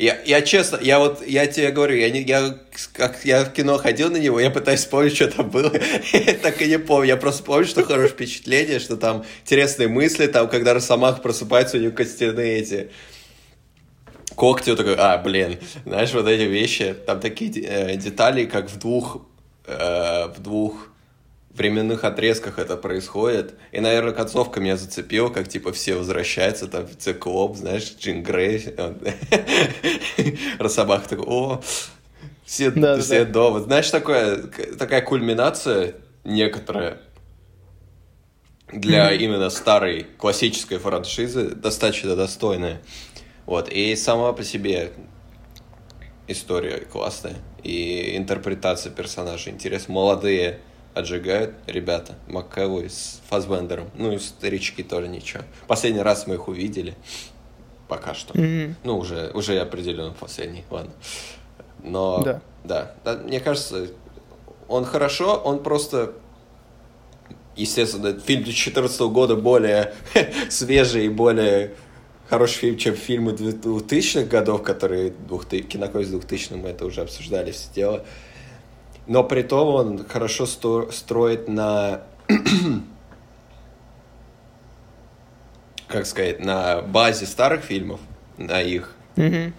Я, 0.00 0.18
я 0.24 0.40
честно, 0.40 0.78
я 0.80 0.98
вот, 0.98 1.26
я 1.26 1.46
тебе 1.46 1.70
говорю, 1.72 1.94
я, 1.94 2.08
не, 2.08 2.22
я 2.22 2.56
как 2.94 3.22
я 3.26 3.44
в 3.44 3.52
кино 3.52 3.76
ходил 3.76 4.10
на 4.10 4.16
него, 4.16 4.40
я 4.40 4.50
пытаюсь 4.50 4.80
вспомнить, 4.80 5.14
что 5.14 5.28
там 5.30 5.50
было, 5.50 5.70
так 6.42 6.62
и 6.62 6.68
не 6.68 6.78
помню. 6.78 7.08
Я 7.08 7.16
просто 7.18 7.42
помню, 7.42 7.66
что 7.66 7.84
хорошее 7.84 8.08
впечатление, 8.08 8.78
что 8.78 8.96
там 8.96 9.26
интересные 9.42 9.88
мысли, 9.88 10.26
там, 10.26 10.48
когда 10.48 10.72
Росомах 10.72 11.20
просыпается, 11.20 11.76
у 11.76 11.80
него 11.80 11.92
костяные 11.92 12.60
эти 12.60 12.90
когти, 14.34 14.74
такой, 14.74 14.94
а, 14.96 15.18
блин, 15.18 15.58
знаешь, 15.84 16.14
вот 16.14 16.26
эти 16.26 16.44
вещи, 16.44 16.94
там 17.04 17.20
такие 17.20 17.50
э, 17.62 17.96
детали, 17.96 18.46
как 18.46 18.70
в 18.70 18.78
двух, 18.78 19.20
э, 19.66 20.28
в 20.34 20.40
двух 20.40 20.89
временных 21.50 22.04
отрезках 22.04 22.58
это 22.58 22.76
происходит. 22.76 23.54
И, 23.72 23.80
наверное, 23.80 24.12
концовка 24.12 24.60
меня 24.60 24.76
зацепила, 24.76 25.28
как, 25.28 25.48
типа, 25.48 25.72
все 25.72 25.94
возвращаются, 25.96 26.68
там, 26.68 26.86
Циклоп, 26.98 27.56
знаешь, 27.56 27.92
Джин 27.98 28.22
Грей. 28.22 28.74
он- 28.78 28.98
Росомах 30.58 31.06
такой, 31.06 31.26
о, 31.26 31.60
все, 32.44 32.70
Да, 32.70 32.98
все 33.00 33.24
да. 33.24 33.32
дома. 33.32 33.60
Знаешь, 33.60 33.90
такое, 33.90 34.36
такая 34.78 35.02
кульминация 35.02 35.94
некоторая 36.24 36.98
для 38.72 39.12
именно 39.12 39.50
старой 39.50 40.06
классической 40.18 40.78
франшизы 40.78 41.50
достаточно 41.50 42.14
достойная. 42.14 42.80
Вот, 43.46 43.68
и 43.68 43.96
сама 43.96 44.32
по 44.32 44.44
себе 44.44 44.92
история 46.28 46.78
классная. 46.80 47.34
И 47.64 48.16
интерпретация 48.16 48.92
персонажей 48.92 49.52
интересная. 49.52 49.94
Молодые 49.94 50.60
отжигают 50.94 51.54
ребята. 51.66 52.16
МакКэвой 52.28 52.90
с 52.90 53.20
Фасбендером. 53.28 53.90
Ну 53.96 54.12
и 54.12 54.18
старички 54.18 54.82
тоже 54.82 55.08
ничего. 55.08 55.42
Последний 55.66 56.02
раз 56.02 56.26
мы 56.26 56.34
их 56.34 56.48
увидели. 56.48 56.94
Пока 57.88 58.14
что. 58.14 58.38
Мгм. 58.38 58.76
Ну, 58.84 58.98
уже, 58.98 59.30
уже 59.34 59.58
определенно 59.58 60.12
последний, 60.12 60.64
ладно. 60.70 60.92
Но, 61.82 62.22
Да. 62.22 62.40
да. 62.64 62.94
да, 63.04 63.16
мне 63.16 63.40
кажется, 63.40 63.88
он 64.68 64.84
хорошо, 64.84 65.34
он 65.36 65.62
просто 65.62 66.12
естественно, 67.56 68.18
фильм 68.18 68.44
2014 68.44 69.00
года 69.02 69.36
более 69.36 69.92
свежий 70.50 71.06
и 71.06 71.08
более 71.08 71.74
хороший 72.28 72.54
фильм, 72.58 72.76
чем 72.78 72.94
фильмы 72.94 73.32
2000-х 73.32 74.26
годов, 74.26 74.62
которые 74.62 75.10
2000, 75.10 75.66
кинокоис 75.66 76.08
2000 76.08 76.54
мы 76.54 76.68
это 76.68 76.86
уже 76.86 77.00
обсуждали, 77.02 77.50
все 77.50 77.68
дело. 77.74 78.04
Но 79.06 79.24
при 79.24 79.42
том 79.42 79.68
он 79.74 80.06
хорошо 80.08 80.46
сто- 80.46 80.90
строит 80.92 81.48
на 81.48 82.02
как 85.88 86.06
сказать, 86.06 86.40
на 86.40 86.82
базе 86.82 87.26
старых 87.26 87.62
фильмов, 87.64 88.00
на 88.38 88.62
их 88.62 88.94
Мгм. 89.16 89.52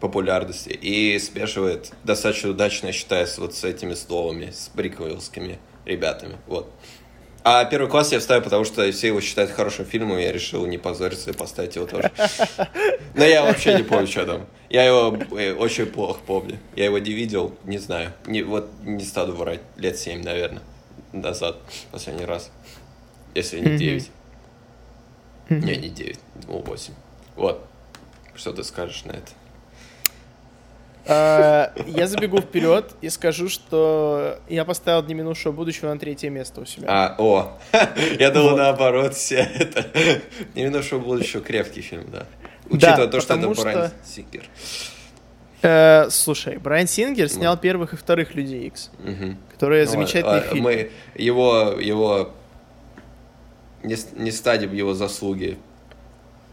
популярности 0.00 0.70
и 0.70 1.18
смешивает 1.18 1.92
достаточно 2.04 2.50
удачно, 2.50 2.86
я 2.88 2.92
считаю, 2.92 3.26
с 3.26 3.36
вот 3.38 3.54
с 3.54 3.64
этими 3.64 3.94
словами, 3.94 4.50
с 4.50 4.70
бриквелскими 4.74 5.58
ребятами, 5.84 6.36
вот. 6.46 6.70
А 7.50 7.64
первый 7.64 7.88
класс 7.88 8.12
я 8.12 8.18
вставил, 8.18 8.42
потому 8.42 8.66
что 8.66 8.92
все 8.92 9.06
его 9.06 9.22
считают 9.22 9.50
хорошим 9.50 9.86
фильмом, 9.86 10.18
я 10.18 10.32
решил 10.32 10.66
не 10.66 10.76
позориться 10.76 11.30
и 11.30 11.32
поставить 11.32 11.76
его 11.76 11.86
тоже. 11.86 12.12
Но 13.14 13.24
я 13.24 13.42
вообще 13.42 13.74
не 13.74 13.82
помню, 13.84 14.06
что 14.06 14.26
там. 14.26 14.46
Я 14.68 14.84
его 14.84 15.16
э, 15.30 15.54
очень 15.54 15.86
плохо 15.86 16.20
помню. 16.26 16.58
Я 16.76 16.84
его 16.84 16.98
не 16.98 17.10
видел, 17.10 17.56
не 17.64 17.78
знаю. 17.78 18.12
Не, 18.26 18.42
вот 18.42 18.68
не 18.82 19.02
стану 19.02 19.32
врать. 19.32 19.62
Лет 19.78 19.96
семь, 19.96 20.22
наверное, 20.22 20.60
назад, 21.14 21.56
последний 21.90 22.26
раз. 22.26 22.50
Если 23.34 23.60
не 23.60 23.78
девять. 23.78 24.10
Не, 25.48 25.74
не 25.76 25.88
девять, 25.88 26.20
ну 26.46 26.58
восемь. 26.58 26.92
Вот. 27.34 27.66
Что 28.34 28.52
ты 28.52 28.62
скажешь 28.62 29.06
на 29.06 29.12
это? 29.12 29.32
А, 31.08 31.72
Я 31.86 32.06
забегу 32.06 32.40
вперед 32.40 32.92
и 33.00 33.08
скажу, 33.08 33.48
что 33.48 34.38
я 34.48 34.64
поставил 34.64 35.02
«Дни 35.02 35.14
минувшего 35.14 35.52
будущего» 35.52 35.88
на 35.92 35.98
третье 35.98 36.28
место 36.28 36.60
у 36.60 36.66
себя. 36.66 36.86
А, 36.88 37.14
о, 37.18 37.58
я 38.18 38.30
думал 38.30 38.56
наоборот, 38.56 39.14
все 39.14 39.36
это. 39.36 39.86
Не 40.54 40.64
минувшего 40.64 40.98
будущего 41.00 41.42
крепкий 41.42 41.80
фильм, 41.80 42.10
да. 42.12 42.26
Учитывая 42.68 43.08
то, 43.08 43.20
что 43.20 43.34
это 43.34 43.48
Брайан 43.48 43.90
Сингер. 44.04 44.44
Э, 45.62 46.08
Слушай, 46.10 46.58
Брайан 46.58 46.86
Сингер 46.86 47.28
снял 47.28 47.56
первых 47.56 47.94
и 47.94 47.96
вторых 47.96 48.34
«Людей 48.34 48.66
Икс», 48.66 48.90
которые 49.52 49.86
Ну, 49.86 49.90
замечательные 49.90 50.40
а, 50.40 50.42
фильмы. 50.42 50.62
Мы 50.62 50.90
его, 51.22 51.74
его 51.80 52.32
не, 53.82 53.96
не 54.16 54.30
станем 54.30 54.74
его 54.74 54.94
заслуги 54.94 55.58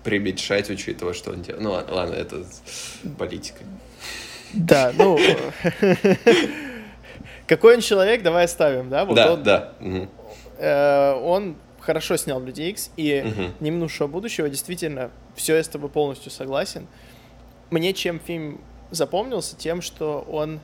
преуменьшать, 0.03 0.69
учитывая, 0.69 1.13
что 1.13 1.31
он 1.31 1.41
делает. 1.41 1.63
Ну 1.63 1.71
ладно, 1.71 2.13
это 2.13 2.45
политика. 3.17 3.59
Да, 4.55 4.91
ну... 4.97 5.19
Какой 7.47 7.75
он 7.75 7.81
человек, 7.81 8.23
давай 8.23 8.45
оставим, 8.45 8.89
да? 8.89 9.05
Вот 9.05 9.15
да, 9.15 9.33
он, 9.33 9.43
да. 9.43 9.73
э, 10.57 11.13
он 11.13 11.55
хорошо 11.79 12.17
снял 12.17 12.41
«Людей 12.41 12.71
Икс», 12.71 12.89
и 12.97 13.23
Мгм. 13.23 13.53
«Не 13.59 13.69
минувшего 13.69 14.07
будущего» 14.07 14.49
действительно, 14.49 15.11
все 15.35 15.55
я 15.55 15.63
с 15.63 15.67
тобой 15.67 15.89
полностью 15.89 16.31
согласен. 16.31 16.87
Мне 17.69 17.93
чем 17.93 18.19
фильм 18.19 18.61
запомнился? 18.89 19.55
Тем, 19.55 19.81
что 19.81 20.25
он 20.27 20.59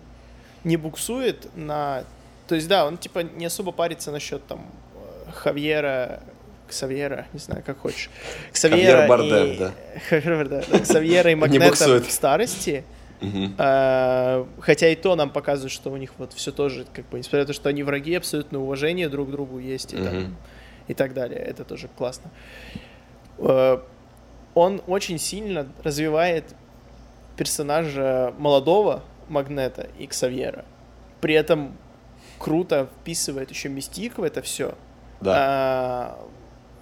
не 0.64 0.78
буксует 0.78 1.56
на... 1.56 2.04
То 2.48 2.56
есть, 2.56 2.68
да, 2.68 2.86
он, 2.86 2.98
типа, 2.98 3.24
не 3.24 3.46
особо 3.46 3.72
парится 3.72 4.12
насчет, 4.12 4.46
там, 4.48 4.66
э, 4.96 5.32
Хавьера, 5.32 6.22
Ксавьера, 6.68 7.28
не 7.34 7.40
знаю, 7.40 7.64
как 7.66 7.80
хочешь. 7.80 8.10
Ксавьера 8.52 9.08
Хавьер 9.08 9.10
Бардем, 9.10 9.52
и... 9.52 9.58
да. 9.58 9.72
Хавьер 10.10 10.50
да, 10.50 10.62
Ксавьера 10.80 11.32
и 11.32 11.36
Магнета 11.36 12.02
в 12.02 12.12
старости. 12.12 12.84
Мгм. 13.22 13.56
А, 13.58 14.48
Хотя 14.60 14.90
и 14.90 14.96
то 14.96 15.16
нам 15.16 15.30
показывает, 15.30 15.72
что 15.72 15.92
у 15.92 15.98
них 15.98 16.12
вот 16.18 16.34
все 16.34 16.52
тоже, 16.52 16.86
как 16.94 17.08
бы, 17.10 17.20
несмотря 17.20 17.42
на 17.42 17.46
то, 17.46 17.54
что 17.54 17.70
они 17.70 17.84
враги, 17.84 18.16
абсолютно 18.16 18.60
уважение 18.60 19.10
друг 19.10 19.28
к 19.30 19.32
другу 19.32 19.60
есть 19.60 19.94
и, 19.94 19.98
там, 19.98 20.16
Мгм. 20.18 20.36
и 20.88 20.94
так 20.94 21.14
далее. 21.14 21.40
Это 21.40 21.64
тоже 21.64 21.88
классно. 21.98 22.32
Э, 23.38 23.78
Он 24.54 24.82
очень 24.88 25.18
сильно 25.18 25.66
развивает 25.84 26.44
персонажа 27.38 28.34
молодого 28.38 29.02
Магнета 29.30 29.88
и 29.98 30.08
Ксавьера. 30.08 30.66
При 31.22 31.34
этом 31.36 31.78
круто 32.38 32.90
вписывает 33.02 33.50
еще 33.50 33.70
мистик 33.70 34.18
в 34.18 34.24
это 34.24 34.42
все. 34.42 34.76
Да. 35.22 36.18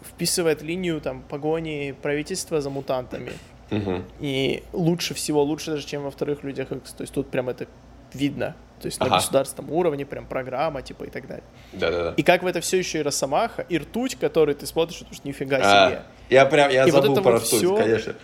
вписывает 0.01 0.61
линию 0.61 1.01
там 1.01 1.21
погони 1.21 1.93
правительства 2.01 2.61
за 2.61 2.69
мутантами. 2.69 3.33
Мгм. 3.69 4.05
И 4.19 4.63
лучше 4.73 5.13
всего, 5.13 5.43
лучше 5.43 5.71
даже, 5.71 5.85
чем 5.85 6.03
во 6.03 6.11
вторых 6.11 6.43
Людях 6.43 6.71
Икс. 6.71 6.91
То 6.93 7.01
есть 7.03 7.13
тут 7.13 7.29
прям 7.29 7.49
это 7.49 7.67
видно. 8.13 8.55
То 8.81 8.85
есть 8.85 8.99
на 8.99 9.07
Ага. 9.07 9.15
государственном 9.17 9.71
уровне 9.71 10.05
прям 10.05 10.25
программа, 10.25 10.81
типа, 10.81 11.03
и 11.03 11.09
так 11.09 11.27
далее. 11.27 11.43
Да-да-да. 11.73 12.13
И 12.15 12.23
как 12.23 12.43
в 12.43 12.47
это 12.47 12.61
все 12.61 12.77
еще 12.77 12.99
и 12.99 13.01
Росомаха, 13.01 13.63
и 13.67 13.77
ртуть, 13.77 14.15
который 14.15 14.55
ты 14.55 14.65
смотришь, 14.65 14.99
потому 14.99 15.15
что 15.15 15.27
нифига 15.27 15.57
А, 15.57 15.87
себе. 15.87 16.03
Я 16.29 16.45
прям, 16.45 16.71
я 16.71 16.85
И 16.87 16.91
вот 16.91 17.01
забыл 17.01 17.13
это 17.13 17.21
про 17.21 17.31
вот 17.33 17.43
ртуть, 17.43 17.59
всё. 17.59 17.75
конечно. 17.75 18.15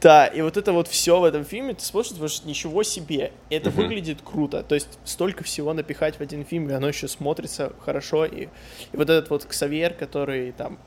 Да, 0.00 0.26
и 0.26 0.40
вот 0.40 0.56
это 0.56 0.72
вот 0.72 0.88
все 0.88 1.18
в 1.20 1.24
этом 1.24 1.44
фильме, 1.44 1.74
ты 1.74 1.84
смотришь, 1.84 2.12
думаешь, 2.12 2.42
ничего 2.44 2.82
себе. 2.84 3.32
Это 3.50 3.68
Мгм. 3.70 3.82
выглядит 3.82 4.18
круто. 4.22 4.62
То 4.62 4.74
есть 4.74 4.98
столько 5.04 5.44
всего 5.44 5.74
напихать 5.74 6.16
в 6.16 6.20
один 6.20 6.44
фильм, 6.44 6.70
и 6.70 6.72
оно 6.72 6.88
еще 6.88 7.08
смотрится 7.08 7.72
хорошо. 7.80 8.24
И, 8.24 8.44
и 8.44 8.96
вот 8.96 9.10
этот 9.10 9.28
вот 9.30 9.44
Ксавьер, 9.44 9.92
который 9.92 10.52
там 10.52 10.78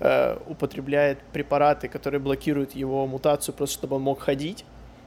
э, 0.00 0.38
употребляет 0.46 1.18
препараты, 1.32 1.88
которые 1.88 2.20
блокируют 2.20 2.74
его 2.74 3.06
мутацию, 3.06 3.54
просто 3.54 3.78
чтобы 3.78 3.96
он 3.96 4.02
мог 4.02 4.20
ходить. 4.20 4.64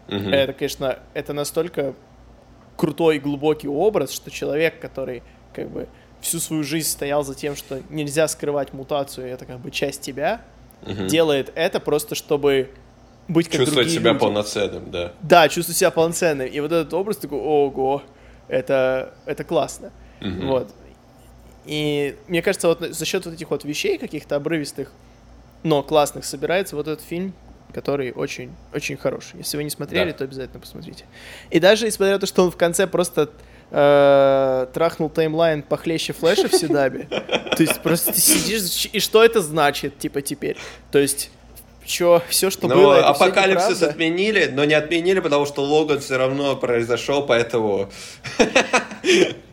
Мгм. 0.07 0.33
Это, 0.33 0.53
конечно, 0.53 0.99
это 1.13 1.33
настолько 1.33 1.93
крутой 2.77 3.17
и 3.17 3.19
глубокий 3.19 3.67
образ, 3.67 4.11
что 4.11 4.31
человек, 4.31 4.79
который 4.79 5.23
как 5.53 5.69
бы 5.69 5.87
всю 6.21 6.39
свою 6.39 6.63
жизнь 6.63 6.89
стоял 6.89 7.23
за 7.23 7.35
тем, 7.35 7.55
что 7.55 7.81
нельзя 7.89 8.27
скрывать 8.27 8.73
мутацию, 8.73 9.27
это 9.27 9.45
как 9.45 9.59
бы 9.59 9.71
часть 9.71 10.01
тебя, 10.01 10.41
Мгм. 10.81 11.07
делает 11.07 11.51
это 11.55 11.79
просто, 11.79 12.15
чтобы 12.15 12.69
быть 13.27 13.47
как 13.47 13.61
Чувствовать 13.61 13.89
себя 13.89 14.11
люди. 14.11 14.19
полноценным, 14.19 14.91
да. 14.91 15.13
Да, 15.21 15.47
чувствовать 15.49 15.77
себя 15.77 15.91
полноценным. 15.91 16.47
И 16.47 16.59
вот 16.59 16.71
этот 16.71 16.93
образ 16.93 17.17
такой, 17.17 17.39
ого, 17.39 18.03
это, 18.47 19.13
это 19.25 19.43
классно. 19.43 19.91
Мгм. 20.19 20.47
Вот. 20.47 20.73
И 21.65 22.15
мне 22.27 22.41
кажется, 22.41 22.67
вот 22.67 22.81
за 22.81 23.05
счет 23.05 23.25
вот 23.25 23.35
этих 23.35 23.49
вот 23.49 23.63
вещей 23.63 23.97
каких-то 23.97 24.35
обрывистых, 24.35 24.91
но 25.63 25.81
классных 25.83 26.25
собирается 26.25 26.75
вот 26.75 26.87
этот 26.87 27.05
фильм, 27.05 27.33
который 27.73 28.11
очень, 28.11 28.51
очень 28.73 28.97
хороший. 28.97 29.37
Если 29.37 29.57
вы 29.57 29.63
не 29.63 29.69
смотрели, 29.69 30.11
Да. 30.11 30.17
то 30.17 30.23
обязательно 30.25 30.59
посмотрите. 30.59 31.05
И 31.49 31.59
даже 31.59 31.85
несмотря 31.85 32.13
на 32.15 32.19
то, 32.19 32.25
что 32.27 32.43
он 32.43 32.51
в 32.51 32.57
конце 32.57 32.85
просто 32.85 33.29
э, 33.71 34.67
трахнул 34.73 35.09
таймлайн 35.09 35.63
похлеще 35.63 36.13
Флэша 36.13 36.49
в 36.49 36.53
Седабе, 36.53 37.05
то 37.09 37.57
есть 37.63 37.81
просто 37.81 38.13
ты 38.13 38.19
сидишь, 38.19 38.89
и 38.91 38.99
что 38.99 39.23
это 39.23 39.41
значит, 39.41 39.97
типа, 39.97 40.21
теперь? 40.21 40.57
То 40.91 40.99
есть, 40.99 41.31
чё, 41.85 42.21
все, 42.29 42.49
что 42.51 42.67
Но 42.67 42.75
было, 42.75 42.93
это 42.99 43.13
всё 43.13 43.23
апокалипсис 43.25 43.81
отменили, 43.81 44.51
но 44.53 44.65
не 44.65 44.75
отменили, 44.75 45.19
потому 45.21 45.45
что 45.47 45.63
Логан 45.63 45.99
все 45.99 46.17
равно 46.17 46.55
произошел, 46.55 47.25
поэтому... 47.25 47.89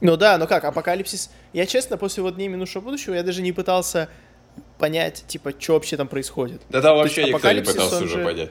Ну 0.00 0.16
да, 0.16 0.38
ну 0.38 0.46
как, 0.46 0.64
апокалипсис... 0.64 1.30
Я, 1.52 1.66
честно, 1.66 1.96
после 1.96 2.22
вот 2.22 2.36
Дней 2.36 2.48
минувшего 2.48 2.82
будущего, 2.82 3.14
я 3.14 3.22
даже 3.22 3.42
не 3.42 3.52
пытался 3.52 4.08
понять, 4.78 5.24
типа, 5.26 5.52
что 5.58 5.74
вообще 5.74 5.96
там 5.96 6.08
происходит. 6.08 6.62
Да 6.68 6.80
там 6.80 6.96
вообще 6.96 7.22
есть 7.22 7.34
никто 7.34 7.50
не 7.52 7.60
пытался 7.62 8.04
уже 8.04 8.18
же- 8.18 8.24
понять. 8.24 8.50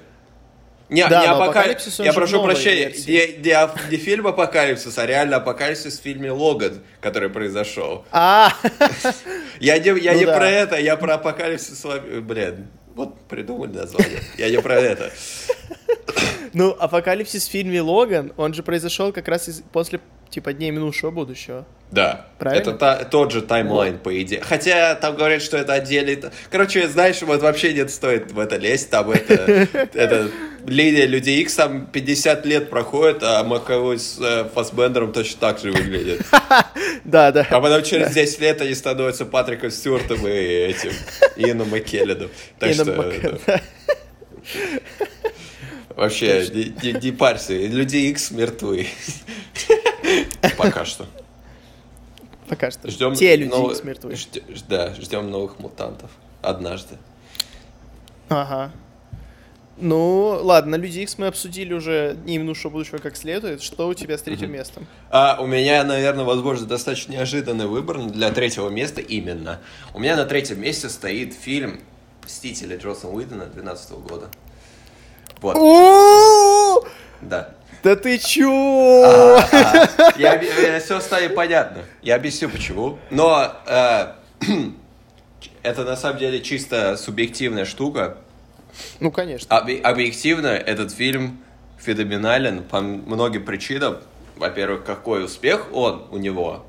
Не, 0.90 1.06
Да, 1.08 1.20
не 1.22 1.28
апокалипсис, 1.28 2.00
апокалипсис, 2.00 2.00
я 2.00 2.14
прошу 2.14 2.44
прощения, 2.44 2.94
не, 3.08 3.44
не, 3.44 3.92
не 3.92 3.98
фильм 3.98 4.26
апокалипсис, 4.28 4.98
а 4.98 5.06
реально 5.06 5.36
апокалипсис 5.38 6.00
в 6.00 6.02
фильме 6.02 6.32
Логан, 6.32 6.82
который 7.02 7.30
произошел. 7.30 8.06
А, 8.12 8.54
Я 9.60 9.80
не, 9.80 10.00
я 10.00 10.14
Ну 10.14 10.20
не 10.20 10.26
да. 10.26 10.38
про 10.38 10.50
это, 10.50 10.78
я 10.80 10.96
про 10.96 11.16
апокалипсис 11.16 11.78
с 11.78 11.84
вами. 11.84 12.22
Блин, 12.22 12.68
вот 12.96 13.20
придумали 13.28 13.74
название. 13.74 14.22
Я 14.38 14.50
не 14.50 14.62
про 14.62 14.76
это. 14.76 15.12
Ну, 16.54 16.76
апокалипсис 16.78 17.48
в 17.48 17.52
фильме 17.52 17.82
Логан, 17.82 18.34
он 18.38 18.54
же 18.54 18.64
произошел 18.64 19.12
как 19.14 19.28
раз 19.28 19.48
из- 19.50 19.62
после, 19.72 20.00
типа, 20.30 20.54
Дней 20.54 20.72
минувшего 20.72 21.12
будущего. 21.12 21.66
Да, 21.90 22.28
Правильно? 22.38 22.62
это 22.62 22.74
та- 22.74 23.04
тот 23.06 23.32
же 23.32 23.42
таймлайн, 23.42 23.98
по 23.98 24.22
идее. 24.22 24.42
Хотя 24.42 24.96
там 24.96 25.16
говорят, 25.16 25.42
что 25.42 25.56
это 25.58 25.72
отдельный... 25.74 26.22
Короче, 26.52 26.88
знаешь, 26.90 27.22
вот 27.22 27.42
вообще 27.42 27.74
нет 27.74 27.90
стоит 27.92 28.34
в 28.34 28.40
это 28.40 28.58
лезть. 28.58 28.90
Там 28.90 29.10
это, 29.10 29.34
это 29.94 30.30
линия 30.66 31.06
Людей 31.06 31.42
Икс 31.42 31.56
там 31.56 31.86
50 31.88 32.46
лет 32.46 32.70
проходит, 32.70 33.20
а 33.24 33.42
Маковой 33.46 34.00
с 34.00 34.20
э, 34.20 34.50
Фассбендером 34.54 35.14
точно 35.14 35.40
так 35.40 35.60
же 35.60 35.72
выглядит. 35.72 36.26
Да, 37.06 37.32
да. 37.32 37.48
А 37.50 37.62
потом 37.62 37.84
через 37.84 38.14
10 38.14 38.42
лет 38.42 38.60
они 38.62 38.74
становятся 38.74 39.26
Патриком 39.26 39.72
Стюартом 39.72 40.28
и 40.28 40.30
этим, 40.30 40.92
Иэном 41.38 41.70
Маккелленом. 41.70 42.30
Так 42.60 42.74
что... 42.74 43.22
Вообще, 45.98 46.48
не, 46.54 46.92
не- 46.94 47.00
не 47.02 47.12
парься, 47.12 47.54
Люди 47.58 47.98
Икс 47.98 48.30
мертвы. 48.32 48.86
Пока 50.58 50.86
что. 50.86 51.08
Пока 52.48 52.70
что. 52.72 52.90
Ждем 52.90 53.16
Те 53.16 53.36
люди 53.36 53.50
новых- 53.50 53.74
Икс 53.74 53.84
мертвы. 53.84 54.16
Да, 54.70 54.94
ждем 54.94 55.30
новых 55.32 55.58
мутантов. 55.60 56.12
Однажды. 56.44 56.98
Ага. 58.30 58.72
Ну, 59.80 60.40
ладно, 60.44 60.76
Люди 60.76 61.00
Икс 61.00 61.18
мы 61.18 61.28
обсудили 61.28 61.74
уже 61.74 62.16
Дни 62.24 62.38
минувшего 62.38 62.72
будущего 62.72 63.00
как 63.00 63.16
следует. 63.18 63.62
Что 63.64 63.88
у 63.88 63.94
тебя 63.96 64.18
с 64.20 64.22
третьим 64.22 64.52
местом? 64.52 64.86
А 65.10 65.38
у 65.42 65.48
меня, 65.48 65.84
наверное, 65.84 66.26
возможно, 66.26 66.68
достаточно 66.68 67.12
неожиданный 67.14 67.66
выбор 67.68 68.00
для 68.06 68.32
третьего 68.32 68.70
места 68.70 69.02
именно. 69.02 69.60
У 69.96 70.00
меня 70.00 70.16
на 70.16 70.26
третьем 70.26 70.62
месте 70.62 70.90
стоит 70.90 71.34
фильм 71.34 71.80
«Мстители» 72.24 72.78
Джосса 72.78 73.08
Уидона 73.08 73.46
2012 73.46 73.92
года. 74.08 74.30
Вот, 75.42 76.88
да. 77.22 77.54
Да 77.84 77.96
ты 77.96 78.18
чё? 78.18 78.52
А, 79.04 80.14
Я, 80.18 80.80
все 80.80 81.00
станет 81.00 81.36
понятно. 81.36 81.84
Я 82.02 82.16
объясню 82.16 82.50
почему. 82.50 82.98
Но 83.12 83.54
э, 83.68 84.14
это 85.64 85.84
на 85.84 85.96
самом 85.96 86.18
деле 86.20 86.42
чисто 86.42 86.98
субъективная 86.98 87.66
штука. 87.66 88.18
Ну, 89.00 89.12
конечно. 89.12 89.54
Объ- 89.54 89.82
объективно 89.82 90.48
этот 90.48 90.92
фильм 90.92 91.40
феноменален 91.80 92.64
по 92.64 92.82
многим 92.82 93.46
причинам. 93.46 93.98
Во-первых, 94.36 94.84
какой 94.84 95.24
успех 95.24 95.68
он 95.72 96.08
у 96.12 96.18
него 96.18 96.66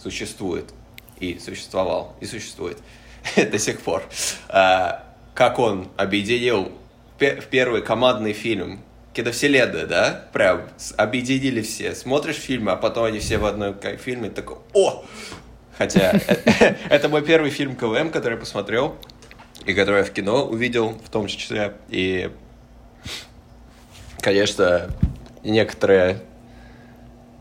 существует 0.00 0.70
и 1.18 1.38
существовал 1.38 2.14
и 2.20 2.26
существует 2.26 2.78
до 3.36 3.58
сих 3.58 3.80
пор. 3.80 4.04
А, 4.48 5.04
как 5.34 5.58
он 5.58 5.88
объединил 5.96 6.72
в 7.20 7.46
первый 7.46 7.82
командный 7.82 8.32
фильм 8.32 8.80
киновселенная, 9.12 9.86
да? 9.86 10.24
Прям 10.32 10.62
объединили 10.96 11.62
все. 11.62 11.94
Смотришь 11.94 12.36
фильмы, 12.36 12.72
а 12.72 12.76
потом 12.76 13.04
они 13.04 13.18
все 13.18 13.38
в 13.38 13.44
одном 13.44 13.76
фильме, 13.98 14.30
такой, 14.30 14.58
о! 14.72 15.04
Хотя 15.76 16.12
э, 16.26 16.74
это 16.88 17.08
мой 17.08 17.22
первый 17.22 17.50
фильм 17.50 17.74
КВМ, 17.74 18.10
который 18.10 18.34
я 18.34 18.40
посмотрел, 18.40 18.96
и 19.64 19.74
который 19.74 19.98
я 19.98 20.04
в 20.04 20.10
кино 20.10 20.44
увидел 20.44 20.90
в 20.90 21.08
том 21.10 21.26
числе. 21.26 21.74
И, 21.88 22.30
конечно, 24.20 24.90
некоторая 25.42 26.22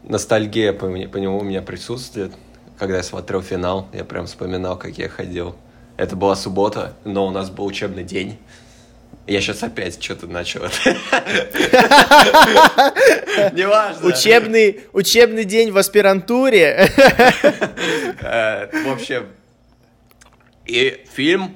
ностальгия 0.04 0.74
по, 0.74 0.88
мне- 0.88 1.08
по 1.08 1.18
нему 1.18 1.40
у 1.40 1.44
меня 1.44 1.62
присутствует. 1.62 2.34
Когда 2.78 2.98
я 2.98 3.04
смотрел 3.04 3.42
финал, 3.42 3.90
я 3.94 4.06
прям 4.06 4.26
вспоминал, 4.26 4.78
как 4.78 4.98
я 4.98 5.10
ходил. 5.10 5.56
Это 5.98 6.16
была 6.16 6.36
суббота, 6.38 6.94
но 7.04 7.28
у 7.28 7.30
нас 7.30 7.50
был 7.50 7.66
учебный 7.66 8.06
день. 8.06 8.38
Я 9.30 9.42
сейчас 9.42 9.62
опять 9.62 10.04
что-то 10.04 10.26
начал. 10.26 10.62
Неважно. 13.54 14.08
Учебный, 14.08 14.80
учебный 14.92 15.44
день 15.46 15.72
в 15.72 15.78
аспирантуре. 15.78 16.90
Э, 18.22 18.68
В 18.86 18.92
общем, 18.92 19.28
и 20.66 21.04
фильм 21.14 21.56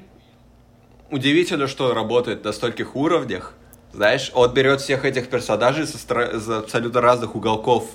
удивительно, 1.10 1.68
что 1.68 1.96
работает 1.96 2.44
на 2.44 2.52
стольких 2.52 2.96
уровнях. 2.96 3.54
Знаешь, 3.92 4.30
он 4.36 4.54
берет 4.54 4.82
всех 4.82 5.04
этих 5.06 5.30
персонажей 5.30 5.86
со 5.88 5.98
стра- 5.98 6.38
из 6.38 6.48
абсолютно 6.50 7.02
разных 7.02 7.36
уголков 7.36 7.86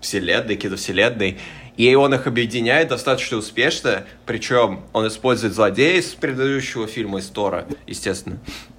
вселенной, 0.00 0.54
киновселенной, 0.56 1.38
и 1.76 1.94
он 1.94 2.12
их 2.14 2.26
объединяет 2.26 2.88
достаточно 2.88 3.36
успешно, 3.36 4.04
причем 4.26 4.84
он 4.92 5.06
использует 5.06 5.54
злодея 5.54 5.98
из 6.00 6.06
предыдущего 6.14 6.86
фильма 6.88 7.18
из 7.20 7.26
Тора, 7.26 7.66
естественно. 7.86 8.38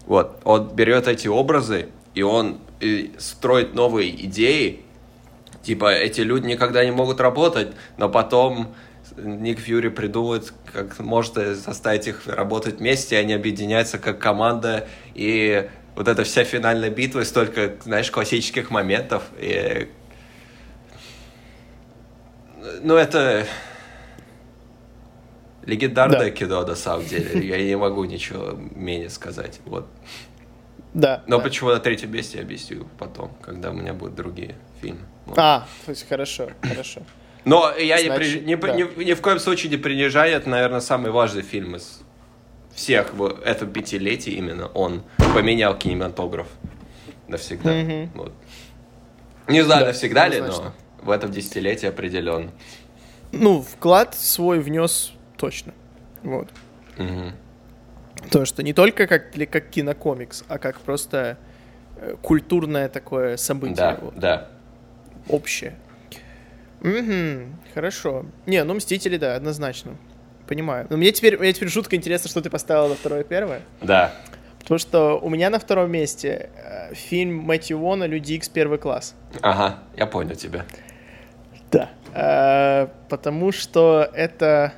Вот, 0.09 0.41
он 0.43 0.69
берет 0.69 1.07
эти 1.07 1.27
образы, 1.27 1.89
и 2.15 2.23
он 2.23 2.57
э, 2.81 3.09
строит 3.19 3.75
новые 3.75 4.09
идеи, 4.25 4.81
типа, 5.61 5.93
эти 5.93 6.21
люди 6.21 6.47
никогда 6.47 6.83
не 6.83 6.89
могут 6.89 7.21
работать, 7.21 7.73
но 7.97 8.09
потом 8.09 8.73
Ник 9.17 9.59
Фьюри 9.59 9.89
придумает, 9.89 10.51
как 10.73 10.97
может 10.97 11.35
заставить 11.35 12.07
их 12.07 12.25
работать 12.25 12.79
вместе, 12.79 13.17
и 13.17 13.19
они 13.19 13.33
объединяются 13.33 13.99
как 13.99 14.17
команда, 14.17 14.87
и 15.13 15.69
вот 15.95 16.07
эта 16.07 16.23
вся 16.23 16.43
финальная 16.43 16.89
битва, 16.89 17.23
столько, 17.23 17.75
знаешь, 17.83 18.09
классических 18.09 18.71
моментов, 18.71 19.21
и... 19.39 19.89
Ну, 22.81 22.95
это 22.95 23.45
легендарное 25.65 26.19
Да. 26.19 26.29
кино, 26.31 26.65
на 26.65 26.75
самом 26.75 27.05
деле. 27.05 27.45
Я 27.47 27.61
не 27.63 27.77
могу 27.77 28.03
ничего 28.05 28.51
менее 28.75 29.09
сказать. 29.09 29.59
Вот. 29.65 29.87
Да. 30.93 31.23
Но 31.27 31.37
да. 31.37 31.43
почему 31.43 31.69
на 31.69 31.79
третьем 31.79 32.11
месте 32.11 32.37
я 32.37 32.43
объясню 32.43 32.87
потом, 32.97 33.31
когда 33.41 33.69
у 33.69 33.73
меня 33.73 33.93
будут 33.93 34.15
другие 34.15 34.55
фильмы. 34.81 35.01
Вот. 35.25 35.37
А, 35.37 35.67
то 35.85 35.91
есть 35.91 36.07
хорошо, 36.09 36.49
хорошо. 36.63 37.01
Но 37.45 37.71
я 37.77 38.01
не, 38.01 38.07
Значит, 38.07 38.33
при- 38.33 38.45
не, 38.45 38.55
да. 38.57 38.73
ни, 38.73 39.03
ни 39.03 39.13
в 39.13 39.21
коем 39.21 39.39
случае 39.39 39.69
не 39.71 39.77
принижаю, 39.77 40.35
это, 40.35 40.49
наверное, 40.49 40.81
самый 40.81 41.11
важный 41.11 41.41
фильм 41.41 41.75
из 41.75 42.01
всех 42.73 43.13
в 43.13 43.39
этом 43.45 43.71
пятилетии 43.71 44.31
именно. 44.33 44.67
Он 44.67 45.03
поменял 45.33 45.77
кинематограф 45.77 46.47
навсегда. 47.27 47.71
Мгм. 47.71 48.11
Вот. 48.15 48.33
Не 49.47 49.61
знаю, 49.61 49.81
Да, 49.81 49.87
навсегда 49.87 50.27
ли, 50.27 50.41
но 50.41 50.73
в 51.01 51.09
этом 51.11 51.31
десятилетии 51.31 51.87
определенно. 51.87 52.51
Ну, 53.31 53.61
вклад 53.61 54.15
свой 54.15 54.59
внес 54.59 55.13
точно. 55.39 55.73
Вот. 56.23 56.49
Мгм. 56.97 57.33
То, 58.29 58.45
что 58.45 58.61
не 58.61 58.73
только 58.73 59.07
как, 59.07 59.35
ли- 59.37 59.45
как 59.45 59.69
кинокомикс, 59.69 60.43
а 60.49 60.57
как 60.59 60.79
просто 60.81 61.37
э, 61.95 62.15
культурное 62.21 62.89
такое 62.89 63.37
событие. 63.37 63.77
Да, 63.77 63.97
вот, 64.01 64.19
да. 64.19 64.47
общее. 65.29 65.75
Угу, 66.81 67.55
хорошо. 67.73 68.25
Не, 68.45 68.63
ну 68.63 68.73
Мстители, 68.73 69.17
да, 69.17 69.35
однозначно. 69.35 69.95
Понимаю. 70.47 70.87
Но 70.89 70.97
мне 70.97 71.11
теперь, 71.11 71.37
мне 71.37 71.53
теперь 71.53 71.69
жутко 71.69 71.95
интересно, 71.95 72.29
что 72.29 72.41
ты 72.41 72.49
поставил 72.49 72.89
на 72.89 72.95
второе 72.95 73.23
первое. 73.23 73.61
Да. 73.81 74.11
Потому 74.59 74.79
что 74.79 75.19
у 75.19 75.29
меня 75.29 75.49
на 75.49 75.59
втором 75.59 75.91
месте 75.91 76.49
э, 76.55 76.93
фильм 76.93 77.37
Мэтью 77.37 77.79
Вона 77.79 78.07
«Люди 78.07 78.33
Икс. 78.33 78.49
Первый 78.49 78.77
класс». 78.79 79.15
Ага, 79.41 79.79
я 79.95 80.05
понял 80.05 80.35
тебя. 80.35 80.65
Да. 81.71 81.89
Э, 82.13 82.87
потому 83.09 83.51
что 83.51 84.09
это... 84.13 84.73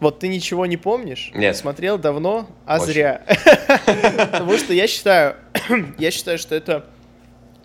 Вот 0.00 0.18
ты 0.18 0.28
ничего 0.28 0.64
не 0.66 0.76
помнишь? 0.78 1.30
Нет. 1.34 1.56
Смотрел 1.56 1.98
давно, 1.98 2.48
а 2.66 2.76
Очень. 2.76 2.86
зря. 2.86 3.22
Потому 4.32 4.56
что 4.56 4.72
я 4.72 4.86
считаю, 4.86 5.36
я 5.98 6.10
считаю, 6.10 6.38
что 6.38 6.54
это 6.54 6.86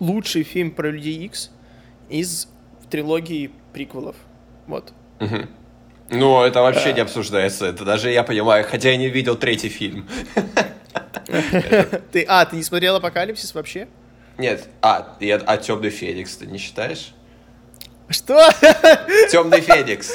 лучший 0.00 0.42
фильм 0.42 0.70
про 0.70 0.90
Людей 0.90 1.14
Икс 1.24 1.50
из 2.10 2.48
трилогии 2.90 3.50
приквелов. 3.72 4.16
Вот. 4.66 4.92
Ну, 6.10 6.42
это 6.42 6.60
вообще 6.60 6.90
Э. 6.90 6.92
не 6.92 7.00
обсуждается. 7.00 7.66
Это 7.66 7.84
даже 7.84 8.10
я 8.10 8.22
понимаю, 8.22 8.64
хотя 8.68 8.90
я 8.90 8.96
не 8.96 9.08
видел 9.08 9.36
третий 9.36 9.68
фильм. 9.70 10.06
Ты, 12.12 12.24
а, 12.28 12.44
ты 12.44 12.56
не 12.56 12.62
смотрел 12.62 12.96
Апокалипсис 12.96 13.54
вообще? 13.54 13.88
Нет, 14.38 14.68
а, 14.82 15.16
и- 15.18 15.30
а 15.30 15.56
Темный 15.56 15.90
Феникс 15.90 16.36
ты 16.36 16.46
не 16.46 16.58
считаешь? 16.58 17.12
Что? 18.08 18.48
Темный 19.32 19.60
Феникс. 19.60 20.12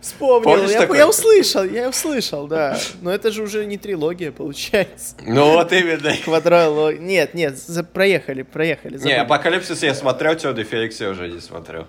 Вспомнил. 0.00 0.44
Помнишь 0.44 0.70
Я, 0.70 0.78
такой? 0.80 0.98
я 0.98 1.08
услышал, 1.08 1.64
я 1.64 1.88
услышал, 1.88 2.46
да. 2.46 2.78
Но 3.02 3.10
это 3.10 3.32
же 3.32 3.42
уже 3.42 3.66
не 3.66 3.78
трилогия, 3.78 4.30
получается. 4.30 5.16
Ну 5.22 5.52
вот 5.54 5.72
именно. 5.72 6.12
Квадрология. 6.24 7.00
Нет, 7.00 7.34
нет, 7.34 7.58
за- 7.58 7.82
проехали, 7.82 8.42
проехали. 8.42 8.92
Не, 8.94 8.98
забыли. 8.98 9.14
Апокалипсис 9.16 9.82
я 9.82 9.94
смотрел, 9.94 10.36
Темный 10.36 10.62
Феникс 10.64 11.00
я 11.00 11.10
уже 11.10 11.28
не 11.28 11.40
смотрел. 11.40 11.86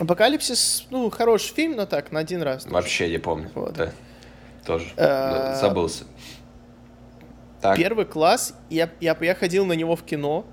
Апокалипсис, 0.00 0.86
ну, 0.90 1.08
хороший 1.10 1.54
фильм, 1.54 1.76
но 1.76 1.86
так, 1.86 2.12
на 2.12 2.20
один 2.20 2.42
раз. 2.42 2.64
тоже. 2.64 2.74
Вообще 2.74 3.08
не 3.08 3.18
помню. 3.18 3.50
Вот. 3.54 3.74
Да. 3.74 3.92
Тоже. 4.66 4.86
Ну, 4.96 5.60
Забылся. 5.60 6.04
Так. 7.62 7.76
Первый 7.78 8.04
класс, 8.04 8.54
я, 8.68 8.90
я, 9.00 9.16
я 9.20 9.34
ходил 9.34 9.64
на 9.64 9.72
него 9.72 9.96
в 9.96 10.02
кино 10.02 10.44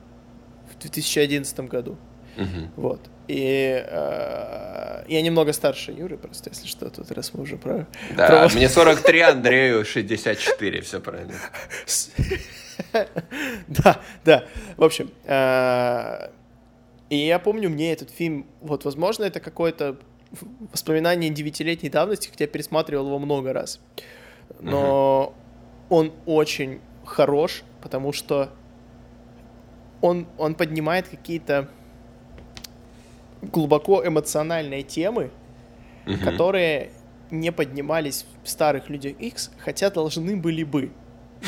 в 0.71 0.79
2011 0.81 1.59
году. 1.61 1.97
Мгм. 2.37 2.71
Вот. 2.77 3.01
И 3.27 3.85
э, 3.87 5.03
я 5.07 5.21
немного 5.21 5.53
старше 5.53 5.91
Юры, 5.91 6.17
просто, 6.17 6.49
если 6.49 6.67
что, 6.67 6.89
тут 6.89 7.09
раз 7.11 7.33
мы 7.33 7.43
уже 7.43 7.57
про... 7.57 7.87
Да, 8.15 8.47
про- 8.47 8.55
мне 8.55 8.67
43, 8.67 9.19
Андрею 9.21 9.85
64, 9.85 10.81
все 10.81 10.99
правильно. 10.99 11.33
Да, 13.67 14.01
да. 14.25 14.45
В 14.77 14.83
общем, 14.83 15.11
э, 15.25 16.29
и 17.09 17.17
я 17.17 17.39
помню, 17.39 17.69
мне 17.69 17.93
этот 17.93 18.09
фильм, 18.09 18.47
вот, 18.61 18.85
возможно, 18.85 19.23
это 19.23 19.39
какое-то 19.39 19.97
воспоминание 20.71 21.29
девятилетней 21.29 21.89
давности, 21.89 22.29
хотя 22.29 22.45
я 22.45 22.47
пересматривал 22.47 23.07
его 23.07 23.19
много 23.19 23.53
раз. 23.53 23.79
Но 24.59 25.35
он 25.89 26.11
очень 26.25 26.81
хорош, 27.05 27.63
потому 27.81 28.13
что 28.13 28.49
он, 30.01 30.27
он 30.37 30.55
поднимает 30.55 31.07
какие-то 31.07 31.69
глубоко 33.51 34.05
эмоциональные 34.05 34.83
темы, 34.83 35.31
Мгм. 36.05 36.19
которые 36.19 36.91
не 37.31 37.51
поднимались 37.51 38.25
в 38.43 38.49
старых 38.49 38.89
людях 38.89 39.13
X, 39.19 39.51
хотя 39.57 39.89
должны 39.89 40.35
были 40.35 40.63
бы. 40.63 40.91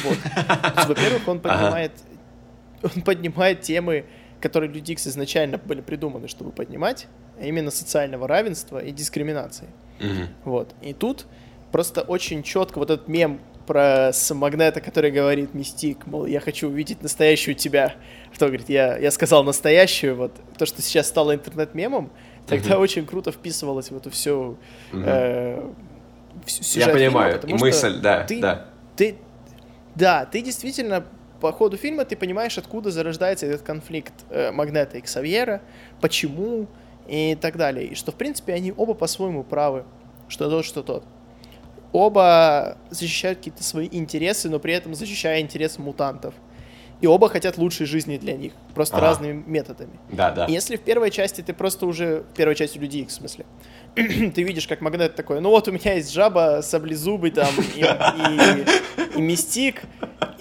Вот. 0.03 0.17
Во-первых, 0.87 1.27
он 1.27 1.39
поднимает, 1.39 1.91
он 2.83 3.01
поднимает 3.01 3.61
темы, 3.61 4.05
которые 4.41 4.71
люди 4.71 4.91
X 4.93 5.07
изначально 5.07 5.57
были 5.57 5.81
придуманы, 5.81 6.27
чтобы 6.27 6.51
поднимать, 6.51 7.07
а 7.39 7.45
именно 7.45 7.71
социального 7.71 8.27
равенства 8.27 8.79
и 8.83 8.91
дискриминации. 8.91 9.67
Мгм. 9.99 10.27
Вот. 10.45 10.73
И 10.81 10.93
тут 10.93 11.25
просто 11.71 12.01
очень 12.01 12.43
четко 12.43 12.79
вот 12.79 12.89
этот 12.89 13.07
мем 13.07 13.39
про 13.65 14.11
с 14.13 14.33
Магнета, 14.33 14.81
который 14.81 15.11
говорит 15.11 15.53
Мистик, 15.53 16.05
мол, 16.07 16.25
я 16.25 16.39
хочу 16.39 16.67
увидеть 16.67 17.01
настоящую 17.01 17.55
тебя. 17.55 17.93
Кто 18.33 18.47
говорит, 18.47 18.69
я, 18.69 18.97
я 18.97 19.11
сказал 19.11 19.43
настоящую, 19.43 20.15
вот. 20.15 20.31
То, 20.57 20.65
что 20.65 20.81
сейчас 20.81 21.07
стало 21.07 21.33
интернет-мемом, 21.35 22.11
тогда 22.47 22.71
Мгм. 22.75 22.81
очень 22.81 23.05
круто 23.05 23.31
вписывалось 23.31 23.91
в 23.91 23.97
эту 23.97 24.09
всю, 24.11 24.57
Мгм. 24.91 25.03
э, 25.05 25.63
Я 26.45 26.49
сюжет 26.49 26.83
фильма, 26.85 26.91
понимаю, 26.93 27.35
и 27.35 27.47
что 27.47 27.65
мысль, 27.65 27.99
да, 28.01 28.23
ты- 28.23 28.41
да. 28.41 28.65
ты, 28.95 29.15
да, 29.95 30.25
ты 30.25 30.41
действительно 30.41 31.05
по 31.41 31.51
ходу 31.51 31.77
фильма 31.77 32.05
ты 32.05 32.15
понимаешь, 32.15 32.57
откуда 32.57 32.91
зарождается 32.91 33.45
этот 33.45 33.61
конфликт 33.61 34.13
э, 34.29 34.51
Магнета 34.51 34.97
и 34.97 35.01
Ксавьера, 35.01 35.61
почему 36.01 36.67
и 37.07 37.37
так 37.39 37.55
далее. 37.57 37.87
И 37.87 37.95
что, 37.95 38.11
в 38.11 38.15
принципе, 38.15 38.53
они 38.53 38.73
оба 38.75 38.93
по-своему 38.95 39.43
правы, 39.43 39.85
что 40.27 40.49
тот, 40.49 40.65
что 40.65 40.81
тот. 40.83 41.03
Оба 41.95 42.77
защищают 42.89 43.37
какие-то 43.37 43.63
свои 43.63 43.87
интересы, 43.89 44.49
но 44.49 44.59
при 44.59 44.73
этом 44.73 44.93
защищая 44.95 45.39
интересы 45.39 45.81
мутантов. 45.81 46.33
И 46.99 47.07
оба 47.07 47.29
хотят 47.29 47.57
лучшей 47.57 47.85
жизни 47.85 48.17
для 48.17 48.33
них, 48.33 48.51
просто 48.73 48.97
Ага. 48.97 49.05
разными 49.07 49.43
методами. 49.47 49.91
Да, 50.11 50.31
да. 50.31 50.45
И 50.45 50.51
Если 50.51 50.75
в 50.75 50.81
первой 50.81 51.09
части 51.09 51.39
ты 51.39 51.53
просто 51.53 51.85
уже, 51.85 52.23
в 52.29 52.35
первой 52.35 52.55
части 52.55 52.77
Люди 52.77 52.97
Икс, 52.97 53.13
в 53.13 53.17
смысле, 53.19 53.45
ты 53.95 54.43
видишь, 54.43 54.67
как 54.67 54.81
Магнет 54.81 55.15
такой, 55.15 55.39
ну 55.39 55.51
вот 55.51 55.69
у 55.69 55.71
меня 55.71 55.93
есть 55.93 56.11
жаба, 56.13 56.59
саблезубый 56.61 57.31
там 57.31 57.47
и, 57.75 57.79
и, 57.81 59.17
и 59.17 59.21
мистик, 59.21 59.83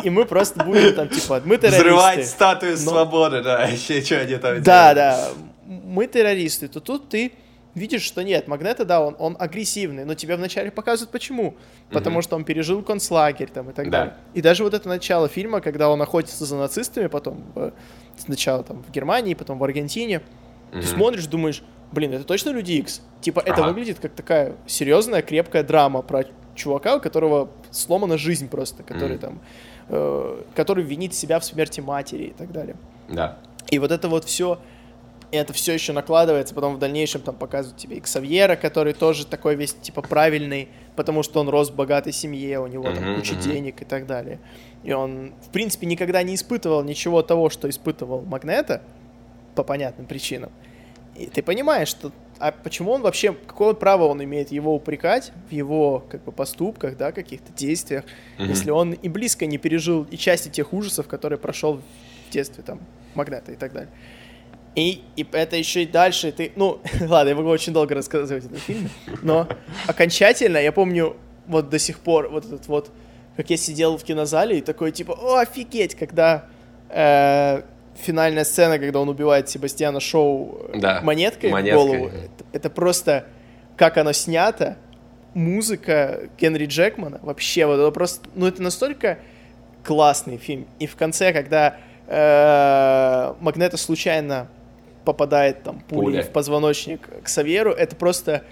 и 0.02 0.10
мы 0.10 0.24
просто 0.26 0.64
будем 0.64 0.92
там, 0.94 1.08
типа, 1.08 1.40
мы 1.44 1.56
террористы. 1.56 1.84
Взрывать 1.84 2.26
статую 2.26 2.72
Но- 2.72 2.78
свободы, 2.78 3.42
да, 3.42 3.64
еще 3.68 4.00
что 4.02 4.20
они 4.20 4.36
там 4.38 4.60
Да, 4.62 4.92
делают. 4.92 4.96
да, 4.96 5.28
мы 5.66 6.06
террористы, 6.08 6.66
то 6.66 6.80
тут 6.80 7.08
ты 7.08 7.32
видишь, 7.74 8.02
что 8.02 8.22
нет, 8.22 8.48
Магнета, 8.48 8.84
да, 8.84 9.00
он, 9.04 9.16
он 9.18 9.36
агрессивный, 9.38 10.04
но 10.04 10.14
тебе 10.14 10.36
вначале 10.36 10.70
показывают 10.70 11.10
почему. 11.10 11.54
Потому 11.90 12.16
Мгм. 12.16 12.22
что 12.22 12.36
он 12.36 12.44
пережил 12.44 12.82
концлагерь 12.82 13.48
там 13.52 13.70
и 13.70 13.72
так 13.72 13.90
Да. 13.90 13.98
далее. 13.98 14.14
И 14.34 14.42
даже 14.42 14.64
вот 14.64 14.74
это 14.74 14.88
начало 14.88 15.28
фильма, 15.28 15.60
когда 15.60 15.88
он 15.90 16.00
охотится 16.00 16.44
за 16.44 16.56
нацистами, 16.56 17.08
потом 17.08 17.44
э, 17.56 17.70
сначала 18.16 18.62
там 18.62 18.82
в 18.82 18.90
Германии, 18.90 19.34
потом 19.34 19.58
в 19.58 19.64
Аргентине, 19.64 20.20
ты 20.70 20.78
Мгм. 20.78 20.86
смотришь, 20.86 21.26
думаешь, 21.26 21.62
блин, 21.92 22.12
это 22.12 22.24
точно 22.24 22.50
Люди 22.50 22.72
Икс? 22.72 23.02
Типа, 23.20 23.40
это 23.40 23.62
Ага. 23.62 23.68
выглядит 23.68 23.98
как 24.00 24.12
такая 24.14 24.54
серьезная, 24.66 25.22
крепкая 25.22 25.62
драма 25.62 26.02
про 26.02 26.24
чувака, 26.54 26.96
у 26.96 27.00
которого 27.00 27.50
сломана 27.70 28.16
жизнь 28.18 28.48
просто, 28.48 28.82
который 28.82 29.12
Мгм. 29.16 29.18
там, 29.20 29.40
э, 29.88 30.42
который 30.54 30.84
винит 30.84 31.14
себя 31.14 31.38
в 31.40 31.44
смерти 31.44 31.80
матери 31.80 32.24
и 32.24 32.32
так 32.32 32.52
далее. 32.52 32.76
Да. 33.08 33.38
И 33.70 33.78
вот 33.78 33.90
это 33.90 34.08
вот 34.08 34.24
все, 34.24 34.58
это 35.36 35.52
все 35.52 35.72
еще 35.72 35.92
накладывается, 35.92 36.54
потом 36.54 36.76
в 36.76 36.78
дальнейшем 36.78 37.22
там 37.22 37.34
показывают 37.34 37.80
тебе 37.80 37.98
Иксавьера, 37.98 38.56
который 38.56 38.92
тоже 38.92 39.26
такой 39.26 39.54
весь 39.54 39.74
типа 39.74 40.02
правильный, 40.02 40.68
потому 40.96 41.22
что 41.22 41.40
он 41.40 41.48
рос 41.48 41.70
в 41.70 41.74
богатой 41.74 42.12
семье, 42.12 42.60
у 42.60 42.66
него 42.66 42.84
там 42.92 43.16
куча 43.16 43.34
денег 43.34 43.82
и 43.82 43.84
так 43.84 44.06
далее. 44.06 44.38
И 44.82 44.92
он, 44.92 45.32
в 45.42 45.50
принципе, 45.50 45.86
никогда 45.86 46.22
не 46.22 46.34
испытывал 46.34 46.82
ничего 46.82 47.22
того, 47.22 47.48
что 47.50 47.68
испытывал 47.68 48.22
Магнета, 48.22 48.82
по 49.54 49.62
понятным 49.62 50.06
причинам. 50.06 50.50
И 51.14 51.26
ты 51.26 51.42
понимаешь, 51.42 51.88
что 51.88 52.10
а 52.40 52.50
почему 52.50 52.90
он 52.90 53.02
вообще, 53.02 53.32
какое 53.32 53.74
право 53.74 54.06
он 54.06 54.22
имеет 54.24 54.50
его 54.50 54.74
упрекать 54.74 55.32
в 55.48 55.52
его 55.52 56.04
как 56.10 56.24
бы 56.24 56.32
поступках, 56.32 56.96
да, 56.96 57.12
каких-то 57.12 57.52
действиях, 57.52 58.04
Мгм. 58.38 58.48
если 58.48 58.70
он 58.70 58.92
и 58.92 59.08
близко 59.08 59.46
не 59.46 59.56
пережил 59.56 60.04
и 60.10 60.16
части 60.16 60.48
тех 60.48 60.72
ужасов, 60.72 61.06
которые 61.06 61.38
прошел 61.38 61.74
в 61.76 62.32
детстве 62.32 62.64
там 62.64 62.80
Магнета 63.14 63.52
и 63.52 63.56
так 63.56 63.72
далее. 63.72 63.90
И, 64.74 65.02
и 65.14 65.26
это 65.32 65.56
еще 65.56 65.84
и 65.84 65.86
дальше 65.86 66.32
ты... 66.32 66.52
Ну, 66.56 66.80
ладно, 67.00 67.30
я 67.30 67.36
могу 67.36 67.48
очень 67.48 67.72
долго 67.72 67.94
рассказывать 67.94 68.44
этот 68.44 68.58
фильм, 68.58 68.90
но 69.22 69.48
окончательно, 69.86 70.58
я 70.58 70.72
помню, 70.72 71.16
вот 71.46 71.68
до 71.68 71.78
сих 71.78 72.00
пор, 72.00 72.28
вот 72.28 72.44
этот 72.44 72.66
вот, 72.66 72.90
как 73.36 73.50
я 73.50 73.56
сидел 73.56 73.96
в 73.96 74.02
кинозале 74.02 74.58
и 74.58 74.60
такой, 74.60 74.90
типа, 74.90 75.12
о, 75.12 75.38
офигеть, 75.38 75.94
когда 75.94 76.46
э, 76.90 77.62
финальная 77.96 78.44
сцена, 78.44 78.78
когда 78.78 79.00
он 79.00 79.08
убивает 79.08 79.48
Себастьяна 79.48 80.00
Шоу 80.00 80.70
Да, 80.74 81.00
монеткой, 81.02 81.50
монеткой. 81.50 81.80
в 81.80 81.86
голову, 81.86 82.06
это, 82.08 82.44
это 82.52 82.70
просто, 82.70 83.26
как 83.76 83.96
оно 83.96 84.12
снято, 84.12 84.76
музыка 85.34 86.30
Генри 86.38 86.66
Джекмана, 86.66 87.20
вообще, 87.22 87.66
вот 87.66 87.74
это 87.74 87.90
просто, 87.92 88.28
ну, 88.34 88.46
это 88.46 88.62
настолько 88.62 89.18
классный 89.84 90.38
фильм. 90.38 90.66
И 90.80 90.86
в 90.86 90.96
конце, 90.96 91.32
когда 91.32 91.76
э, 92.06 93.34
Магнета 93.40 93.76
случайно 93.76 94.48
попадает 95.04 95.62
там 95.62 95.80
пулей 95.80 96.20
Пуля. 96.20 96.22
в 96.22 96.30
позвоночник 96.30 97.08
к 97.22 97.28
Саверу, 97.28 97.72
это 97.72 97.96
просто... 97.96 98.42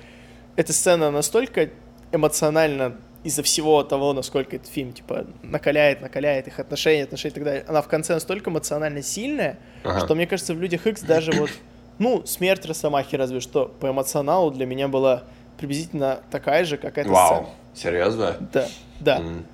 Эта 0.54 0.72
сцена 0.74 1.10
настолько 1.10 1.70
эмоционально 2.12 2.96
из-за 3.24 3.42
всего 3.42 3.82
того, 3.84 4.12
насколько 4.12 4.56
этот 4.56 4.68
фильм, 4.68 4.92
типа, 4.92 5.24
накаляет, 5.42 6.00
накаляет 6.02 6.48
их 6.48 6.58
отношения, 6.58 7.04
отношения 7.04 7.30
и 7.32 7.34
так 7.34 7.44
далее. 7.44 7.64
Она 7.68 7.80
в 7.80 7.88
конце 7.88 8.14
настолько 8.14 8.50
эмоционально 8.50 9.00
сильная, 9.02 9.58
Ага. 9.84 10.00
что, 10.00 10.14
мне 10.14 10.26
кажется, 10.26 10.52
в 10.54 10.60
«Людях 10.60 10.86
Икс» 10.86 11.00
даже 11.02 11.32
вот, 11.32 11.50
ну, 11.98 12.26
смерть 12.26 12.66
Росомахи 12.66 13.16
разве 13.16 13.40
что 13.40 13.66
по 13.80 13.88
эмоционалу 13.90 14.50
для 14.50 14.66
меня 14.66 14.88
была 14.88 15.22
приблизительно 15.56 16.20
такая 16.30 16.64
же, 16.64 16.76
как 16.76 16.98
эта 16.98 17.08
Вау, 17.08 17.46
сцена. 17.74 17.92
серьезно? 17.94 18.36
Да, 18.52 18.68
да. 19.00 19.16
М. 19.20 19.46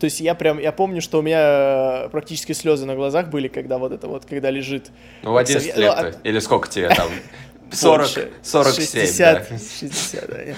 То 0.00 0.06
есть 0.06 0.20
я 0.20 0.34
прям, 0.34 0.58
я 0.58 0.72
помню, 0.72 1.02
что 1.02 1.18
у 1.18 1.22
меня 1.22 2.06
э, 2.06 2.08
практически 2.08 2.52
слезы 2.52 2.86
на 2.86 2.94
глазах 2.94 3.28
были, 3.28 3.48
когда 3.48 3.76
вот 3.76 3.92
это 3.92 4.08
вот, 4.08 4.24
когда 4.24 4.50
лежит... 4.50 4.90
Ну, 5.22 5.34
в 5.34 5.36
11 5.36 5.74
Совет- 5.74 5.76
лет 5.78 6.16
ну, 6.16 6.20
Или 6.30 6.38
сколько 6.38 6.68
тебе 6.70 6.88
там? 6.88 7.08
40, 7.70 7.98
больше. 8.00 8.30
47, 8.42 9.06
60, 9.06 9.48
да. 9.50 9.58
60, 9.58 10.30
да. 10.30 10.44
Нет, 10.44 10.56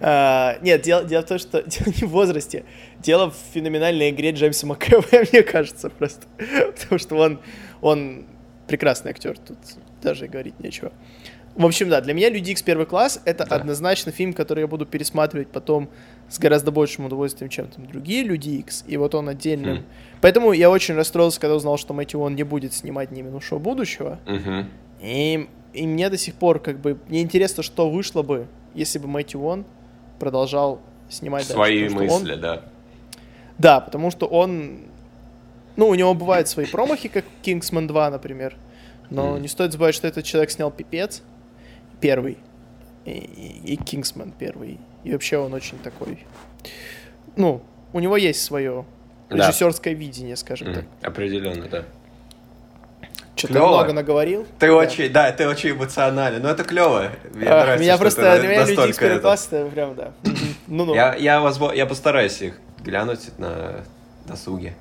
А, 0.00 0.58
нет 0.60 0.82
дело, 0.82 1.04
дело 1.04 1.22
в 1.22 1.26
том, 1.26 1.38
что 1.38 1.62
дело 1.66 1.86
не 2.00 2.04
в 2.04 2.10
возрасте. 2.10 2.64
Дело 2.98 3.30
в 3.30 3.36
феноменальной 3.54 4.10
игре 4.10 4.32
Джеймса 4.32 4.66
МакЭвоя, 4.66 5.24
мне 5.32 5.44
кажется, 5.44 5.88
просто. 5.88 6.26
Потому 6.36 6.98
что 6.98 7.14
он, 7.14 7.40
он 7.80 8.26
прекрасный 8.66 9.12
актер, 9.12 9.38
тут 9.38 9.58
даже 10.02 10.24
и 10.24 10.28
говорить 10.28 10.58
нечего. 10.58 10.92
В 11.60 11.66
общем, 11.66 11.90
да, 11.90 12.00
для 12.00 12.14
меня 12.14 12.30
«Люди 12.30 12.52
Икс 12.52 12.62
первый 12.62 12.86
класс»— 12.86 13.20
это 13.26 13.44
Да. 13.44 13.56
однозначно 13.56 14.12
фильм, 14.12 14.32
который 14.32 14.60
я 14.60 14.66
буду 14.66 14.86
пересматривать 14.86 15.48
потом 15.48 15.90
с 16.30 16.38
гораздо 16.38 16.70
большим 16.70 17.04
удовольствием, 17.04 17.50
чем 17.50 17.66
там 17.68 17.86
другие 17.86 18.22
«Люди 18.22 18.48
Икс», 18.50 18.82
и 18.86 18.96
вот 18.96 19.14
он 19.14 19.28
отдельным. 19.28 19.78
Хм. 19.80 19.84
Поэтому 20.22 20.52
я 20.52 20.70
очень 20.70 20.94
расстроился, 20.94 21.38
когда 21.38 21.54
узнал, 21.56 21.76
что 21.76 21.92
Мэтью 21.92 22.20
Он 22.20 22.34
не 22.34 22.44
будет 22.44 22.72
снимать 22.72 23.10
«Не 23.10 23.20
минувшего 23.20 23.58
будущего». 23.58 24.18
Мгм. 24.26 24.70
И, 25.02 25.48
и 25.74 25.86
мне 25.86 26.08
до 26.08 26.16
сих 26.16 26.34
пор, 26.34 26.60
как 26.60 26.78
бы, 26.80 26.98
мне 27.08 27.20
интересно, 27.20 27.62
что 27.62 27.90
вышло 27.90 28.22
бы, 28.22 28.46
если 28.74 28.98
бы 28.98 29.06
Мэтью 29.06 29.40
Вон 29.40 29.66
продолжал 30.18 30.80
снимать 31.10 31.42
дальше, 31.42 31.52
Свои 31.52 31.88
потому 31.88 32.06
что 32.06 32.14
он- 32.14 32.22
мысли, 32.22 32.34
да. 32.36 32.62
да, 33.58 33.80
потому 33.80 34.10
что 34.10 34.24
он... 34.26 34.78
Ну, 35.76 35.88
у 35.88 35.94
него 35.94 36.14
бывают 36.14 36.48
свои 36.48 36.64
промахи, 36.64 37.08
как 37.10 37.24
Kingsman 37.42 37.86
2, 37.86 38.10
например. 38.10 38.56
Но 39.10 39.32
Мгм. 39.32 39.42
не 39.42 39.48
стоит 39.48 39.72
забывать, 39.72 39.94
что 39.94 40.06
этот 40.08 40.24
человек 40.24 40.50
снял 40.50 40.70
«Пипец» 40.70 41.22
первый. 42.00 42.38
И, 43.04 43.76
«Кингсман» 43.84 44.32
первый. 44.32 44.78
И 45.04 45.12
вообще 45.12 45.38
он 45.38 45.54
очень 45.54 45.78
такой... 45.78 46.24
Ну, 47.36 47.62
у 47.92 48.00
него 48.00 48.16
есть 48.16 48.42
свое 48.42 48.84
Да. 49.30 49.36
режиссерское 49.48 49.94
видение, 49.94 50.36
скажем 50.36 50.68
Мгм. 50.68 50.76
так. 50.76 50.84
Определенно, 51.10 51.66
да. 51.66 51.84
Что-то 53.36 53.54
Клёво. 53.54 53.68
много 53.78 53.92
наговорил. 53.94 54.46
Ты 54.58 54.66
Да. 54.66 54.74
очень, 54.74 55.10
да, 55.10 55.32
ты 55.32 55.48
очень 55.48 55.70
эмоциональный, 55.70 56.40
но 56.40 56.50
это 56.50 56.62
клево. 56.62 57.10
Мне 57.32 57.46
А, 57.46 57.62
нравится, 57.62 57.82
меня 57.82 57.94
что 57.94 58.02
просто... 58.02 58.34
ты 58.34 58.40
Для 58.40 58.48
меня 58.50 58.64
«Люди 58.66 58.74
первый 58.98 59.12
это- 59.14 59.20
класс» 59.22 59.48
это 59.50 59.70
прям, 59.70 59.94
да. 59.94 60.12
Мгм. 60.24 60.36
Ну-ну. 60.66 60.94
Я, 60.94 61.14
я, 61.14 61.40
возможно, 61.40 61.74
я 61.74 61.86
постараюсь 61.86 62.42
их 62.42 62.60
глянуть 62.84 63.30
на 63.38 63.80
досуге, 64.26 64.74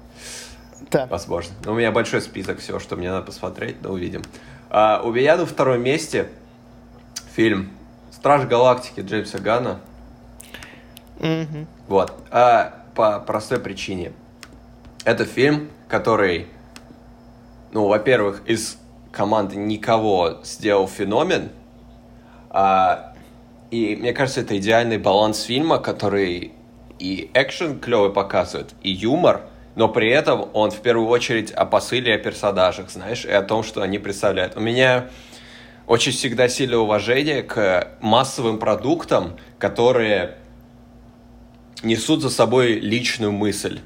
Да. 0.92 1.06
возможно. 1.06 1.54
Но 1.64 1.72
у 1.72 1.76
меня 1.76 1.92
большой 1.92 2.22
список 2.22 2.60
всего, 2.60 2.80
что 2.80 2.98
мне 2.98 3.10
надо 3.10 3.26
посмотреть, 3.26 3.78
но 3.82 3.92
увидим. 3.92 4.24
А, 4.70 5.02
у 5.06 5.12
меня 5.14 5.38
на 5.38 5.46
втором 5.46 5.82
месте 5.82 6.28
фильм 7.40 7.70
«Страж 8.12 8.48
галактики» 8.48 9.00
Джеймса 9.00 9.40
Ганна. 9.40 9.80
Мгм. 11.20 11.68
Вот. 11.88 12.12
А, 12.32 12.84
по 12.96 13.18
простой 13.22 13.62
причине. 13.62 14.12
Это 15.06 15.24
фильм, 15.24 15.70
который, 15.88 16.48
ну, 17.72 17.88
во-первых, 17.88 18.42
из 18.46 18.78
команды 19.14 19.56
никого 19.56 20.40
сделал 20.44 20.90
феномен. 20.90 21.52
А, 22.50 23.14
и 23.72 23.96
мне 23.96 24.12
кажется, 24.12 24.42
это 24.42 24.58
идеальный 24.58 24.98
баланс 24.98 25.44
фильма, 25.44 25.78
который 25.78 26.52
и 27.00 27.32
экшен 27.34 27.80
клевый 27.80 28.12
показывает, 28.12 28.74
и 28.84 28.92
юмор, 28.92 29.44
но 29.76 29.88
при 29.88 30.10
этом 30.10 30.50
он 30.52 30.72
в 30.72 30.82
первую 30.82 31.08
очередь 31.08 31.52
о 31.52 31.64
посыле, 31.64 32.16
о 32.16 32.18
персонажах, 32.18 32.90
знаешь, 32.90 33.24
и 33.24 33.32
о 33.32 33.42
том, 33.44 33.64
что 33.64 33.82
они 33.82 33.98
представляют. 33.98 34.58
У 34.58 34.60
меня 34.60 35.08
очень 35.90 36.12
всегда 36.12 36.48
сильное 36.48 36.78
уважение 36.78 37.42
к 37.42 37.88
массовым 38.00 38.60
продуктам, 38.60 39.38
которые 39.58 40.36
несут 41.82 42.22
за 42.22 42.30
собой 42.30 42.74
личную 42.74 43.32
мысль. 43.32 43.80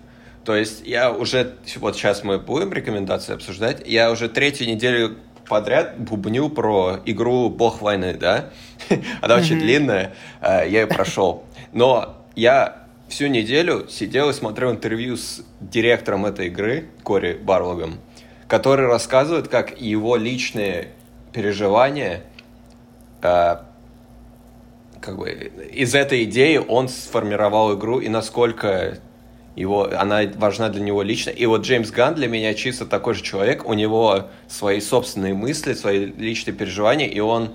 То 0.43 0.53
есть 0.53 0.85
я 0.85 1.13
уже, 1.13 1.53
вот 1.77 1.95
сейчас 1.95 2.25
мы 2.25 2.39
будем 2.39 2.73
рекомендации 2.73 3.33
обсуждать, 3.33 3.83
я 3.87 4.11
уже 4.11 4.27
третью 4.27 4.67
неделю 4.67 5.17
подряд 5.47 5.97
бубню 5.97 6.49
про 6.49 6.99
игру 7.05 7.49
«Бог 7.49 7.81
войны», 7.81 8.17
да? 8.19 8.49
Она 9.21 9.37
очень 9.37 9.59
длинная, 9.59 10.13
э, 10.41 10.67
я 10.67 10.81
ее 10.81 10.87
прошел. 10.87 11.45
Но 11.71 12.17
я 12.35 12.85
всю 13.07 13.27
неделю 13.27 13.87
сидел 13.89 14.29
и 14.29 14.33
смотрел 14.33 14.71
интервью 14.71 15.15
с 15.15 15.41
директором 15.61 16.25
этой 16.25 16.47
игры, 16.47 16.89
Кори 17.03 17.39
Барлогом, 17.41 17.99
который 18.49 18.87
рассказывает, 18.87 19.47
как 19.47 19.79
его 19.79 20.17
личные 20.17 20.89
переживания 21.33 22.23
э, 23.21 23.57
как 25.01 25.17
бы 25.17 25.29
из 25.73 25.95
этой 25.95 26.23
идеи 26.23 26.57
он 26.57 26.87
сформировал 26.87 27.77
игру 27.77 27.99
и 27.99 28.07
насколько 28.07 28.99
его, 29.55 29.89
она 29.95 30.21
важна 30.35 30.69
для 30.69 30.81
него 30.81 31.03
лично. 31.03 31.29
И 31.29 31.45
вот 31.45 31.61
Джеймс 31.61 31.91
Ганн 31.91 32.15
для 32.15 32.27
меня 32.27 32.53
чисто 32.53 32.85
такой 32.85 33.13
же 33.13 33.21
человек. 33.21 33.67
У 33.67 33.73
него 33.73 34.29
свои 34.47 34.79
собственные 34.79 35.33
мысли, 35.35 35.73
свои 35.73 36.05
личные 36.05 36.55
переживания, 36.55 37.07
и 37.07 37.19
он 37.19 37.53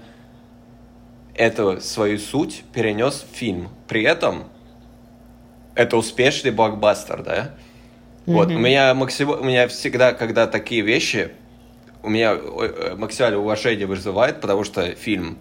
эту 1.34 1.80
свою 1.80 2.18
суть 2.18 2.62
перенес 2.72 3.24
в 3.28 3.36
фильм. 3.36 3.68
При 3.88 4.02
этом 4.02 4.44
это 5.74 5.96
успешный 5.96 6.50
блокбастер, 6.50 7.22
да? 7.22 7.54
Вот, 8.26 8.48
у 8.48 8.58
меня, 8.58 8.92
максим... 8.94 9.30
у 9.30 9.42
меня 9.42 9.68
всегда, 9.68 10.12
когда 10.12 10.46
такие 10.46 10.82
вещи, 10.82 11.30
у 12.02 12.10
меня 12.10 12.34
э, 12.34 12.94
максимальное 12.96 13.38
уважение 13.38 13.86
вызывает, 13.86 14.40
потому 14.40 14.64
что 14.64 14.94
фильм 14.94 15.38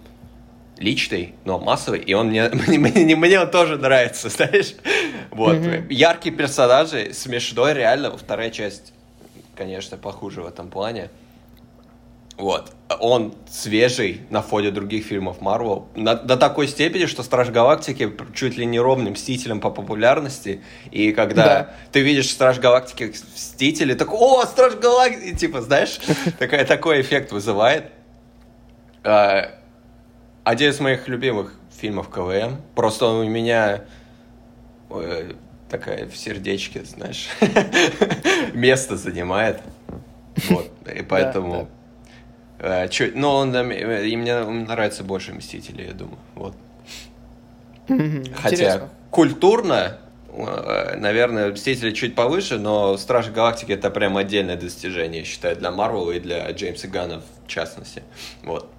личный, 0.77 1.33
но 1.45 1.59
массовый, 1.59 1.99
и 1.99 2.13
он 2.13 2.27
мне, 2.27 2.49
мне, 2.67 3.15
мне 3.15 3.39
он 3.39 3.51
тоже 3.51 3.77
нравится, 3.77 4.29
знаешь? 4.29 4.75
Вот. 5.31 5.57
Яркие 5.89 6.35
персонажи, 6.35 7.13
смешной, 7.13 7.73
реально. 7.73 8.15
Вторая 8.17 8.49
часть, 8.49 8.93
конечно, 9.55 9.97
похуже 9.97 10.41
в 10.41 10.47
этом 10.47 10.69
плане. 10.69 11.09
Вот. 12.37 12.71
Он 12.99 13.33
свежий 13.49 14.21
на 14.29 14.41
фоне 14.43 14.69
других 14.69 15.05
фильмов 15.05 15.41
Марвел. 15.41 15.87
До 15.95 16.37
такой 16.37 16.67
степени, 16.67 17.05
что 17.07 17.23
Страж 17.23 17.49
Галактики 17.49 18.11
чуть 18.35 18.57
ли 18.57 18.65
не 18.65 18.79
ровным 18.79 19.13
Мстителем 19.13 19.59
по 19.59 19.71
популярности. 19.71 20.61
И 20.91 21.11
когда 21.13 21.43
Да. 21.43 21.73
ты 21.91 22.01
видишь 22.01 22.29
Страж 22.29 22.59
Галактики 22.59 23.05
Мстители, 23.33 23.95
так 23.95 24.13
о, 24.13 24.45
Страж 24.45 24.75
Галактики! 24.75 25.35
Типа, 25.35 25.61
знаешь, 25.61 25.99
такой 26.39 27.01
эффект 27.01 27.31
вызывает. 27.31 27.85
А, 29.03 29.51
один 30.43 30.69
из 30.69 30.79
моих 30.79 31.07
любимых 31.07 31.53
фильмов 31.75 32.09
КВМ. 32.09 32.61
Просто 32.75 33.05
он 33.07 33.25
у 33.25 33.29
меня 33.29 33.85
э, 34.91 35.31
такая 35.69 36.07
в 36.07 36.15
сердечке, 36.15 36.83
знаешь, 36.85 37.29
место 38.53 38.95
занимает. 38.95 39.59
Вот. 40.49 40.69
И 40.95 41.01
поэтому... 41.01 41.67
э, 42.59 42.87
чё- 42.89 43.11
но 43.13 43.37
он, 43.37 43.55
э, 43.55 44.07
и 44.07 44.15
мне 44.17 44.43
нравится 44.43 45.03
больше 45.03 45.33
Мстители, 45.33 45.83
я 45.83 45.93
думаю. 45.93 46.17
Вот. 46.35 46.55
Хотя 47.87 48.55
Интересно. 48.55 48.89
культурно, 49.11 49.97
э, 50.29 50.97
наверное, 50.97 51.51
Мстители 51.51 51.91
чуть 51.91 52.15
повыше, 52.15 52.57
но 52.57 52.97
Стражи 52.97 53.31
Галактики 53.31 53.71
это 53.71 53.89
прям 53.89 54.17
отдельное 54.17 54.57
достижение, 54.57 55.19
я 55.21 55.25
считаю, 55.25 55.55
для 55.55 55.71
Марвела 55.71 56.11
и 56.11 56.19
для 56.19 56.49
Джеймса 56.51 56.87
Ганна 56.87 57.21
в 57.45 57.47
частности. 57.47 58.03
Вот. 58.43 58.69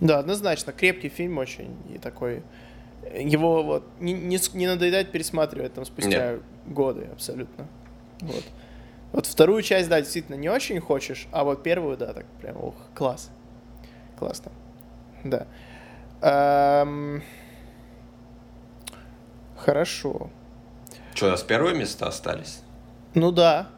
Да, 0.00 0.18
однозначно. 0.20 0.72
Крепкий 0.72 1.08
фильм 1.08 1.38
очень 1.38 1.74
и 1.92 1.98
такой. 1.98 2.42
Его 3.18 3.62
вот 3.62 3.84
не, 4.00 4.12
не, 4.12 4.38
не 4.54 4.66
надоедает 4.66 5.10
пересматривать 5.10 5.74
там 5.74 5.84
спустя 5.84 6.36
годы 6.66 7.08
абсолютно. 7.12 7.66
Вот. 8.20 8.44
Вот 9.12 9.26
вторую 9.26 9.62
часть, 9.62 9.88
да, 9.88 10.00
действительно 10.00 10.36
не 10.36 10.48
очень 10.48 10.80
хочешь, 10.80 11.26
а 11.32 11.44
вот 11.44 11.62
первую, 11.62 11.96
да, 11.96 12.12
так 12.12 12.26
прям, 12.40 12.56
ух, 12.56 12.74
класс. 12.94 13.30
Классно. 14.18 14.52
Да. 15.24 15.46
Эм, 16.20 17.22
Хорошо. 19.56 20.30
Что, 21.14 21.26
у 21.26 21.30
нас 21.30 21.42
первые 21.42 21.74
места 21.76 22.06
остались? 22.06 22.62
Ну 23.14 23.32
да. 23.32 23.68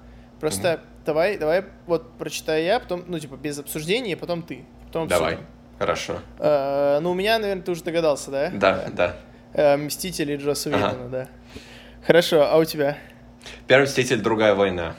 Просто 0.40 0.80
давай, 1.04 1.38
давай 1.38 1.64
вот 1.86 2.12
прочитаю 2.18 2.64
я, 2.64 2.80
потом, 2.80 3.04
ну, 3.06 3.18
типа, 3.18 3.36
без 3.36 3.58
обсуждения, 3.58 4.12
и 4.12 4.16
потом 4.16 4.42
ты. 4.42 4.64
Потом 4.86 5.08
Давай. 5.08 5.34
обсудим. 5.34 5.50
Хорошо. 5.78 6.18
Э, 6.38 6.98
ну, 7.00 7.12
у 7.12 7.14
меня, 7.14 7.38
наверное, 7.38 7.62
ты 7.62 7.70
уже 7.70 7.82
догадался, 7.82 8.30
да? 8.30 8.50
Да, 8.52 8.86
да. 8.92 9.16
Э, 9.54 9.76
Мстители 9.76 10.36
Джосса 10.36 10.68
Ага. 10.74 10.88
Уидона, 10.88 11.08
да. 11.08 11.28
Хорошо, 12.06 12.46
а 12.50 12.56
у 12.58 12.64
тебя? 12.64 12.98
Первый 13.66 13.84
мститель, 13.84 14.20
другая 14.20 14.54
война. 14.54 14.94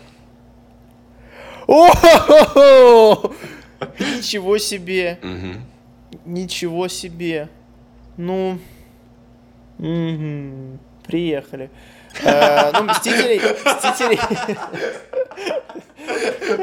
О! 1.73 3.31
Ничего 3.99 4.57
себе! 4.57 5.17
Ничего 6.25 6.87
себе! 6.89 7.47
Ну, 8.17 8.57
приехали. 11.07 11.69
Э, 12.23 12.71
Ну, 12.73 12.83
Мстителей, 12.83 13.39
Мстителей, 13.39 14.19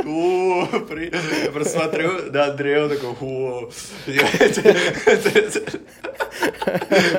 О, 0.04 0.66
при- 0.80 1.11
Я 1.44 1.50
просто 1.52 1.78
смотрю 1.80 2.30
на 2.30 2.44
Андрея, 2.44 2.84
он 2.84 2.90
такой, 2.90 3.11
о. 3.22 3.70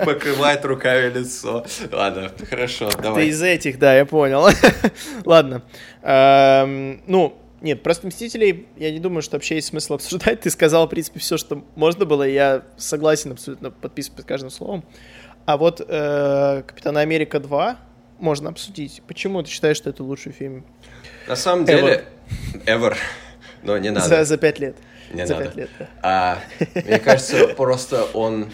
Покрывает 0.06 0.64
руками 0.66 1.10
лицо. 1.10 1.66
Ладно, 1.92 2.32
хорошо, 2.50 2.90
ты 2.90 3.02
давай. 3.02 3.28
из 3.28 3.42
этих, 3.42 3.80
да, 3.80 3.96
я 3.98 4.06
понял. 4.06 4.48
Ладно. 5.26 5.64
Эм, 6.04 7.02
Ну, 7.08 7.36
нет, 7.62 7.84
просто 7.84 8.08
Мстителей, 8.08 8.68
я 8.78 8.92
не 8.92 9.00
думаю, 9.00 9.22
что 9.22 9.36
вообще 9.36 9.56
есть 9.56 9.68
смысл 9.68 9.96
обсуждать. 9.96 10.42
Ты 10.42 10.50
сказал, 10.50 10.88
в 10.88 10.90
принципе, 10.90 11.20
все, 11.20 11.38
что 11.38 11.64
можно 11.76 12.06
было, 12.06 12.28
и 12.28 12.34
я 12.34 12.64
согласен 12.78 13.34
абсолютно, 13.34 13.72
подписываюсь 13.72 14.18
под 14.18 14.26
каждым 14.26 14.50
словом. 14.50 14.84
А 15.46 15.58
вот 15.58 15.82
э, 15.86 16.64
Капитан 16.66 16.98
Америка 16.98 17.40
2 17.40 17.78
можно 18.20 18.50
обсудить. 18.50 19.02
Почему 19.08 19.42
ты 19.44 19.50
считаешь, 19.50 19.78
что 19.78 19.90
это 19.90 20.04
лучший 20.04 20.32
фильм 20.32 20.66
На 21.28 21.36
самом 21.36 21.66
деле, 21.66 22.06
ever. 22.66 22.96
Но 23.64 23.78
не 23.78 23.90
за, 23.90 23.96
надо. 23.96 24.26
за 24.26 24.38
пять 24.38 24.60
лет? 24.60 24.76
Не 25.12 25.26
за 25.26 25.34
надо. 25.34 25.46
пять 25.46 25.56
лет, 25.56 25.70
да. 25.80 25.88
А, 26.02 26.40
мне 26.76 27.00
кажется, 27.00 27.48
просто 27.58 28.06
он 28.14 28.52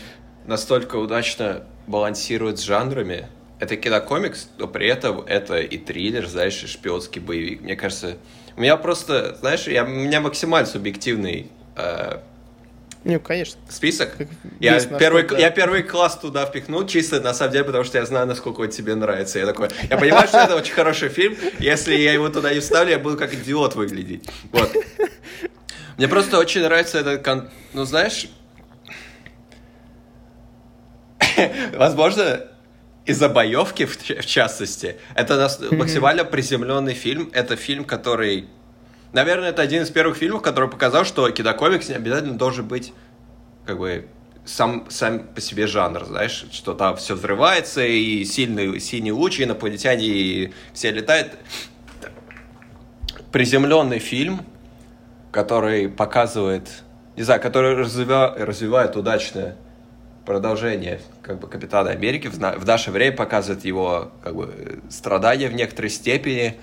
настолько 0.47 0.95
удачно 0.95 1.63
балансирует 1.87 2.59
с 2.59 2.63
жанрами. 2.63 3.27
Это 3.59 3.77
кинокомикс, 3.77 4.49
но 4.57 4.67
при 4.67 4.87
этом 4.87 5.21
это 5.21 5.59
и 5.59 5.77
триллер, 5.77 6.27
знаешь, 6.27 6.63
и 6.63 6.67
шпионский 6.67 7.21
боевик. 7.21 7.61
Мне 7.61 7.75
кажется, 7.75 8.17
у 8.57 8.61
меня 8.61 8.77
просто, 8.77 9.35
знаешь, 9.39 9.67
я, 9.67 9.83
у 9.83 9.87
меня 9.87 10.21
максимально 10.21 10.67
субъективный 10.67 11.51
э, 11.75 12.19
Ну, 13.03 13.19
конечно. 13.19 13.59
список. 13.69 14.15
Как 14.17 14.27
Я 14.59 14.79
первый, 14.79 15.23
да. 15.27 15.37
я 15.37 15.49
первый 15.51 15.83
класс 15.83 16.17
туда 16.17 16.45
впихнул, 16.45 16.85
чисто 16.87 17.19
на 17.19 17.33
самом 17.33 17.51
деле, 17.53 17.63
потому 17.65 17.83
что 17.83 17.97
я 17.97 18.05
знаю, 18.05 18.27
насколько 18.27 18.61
он 18.61 18.69
тебе 18.69 18.95
нравится. 18.95 19.39
Я 19.39 19.45
такой, 19.45 19.69
я 19.89 19.97
понимаю, 19.97 20.27
что 20.27 20.39
это 20.39 20.55
очень 20.55 20.73
хороший 20.73 21.09
фильм. 21.09 21.35
Если 21.59 21.95
я 21.95 22.13
его 22.13 22.29
туда 22.29 22.53
не 22.53 22.59
вставлю, 22.61 22.91
я 22.91 22.99
буду 22.99 23.17
как 23.17 23.33
идиот 23.33 23.75
выглядеть. 23.75 24.27
Вот. 24.51 24.71
Мне 25.97 26.07
просто 26.07 26.37
очень 26.39 26.61
нравится 26.61 26.99
этот, 26.99 27.23
кон- 27.23 27.49
ну 27.73 27.83
знаешь, 27.85 28.27
возможно, 31.73 32.41
из-за 33.05 33.29
боевки, 33.29 33.85
в, 33.85 33.97
в 33.97 34.25
частности, 34.25 34.97
это 35.13 35.37
нас- 35.37 35.59
максимально 35.71 36.25
приземленный 36.25 36.93
фильм. 36.93 37.29
Это 37.33 37.55
фильм, 37.55 37.85
который... 37.85 38.47
Наверное, 39.13 39.49
это 39.49 39.61
один 39.61 39.83
из 39.83 39.89
первых 39.89 40.17
фильмов, 40.17 40.41
который 40.41 40.69
показал, 40.69 41.05
что 41.05 41.29
кинокомикс 41.29 41.89
не 41.89 41.95
обязательно 41.95 42.37
должен 42.37 42.67
быть 42.67 42.93
как 43.65 43.79
бы 43.79 44.07
сам, 44.43 44.87
сам 44.89 45.19
по 45.19 45.39
себе 45.41 45.67
жанр, 45.67 46.05
знаешь, 46.05 46.45
что 46.51 46.73
там 46.73 46.97
все 46.97 47.15
взрывается, 47.15 47.83
и 47.85 48.25
сильный, 48.25 48.79
синий 48.79 49.11
луч, 49.11 49.39
и 49.39 49.43
инопланетяне, 49.43 50.05
и 50.05 50.53
все 50.73 50.91
летают. 50.91 51.33
Приземленный 53.31 53.99
фильм, 53.99 54.45
который 55.31 55.89
показывает, 55.89 56.69
не 57.15 57.23
знаю, 57.23 57.41
который 57.41 57.75
развива- 57.75 58.37
развивает 58.37 58.95
удачное 58.95 59.55
продолжение 60.25 60.99
как 61.21 61.39
бы 61.39 61.47
Капитана 61.47 61.91
Америки 61.91 62.27
в, 62.27 62.33
в 62.37 62.65
наше 62.65 62.91
время 62.91 63.15
показывает 63.15 63.63
его 63.65 64.11
как 64.23 64.35
бы 64.35 64.79
страдания 64.89 65.47
в 65.49 65.53
некоторой 65.53 65.89
степени, 65.89 66.55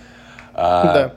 а, 0.55 0.85
Да. 0.95 1.15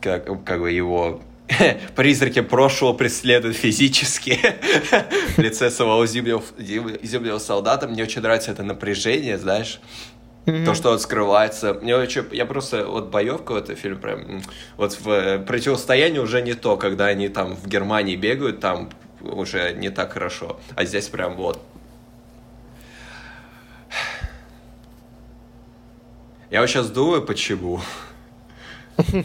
как, 0.00 0.44
как 0.44 0.60
бы 0.60 0.70
его 0.70 1.20
призраки 1.96 2.40
прошлого 2.40 2.92
преследуют 2.92 3.56
физически 3.56 4.38
в 5.36 5.38
лице 5.38 5.70
самого 5.70 6.06
зимнего, 6.06 6.42
зим- 6.58 6.98
зимнего 7.04 7.38
солдата. 7.38 7.88
Мне 7.88 8.02
очень 8.04 8.22
нравится 8.22 8.52
это 8.52 8.62
напряжение, 8.62 9.36
знаешь, 9.38 9.80
то, 10.46 10.74
что 10.74 10.90
он 10.90 10.98
скрывается. 10.98 11.74
Мне 11.74 11.96
очень, 11.96 12.24
я 12.32 12.46
просто, 12.46 12.86
вот 12.86 13.10
боевка 13.10 13.52
в 13.52 13.56
этом 13.56 13.76
фильме 13.76 13.98
прям, 13.98 14.42
вот 14.76 14.94
в 14.98 15.08
э, 15.08 15.38
противостоянии 15.38 16.18
уже 16.18 16.40
не 16.42 16.54
то, 16.54 16.76
когда 16.76 17.06
они 17.06 17.28
там 17.28 17.54
в 17.54 17.68
Германии 17.68 18.16
бегают, 18.16 18.58
там 18.60 18.88
уже 19.20 19.74
не 19.74 19.90
так 19.90 20.12
хорошо. 20.14 20.58
А 20.76 20.84
здесь 20.86 21.08
прям 21.08 21.34
вот. 21.36 21.60
Я 26.50 26.60
вот 26.60 26.68
сейчас 26.68 26.90
думаю, 26.90 27.22
почему. 27.22 27.80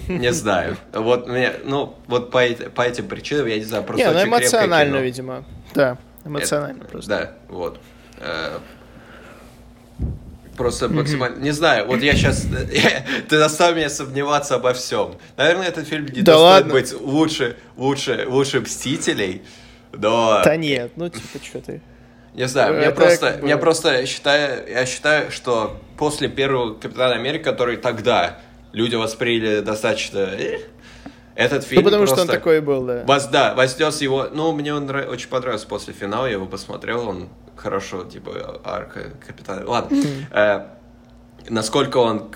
Не 0.07 0.32
знаю. 0.32 0.78
Вот 0.93 1.28
мне, 1.28 1.53
ну, 1.65 1.95
вот 2.07 2.32
по, 2.32 2.41
по 2.73 2.82
этим 2.82 3.07
причинам, 3.07 3.47
я 3.47 3.57
не 3.57 3.63
знаю, 3.63 3.84
просто 3.84 4.05
Не, 4.05 4.11
ну 4.11 4.23
эмоционально, 4.23 4.97
видимо. 4.97 5.43
Да, 5.73 5.97
эмоционально 6.23 6.84
Это- 6.84 6.91
просто. 6.91 7.09
Да, 7.09 7.32
вот. 7.49 7.80
Э, 8.19 8.59
Просто 10.55 10.88
максимально... 10.88 11.41
Не 11.41 11.51
знаю, 11.51 11.86
вот 11.86 12.01
я 12.01 12.13
сейчас... 12.13 12.45
Ты 13.30 13.38
заставил 13.38 13.76
меня 13.76 13.89
сомневаться 13.89 14.55
обо 14.55 14.73
всем. 14.73 15.15
Наверное, 15.36 15.67
этот 15.67 15.86
фильм 15.86 16.05
не 16.05 16.21
Да 16.21 16.34
достоин 16.34 16.41
ладно. 16.43 16.73
быть 16.73 16.93
лучше, 16.93 17.57
лучше, 17.76 18.26
лучше 18.30 18.61
«Мстителей», 18.61 19.41
но... 19.91 20.41
Да 20.45 20.55
нет, 20.55 20.93
ну 20.95 21.09
типа, 21.09 21.43
что 21.43 21.59
ты. 21.59 21.82
Не 22.36 22.47
знаю, 22.47 22.73
мне 22.75 22.86
Это 22.88 22.95
просто, 22.95 23.27
как 23.31 23.39
бы- 23.39 23.45
мне 23.45 23.57
просто 23.57 24.05
считаю, 24.05 24.69
я 24.69 24.86
считаю, 24.86 25.31
что 25.31 25.77
после 25.97 26.27
первого 26.27 26.73
Капитана 26.73 27.15
Америки, 27.15 27.43
который 27.43 27.77
тогда 27.77 28.39
люди 28.73 28.95
восприняли 28.95 29.61
достаточно, 29.61 30.19
э, 30.19 30.59
этот 31.36 31.63
фильм 31.63 31.81
Ну, 31.83 31.86
потому 31.89 32.05
что 32.05 32.13
он 32.15 32.27
просто 32.27 32.33
такой 32.33 32.59
был, 32.61 32.83
да. 32.86 33.03
воз- 33.07 33.27
да, 33.27 33.53
вознес 33.55 34.01
его, 34.01 34.27
ну, 34.33 34.51
мне 34.51 34.73
он 34.73 34.86
нрав- 34.86 35.07
очень 35.09 35.29
понравился 35.29 35.65
после 35.67 35.93
финала, 35.93 36.25
я 36.25 36.33
его 36.33 36.45
посмотрел, 36.45 37.07
он 37.07 37.29
хорошо, 37.55 38.03
типа, 38.03 38.59
арка 38.65 39.11
Капитана, 39.25 39.63
ладно, 39.65 39.97
Э, 40.31 40.65
насколько 41.49 41.97
он, 41.99 42.31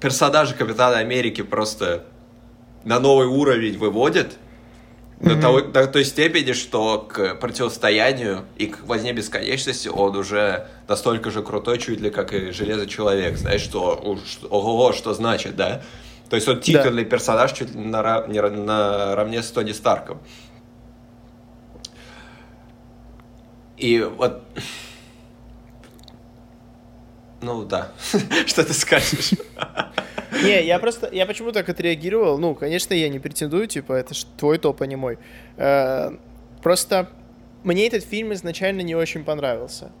персонажа 0.00 0.54
Капитана 0.54 0.96
Америки 0.98 1.42
просто 1.42 2.04
на 2.84 2.98
новый 3.00 3.26
уровень 3.26 3.76
выводит, 3.78 4.36
до, 5.20 5.40
того, 5.40 5.60
до 5.60 5.86
той 5.86 6.04
степени, 6.04 6.52
что 6.52 6.98
к 6.98 7.36
противостоянию 7.36 8.44
и 8.56 8.66
к 8.66 8.80
возне 8.84 9.12
бесконечности 9.12 9.88
он 9.88 10.16
уже 10.16 10.66
настолько 10.88 11.30
же 11.30 11.42
крутой, 11.42 11.78
чуть 11.78 12.00
ли 12.00 12.10
как 12.10 12.32
и 12.32 12.50
Железный 12.50 12.86
Человек. 12.86 13.36
Знаешь, 13.36 13.62
что, 13.62 13.94
уж, 14.02 14.20
ого, 14.50 14.92
что 14.92 15.14
значит, 15.14 15.56
да? 15.56 15.82
То 16.28 16.36
есть 16.36 16.48
он 16.48 16.60
титульный 16.60 17.04
персонаж 17.04 17.52
чуть 17.52 17.74
ли 17.74 17.80
нара- 17.80 18.26
не 18.28 18.38
ра- 18.38 18.50
наравне 18.50 19.42
с 19.42 19.50
Тони 19.50 19.72
Старком. 19.72 20.20
И 23.76 24.00
вот... 24.00 24.42
Ну 27.40 27.64
да, 27.64 27.92
что 28.46 28.64
ты 28.64 28.72
скажешь? 28.72 29.32
Не, 30.42 30.64
я 30.64 30.78
просто, 30.78 31.08
я 31.12 31.26
почему 31.26 31.52
так 31.52 31.68
отреагировал? 31.68 32.38
Ну, 32.38 32.54
конечно, 32.54 32.94
я 32.94 33.08
не 33.08 33.18
претендую, 33.18 33.66
типа, 33.66 33.92
это 33.92 34.14
ж 34.14 34.24
твой 34.36 34.58
топ, 34.58 34.82
а 34.82 34.86
не 34.86 34.96
мой. 34.96 35.18
Э, 35.56 36.12
Просто 36.62 37.08
мне 37.62 37.86
этот 37.86 38.04
фильм 38.04 38.32
изначально 38.32 38.80
не 38.80 38.94
очень 38.94 39.22
понравился, 39.24 39.92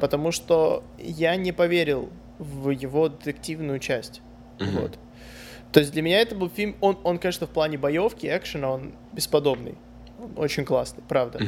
потому 0.00 0.30
что 0.32 0.84
я 0.98 1.34
не 1.36 1.50
поверил 1.52 2.10
в 2.38 2.70
его 2.70 3.08
детективную 3.08 3.78
часть. 3.80 4.22
Вот. 4.60 4.98
То 5.72 5.80
есть 5.80 5.92
для 5.92 6.02
меня 6.02 6.20
это 6.20 6.34
был 6.36 6.48
фильм, 6.48 6.76
он, 6.80 6.96
он, 7.02 7.18
конечно, 7.18 7.46
в 7.46 7.50
плане 7.50 7.76
боевки, 7.78 8.26
экшена, 8.26 8.70
он 8.70 8.92
бесподобный. 9.12 9.74
Он 10.20 10.30
очень 10.36 10.64
классный, 10.64 11.02
правда. 11.08 11.40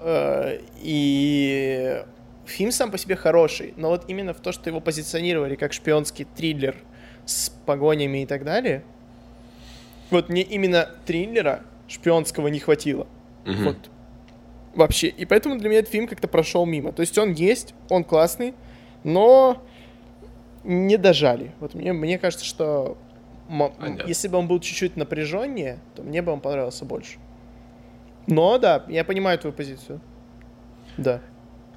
Э, 0.00 0.58
И 0.82 2.02
фильм 2.44 2.72
сам 2.72 2.90
по 2.90 2.98
себе 2.98 3.16
хороший, 3.16 3.72
но 3.76 3.88
вот 3.88 4.04
именно 4.08 4.34
в 4.34 4.40
то, 4.40 4.52
что 4.52 4.68
его 4.68 4.80
позиционировали 4.80 5.54
как 5.56 5.72
шпионский 5.72 6.26
триллер 6.36 6.76
с 7.28 7.50
погонями 7.66 8.22
и 8.22 8.26
так 8.26 8.42
далее, 8.44 8.82
вот 10.10 10.30
мне 10.30 10.42
именно 10.42 10.88
триллера 11.04 11.62
шпионского 11.86 12.48
не 12.48 12.58
хватило. 12.58 13.06
Мгм. 13.44 13.64
Вот. 13.64 13.76
Вообще. 14.74 15.08
И 15.08 15.26
поэтому 15.26 15.58
для 15.58 15.68
меня 15.68 15.80
этот 15.80 15.92
фильм 15.92 16.06
как-то 16.06 16.26
прошел 16.26 16.64
мимо. 16.64 16.92
То 16.92 17.00
есть 17.00 17.18
он 17.18 17.32
есть, 17.32 17.74
он 17.90 18.04
классный, 18.04 18.54
но 19.04 19.62
не 20.64 20.96
дожали. 20.96 21.52
Вот 21.60 21.74
мне, 21.74 21.92
мне 21.92 22.18
кажется, 22.18 22.46
что 22.46 22.96
Понятно. 23.48 24.06
если 24.06 24.28
бы 24.28 24.38
он 24.38 24.48
был 24.48 24.60
чуть-чуть 24.60 24.96
напряженнее, 24.96 25.78
то 25.94 26.02
мне 26.02 26.22
бы 26.22 26.32
он 26.32 26.40
понравился 26.40 26.84
больше. 26.84 27.18
Но 28.26 28.58
да, 28.58 28.84
я 28.88 29.04
понимаю 29.04 29.38
твою 29.38 29.54
позицию. 29.54 30.00
Да. 30.96 31.20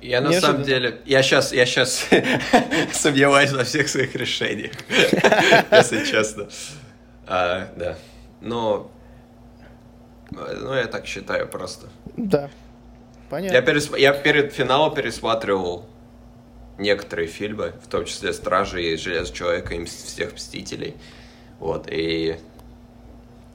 Я 0.02 0.20
на 0.22 0.30
Неожиданно. 0.30 0.54
самом 0.54 0.64
деле, 0.64 1.02
я 1.06 1.22
сейчас, 1.22 1.54
я 1.54 1.66
сейчас 1.66 2.08
сомневаюсь 2.94 3.52
во 3.52 3.64
всех 3.64 3.88
своих 3.88 4.16
решениях, 4.16 4.72
если 5.72 6.04
честно. 6.06 6.48
А, 7.28 7.70
да. 7.76 7.98
Но, 8.42 8.92
ну, 10.32 10.74
я 10.74 10.86
так 10.88 11.06
считаю 11.06 11.48
просто. 11.48 11.88
Да. 12.18 12.50
Понятно. 13.30 13.56
Я, 13.56 13.62
перес- 13.62 13.98
я 14.00 14.14
перед 14.14 14.54
финалом 14.54 14.94
пересматривал 14.96 15.86
некоторые 16.78 17.28
фильмы, 17.28 17.74
в 17.84 17.88
том 17.88 18.06
числе 18.06 18.34
«Стражи» 18.34 18.82
и 18.84 18.98
«Железный 18.98 19.36
человек» 19.36 19.72
и 19.72 19.76
«Мс- 19.78 20.06
всех 20.08 20.34
Мстителей. 20.34 20.96
Вот, 21.60 21.88
и... 21.92 22.38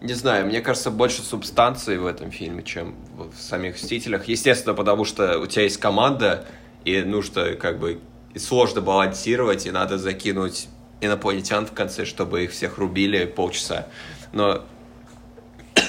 Не 0.01 0.13
знаю, 0.13 0.47
мне 0.47 0.61
кажется, 0.61 0.91
больше 0.91 1.23
субстанции 1.23 1.97
в 1.97 2.07
этом 2.07 2.31
фильме, 2.31 2.63
чем 2.63 2.95
в 3.17 3.41
самих 3.41 3.77
«Мстителях». 3.77 4.29
Естественно, 4.29 4.75
потому 4.75 5.05
что 5.05 5.39
у 5.39 5.47
тебя 5.47 5.63
есть 5.63 5.79
команда, 5.79 6.47
и 6.85 7.03
нужно 7.03 7.55
как 7.55 7.79
бы... 7.79 8.01
Сложно 8.37 8.83
балансировать, 8.83 9.65
и 9.65 9.71
надо 9.71 9.97
закинуть 9.97 10.69
инопланетян 11.01 11.65
в 11.67 11.73
конце, 11.73 12.05
чтобы 12.05 12.45
их 12.45 12.51
всех 12.51 12.77
рубили 12.77 13.25
полчаса. 13.25 13.87
Но 14.35 14.63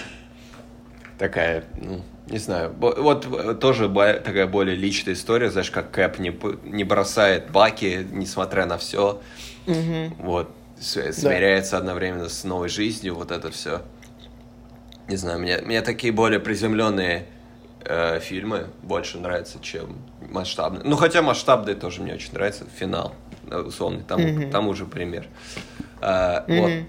такая, 1.19 1.65
ну, 1.75 2.01
не 2.27 2.37
знаю, 2.37 2.73
вот 2.79 3.25
э, 3.25 3.53
тоже 3.55 3.89
такая 3.89 4.47
более 4.47 4.77
личная 4.77 5.13
история, 5.13 5.51
знаешь, 5.51 5.71
как 5.71 5.91
Кэп 5.91 6.19
не, 6.19 6.37
не 6.63 6.85
бросает 6.85 7.51
Баки, 7.51 8.07
несмотря 8.11 8.65
на 8.65 8.77
все, 8.77 9.21
Мгм. 9.65 10.15
вот, 10.19 10.49
смиряется 10.79 11.77
одновременно 11.77 12.29
с 12.29 12.45
новой 12.45 12.69
жизнью, 12.69 13.15
вот 13.15 13.31
это 13.31 13.51
все. 13.51 13.81
Не 15.07 15.15
знаю, 15.15 15.39
мне, 15.39 15.57
мне 15.59 15.81
такие 15.81 16.11
более 16.11 16.39
приземленные 16.39 17.25
э, 17.81 18.19
фильмы 18.19 18.67
больше 18.83 19.17
нравятся, 19.17 19.59
чем 19.61 19.97
масштабные. 20.29 20.83
Ну, 20.83 20.95
хотя 20.97 21.21
масштабные 21.21 21.75
тоже 21.75 22.01
мне 22.01 22.13
очень 22.15 22.33
нравится, 22.33 22.65
финал, 22.77 23.15
э, 23.49 23.57
условный, 23.59 24.03
тому, 24.03 24.27
Мгм. 24.27 24.51
тому 24.51 24.73
же 24.73 24.85
пример. 24.85 25.27
А, 26.01 26.43
вот. 26.47 26.69
Мгм. 26.69 26.87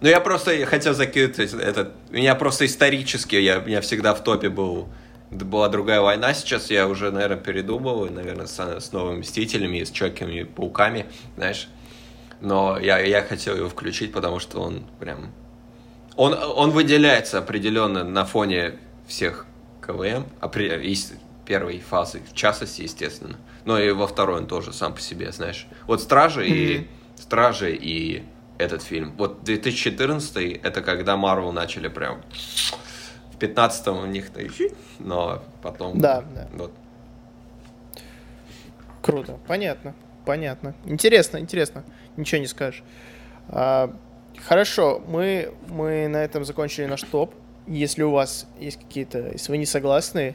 Ну, 0.00 0.08
я 0.08 0.20
просто 0.20 0.66
хотел 0.66 0.94
закинуть 0.94 1.38
этот... 1.38 1.92
У 2.10 2.14
меня 2.14 2.34
просто 2.34 2.66
исторически, 2.66 3.36
я, 3.36 3.58
меня 3.58 3.80
всегда 3.80 4.14
в 4.14 4.22
топе 4.22 4.48
был... 4.48 4.88
Была 5.30 5.68
другая 5.70 6.00
война, 6.02 6.34
сейчас 6.34 6.70
я 6.70 6.86
уже, 6.86 7.10
наверное, 7.10 7.38
передумал, 7.38 8.04
и, 8.04 8.10
наверное, 8.10 8.46
с, 8.46 8.58
с 8.58 8.92
новыми 8.92 9.20
Мстителями 9.20 9.78
и 9.78 9.84
с 9.86 9.90
Человеками 9.90 10.42
Пауками, 10.42 11.06
знаешь. 11.36 11.68
Но 12.42 12.78
я, 12.78 12.98
я 12.98 13.22
хотел 13.22 13.56
его 13.56 13.68
включить, 13.70 14.12
потому 14.12 14.40
что 14.40 14.60
он 14.60 14.84
прям... 15.00 15.32
Он, 16.16 16.34
он 16.34 16.70
выделяется 16.70 17.38
определенно 17.38 18.04
на 18.04 18.24
фоне 18.24 18.78
всех 19.06 19.46
КВМ, 19.80 20.26
опре- 20.40 20.82
из 20.82 21.12
первой 21.46 21.80
фазы, 21.80 22.22
в 22.30 22.34
частности, 22.34 22.82
естественно. 22.82 23.36
Но 23.64 23.78
и 23.78 23.90
во 23.92 24.06
второй 24.06 24.38
он 24.38 24.46
тоже 24.46 24.72
сам 24.72 24.94
по 24.94 25.00
себе, 25.00 25.32
знаешь. 25.32 25.66
Вот 25.86 26.00
Стражи 26.00 26.46
и. 26.48 26.88
Стражи 27.16 27.74
и 27.74 28.24
этот 28.58 28.82
фильм. 28.82 29.12
Вот 29.16 29.42
2014 29.44 30.60
это 30.62 30.82
когда 30.82 31.16
Марвел 31.16 31.52
начали 31.52 31.88
прям 31.88 32.22
в 33.32 33.36
15 33.38 33.88
у 33.88 34.06
них 34.06 34.30
но 34.98 35.42
потом 35.62 35.98
Да, 35.98 36.22
да. 36.34 36.48
вот 36.52 36.72
Круто. 39.02 39.38
Понятно. 39.48 39.94
Понятно. 40.24 40.74
Интересно, 40.84 41.38
интересно. 41.38 41.82
Ничего 42.16 42.40
не 42.40 42.46
скажешь. 42.46 42.84
А, 43.48 43.92
хорошо, 44.46 45.02
мы, 45.06 45.52
мы 45.68 46.08
на 46.08 46.18
этом 46.18 46.44
закончили 46.44 46.86
наш 46.86 47.02
топ. 47.02 47.34
Если 47.66 48.02
у 48.02 48.10
вас 48.10 48.46
есть 48.58 48.78
какие-то, 48.78 49.30
если 49.32 49.52
вы 49.52 49.58
не 49.58 49.66
согласны, 49.66 50.34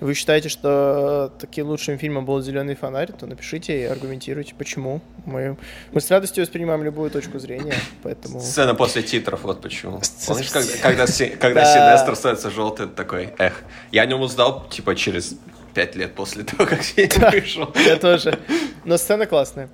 вы 0.00 0.14
считаете, 0.14 0.48
что 0.48 1.32
таким 1.40 1.66
лучшим 1.66 1.98
фильмом 1.98 2.24
был 2.24 2.40
«Зеленый 2.40 2.76
фонарь», 2.76 3.10
то 3.10 3.26
напишите 3.26 3.80
и 3.80 3.84
аргументируйте, 3.84 4.54
почему. 4.56 5.00
Мы, 5.24 5.56
мы 5.90 6.00
с 6.00 6.08
радостью 6.08 6.44
воспринимаем 6.44 6.84
любую 6.84 7.10
точку 7.10 7.40
зрения, 7.40 7.74
поэтому... 8.04 8.40
Сцена 8.40 8.76
после 8.76 9.02
титров, 9.02 9.42
вот 9.42 9.60
почему. 9.60 10.00
Помнишь, 10.26 10.50
когда, 10.50 10.72
когда, 10.82 11.06
когда 11.40 11.64
Да. 11.64 11.74
Синестр 11.74 12.14
становится 12.14 12.50
желтый, 12.50 12.86
ты 12.86 12.92
такой, 12.92 13.30
эх. 13.38 13.64
Я 13.90 14.02
о 14.02 14.06
нем 14.06 14.20
узнал, 14.20 14.68
типа, 14.68 14.94
через 14.94 15.34
пять 15.74 15.96
лет 15.96 16.14
после 16.14 16.44
того, 16.44 16.64
как 16.64 16.82
фильм 16.82 17.30
вышел. 17.32 17.72
Я 17.84 17.96
тоже. 17.96 18.38
Но 18.84 18.96
сцена 18.98 19.26
классная. 19.26 19.68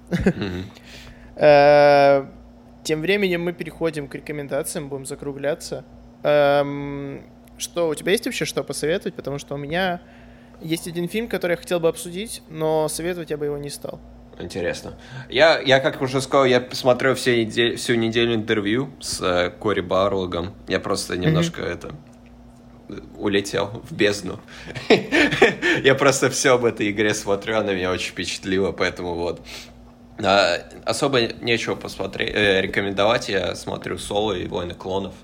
Тем 2.85 3.01
временем 3.01 3.43
мы 3.43 3.53
переходим 3.53 4.07
к 4.09 4.15
рекомендациям, 4.15 4.89
будем 4.89 5.07
закругляться. 5.07 5.85
Эм, 6.23 7.23
Что, 7.59 7.89
у 7.89 7.95
тебя 7.95 8.13
есть 8.13 8.25
вообще 8.27 8.45
что 8.45 8.63
посоветовать? 8.65 9.15
Потому 9.15 9.39
что 9.39 9.55
у 9.55 9.57
меня 9.59 10.01
есть 10.61 10.87
один 10.89 11.09
фильм, 11.09 11.29
который 11.29 11.53
я 11.53 11.57
хотел 11.57 11.79
бы 11.81 11.89
обсудить, 11.89 12.43
но 12.49 12.89
советовать 12.89 13.31
я 13.31 13.37
бы 13.37 13.45
его 13.47 13.57
не 13.59 13.71
стал. 13.71 14.01
Интересно. 14.41 14.99
Я, 15.29 15.61
я, 15.61 15.79
как 15.79 16.03
уже 16.03 16.21
сказал, 16.21 16.45
я 16.47 16.61
посмотрел 16.61 17.15
все 17.15 17.45
недель- 17.45 17.77
всю 17.77 17.95
неделю 17.95 18.35
интервью 18.35 18.91
с 19.01 19.21
э, 19.23 19.51
Кори 19.51 19.81
Барлогом. 19.81 20.53
Я 20.67 20.81
просто 20.81 21.17
немножко 21.17 21.63
это 21.63 21.93
э, 22.89 22.95
улетел 23.17 23.83
в 23.89 23.93
бездну. 23.93 24.41
Я 25.85 25.95
просто 25.95 26.31
все 26.31 26.55
об 26.55 26.65
этой 26.65 26.91
игре 26.91 27.15
смотрю, 27.15 27.59
она 27.59 27.73
меня 27.75 27.93
очень 27.93 28.11
впечатлила, 28.11 28.73
поэтому 28.73 29.15
вот. 29.15 29.41
А, 30.23 30.59
Особо 30.85 31.23
нечего 31.23 31.75
посмотреть, 31.75 32.33
э, 32.35 32.61
рекомендовать. 32.61 33.29
Я 33.29 33.55
смотрю 33.55 33.99
Соло 33.99 34.33
и 34.33 34.47
Войны 34.47 34.75
клонов. 34.75 35.15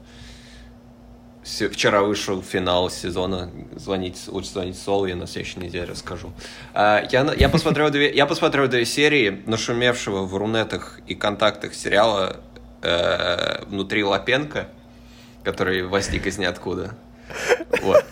Вчера 1.43 2.03
вышел 2.03 2.43
финал 2.43 2.91
сезона. 2.91 3.51
Звонить, 3.74 4.20
лучше 4.28 4.51
звонить 4.51 4.78
Соло, 4.78 5.07
я 5.07 5.16
на 5.16 5.26
следующей 5.26 5.61
неделе 5.61 5.84
расскажу. 5.84 6.32
А, 6.74 7.03
Я, 7.11 7.32
я, 7.34 7.49
посмотрел 7.49 7.91
две, 7.91 8.12
я 8.12 8.26
посмотрел 8.26 8.68
две 8.68 8.84
серии 8.84 9.43
нашумевшего 9.47 10.26
в 10.26 10.36
рунетах 10.36 11.01
и 11.07 11.14
контактах 11.14 11.74
сериала 11.74 12.36
э, 12.82 13.64
«Внутри 13.66 14.05
Лапенко», 14.05 14.68
который 15.43 15.82
возник 15.82 16.26
из 16.26 16.38
ниоткуда. 16.38 16.95
Вот. 17.82 18.05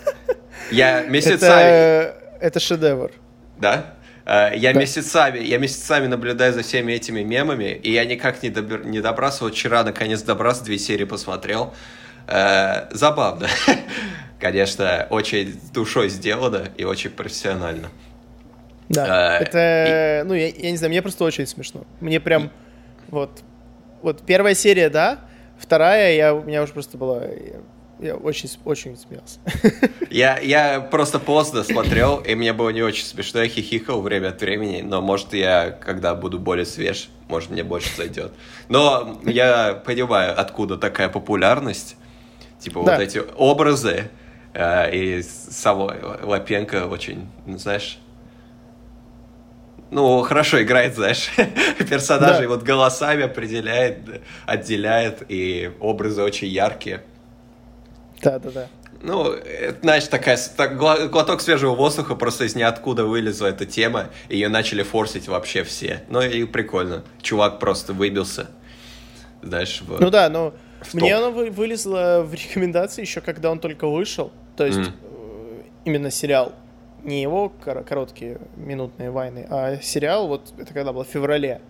Я 0.71 1.03
месяцами... 1.03 1.49
Это, 1.49 2.15
это 2.41 2.59
шедевр. 2.59 3.11
Да? 3.57 3.93
Э, 4.31 4.51
Я 4.55 4.73
Да. 4.73 4.79
месяцами, 4.79 5.39
я 5.39 5.57
месяцами 5.57 6.05
наблюдаю 6.07 6.53
за 6.53 6.61
всеми 6.61 6.93
этими 6.93 7.23
мемами, 7.23 7.79
и 7.83 7.91
я 7.91 8.05
никак 8.05 8.43
не, 8.43 8.49
добер- 8.49 8.85
не 8.85 9.01
добрался. 9.01 9.43
Вот 9.43 9.53
вчера 9.55 9.83
наконец 9.83 10.21
добрался, 10.21 10.63
две 10.63 10.77
серии 10.77 11.05
посмотрел. 11.05 11.73
Э, 12.27 12.87
забавно. 12.91 13.47
Конечно, 14.39 15.07
очень 15.09 15.59
душой 15.73 16.09
сделано 16.09 16.67
и 16.77 16.83
очень 16.83 17.09
профессионально. 17.09 17.89
Да. 18.89 19.39
Э, 19.39 19.43
это, 19.43 20.27
ну, 20.27 20.35
я, 20.35 20.47
я 20.47 20.69
не 20.71 20.77
знаю, 20.77 20.91
мне 20.91 21.01
просто 21.01 21.23
очень 21.23 21.47
смешно. 21.47 21.85
Мне 21.99 22.19
прям, 22.19 22.51
вот, 23.07 23.41
вот 24.03 24.21
первая 24.27 24.53
серия, 24.53 24.89
да, 24.89 25.21
вторая, 25.57 26.13
я, 26.15 26.33
у 26.35 26.43
меня 26.43 26.61
уже 26.61 26.73
просто 26.73 26.99
была, 26.99 27.23
я, 27.99 28.15
очень, 28.15 28.49
очень 28.65 28.97
смеялся. 28.97 29.39
Я, 30.09 30.39
я 30.39 30.79
просто 30.81 31.19
поздно 31.19 31.63
смотрел, 31.63 32.17
и 32.17 32.33
мне 32.33 32.51
было 32.53 32.69
не 32.69 32.81
очень 32.81 33.05
смешно, 33.05 33.41
я 33.43 33.47
хихикал 33.47 34.01
время 34.01 34.29
от 34.29 34.41
времени, 34.41 34.81
но 34.81 35.01
может 35.01 35.33
я, 35.35 35.69
когда 35.69 36.15
буду 36.15 36.39
более 36.39 36.65
свеж, 36.65 37.09
может 37.27 37.51
мне 37.51 37.63
больше 37.63 37.95
зайдет. 37.95 38.31
Но 38.69 39.19
я 39.23 39.79
понимаю, 39.85 40.33
откуда 40.39 40.77
такая 40.77 41.09
популярность, 41.09 41.95
типа 42.59 42.81
Да. 42.83 42.93
вот 42.93 43.01
эти 43.01 43.21
образы, 43.37 44.09
э, 44.53 44.95
и 44.95 45.21
само 45.21 45.93
Лапенко 46.23 46.87
очень, 46.87 47.29
ну, 47.45 47.59
знаешь, 47.59 47.99
ну, 49.91 50.21
хорошо 50.21 50.61
играет, 50.61 50.95
знаешь, 50.95 51.29
персонажей 51.89 52.43
Да. 52.47 52.49
вот 52.49 52.63
голосами 52.63 53.23
определяет, 53.23 54.23
отделяет, 54.47 55.23
и 55.29 55.71
образы 55.79 56.23
очень 56.23 56.47
яркие. 56.47 57.03
Да-да-да. 58.21 58.67
Ну, 59.01 59.31
это, 59.31 59.79
знаешь, 59.81 60.07
такая, 60.07 60.37
так, 60.57 60.77
глоток 60.77 61.39
свежего 61.41 61.73
воздуха, 61.73 62.15
просто 62.15 62.43
из 62.45 62.55
ниоткуда 62.55 63.05
вылезла 63.05 63.47
эта 63.47 63.65
тема, 63.65 64.07
ее 64.27 64.49
начали 64.49 64.83
форсить 64.83 65.27
вообще 65.29 65.63
все. 65.63 66.03
Ну 66.09 66.21
и 66.21 66.43
прикольно. 66.43 67.03
Чувак 67.21 67.59
просто 67.59 67.93
выбился. 67.93 68.47
Знаешь, 69.41 69.81
в... 69.81 70.01
Ну 70.01 70.09
да, 70.09 70.29
но 70.29 70.53
В 70.81 70.93
мне 70.95 71.15
топ. 71.15 71.19
оно 71.27 71.31
вы- 71.31 71.49
вылезло 71.49 72.23
в 72.25 72.33
рекомендации 72.33 73.01
еще 73.01 73.21
когда 73.21 73.51
он 73.51 73.59
только 73.59 73.87
вышел. 73.87 74.31
То 74.57 74.65
есть 74.65 74.79
э, 74.79 75.61
именно 75.85 76.11
сериал. 76.11 76.51
Не 77.03 77.21
его 77.21 77.47
кор- 77.47 77.85
короткие 77.85 78.39
минутные 78.57 79.09
войны, 79.11 79.47
а 79.49 79.77
сериал, 79.81 80.27
вот 80.27 80.51
это 80.57 80.73
когда 80.73 80.91
было 80.91 81.05
в 81.05 81.07
феврале. 81.07 81.61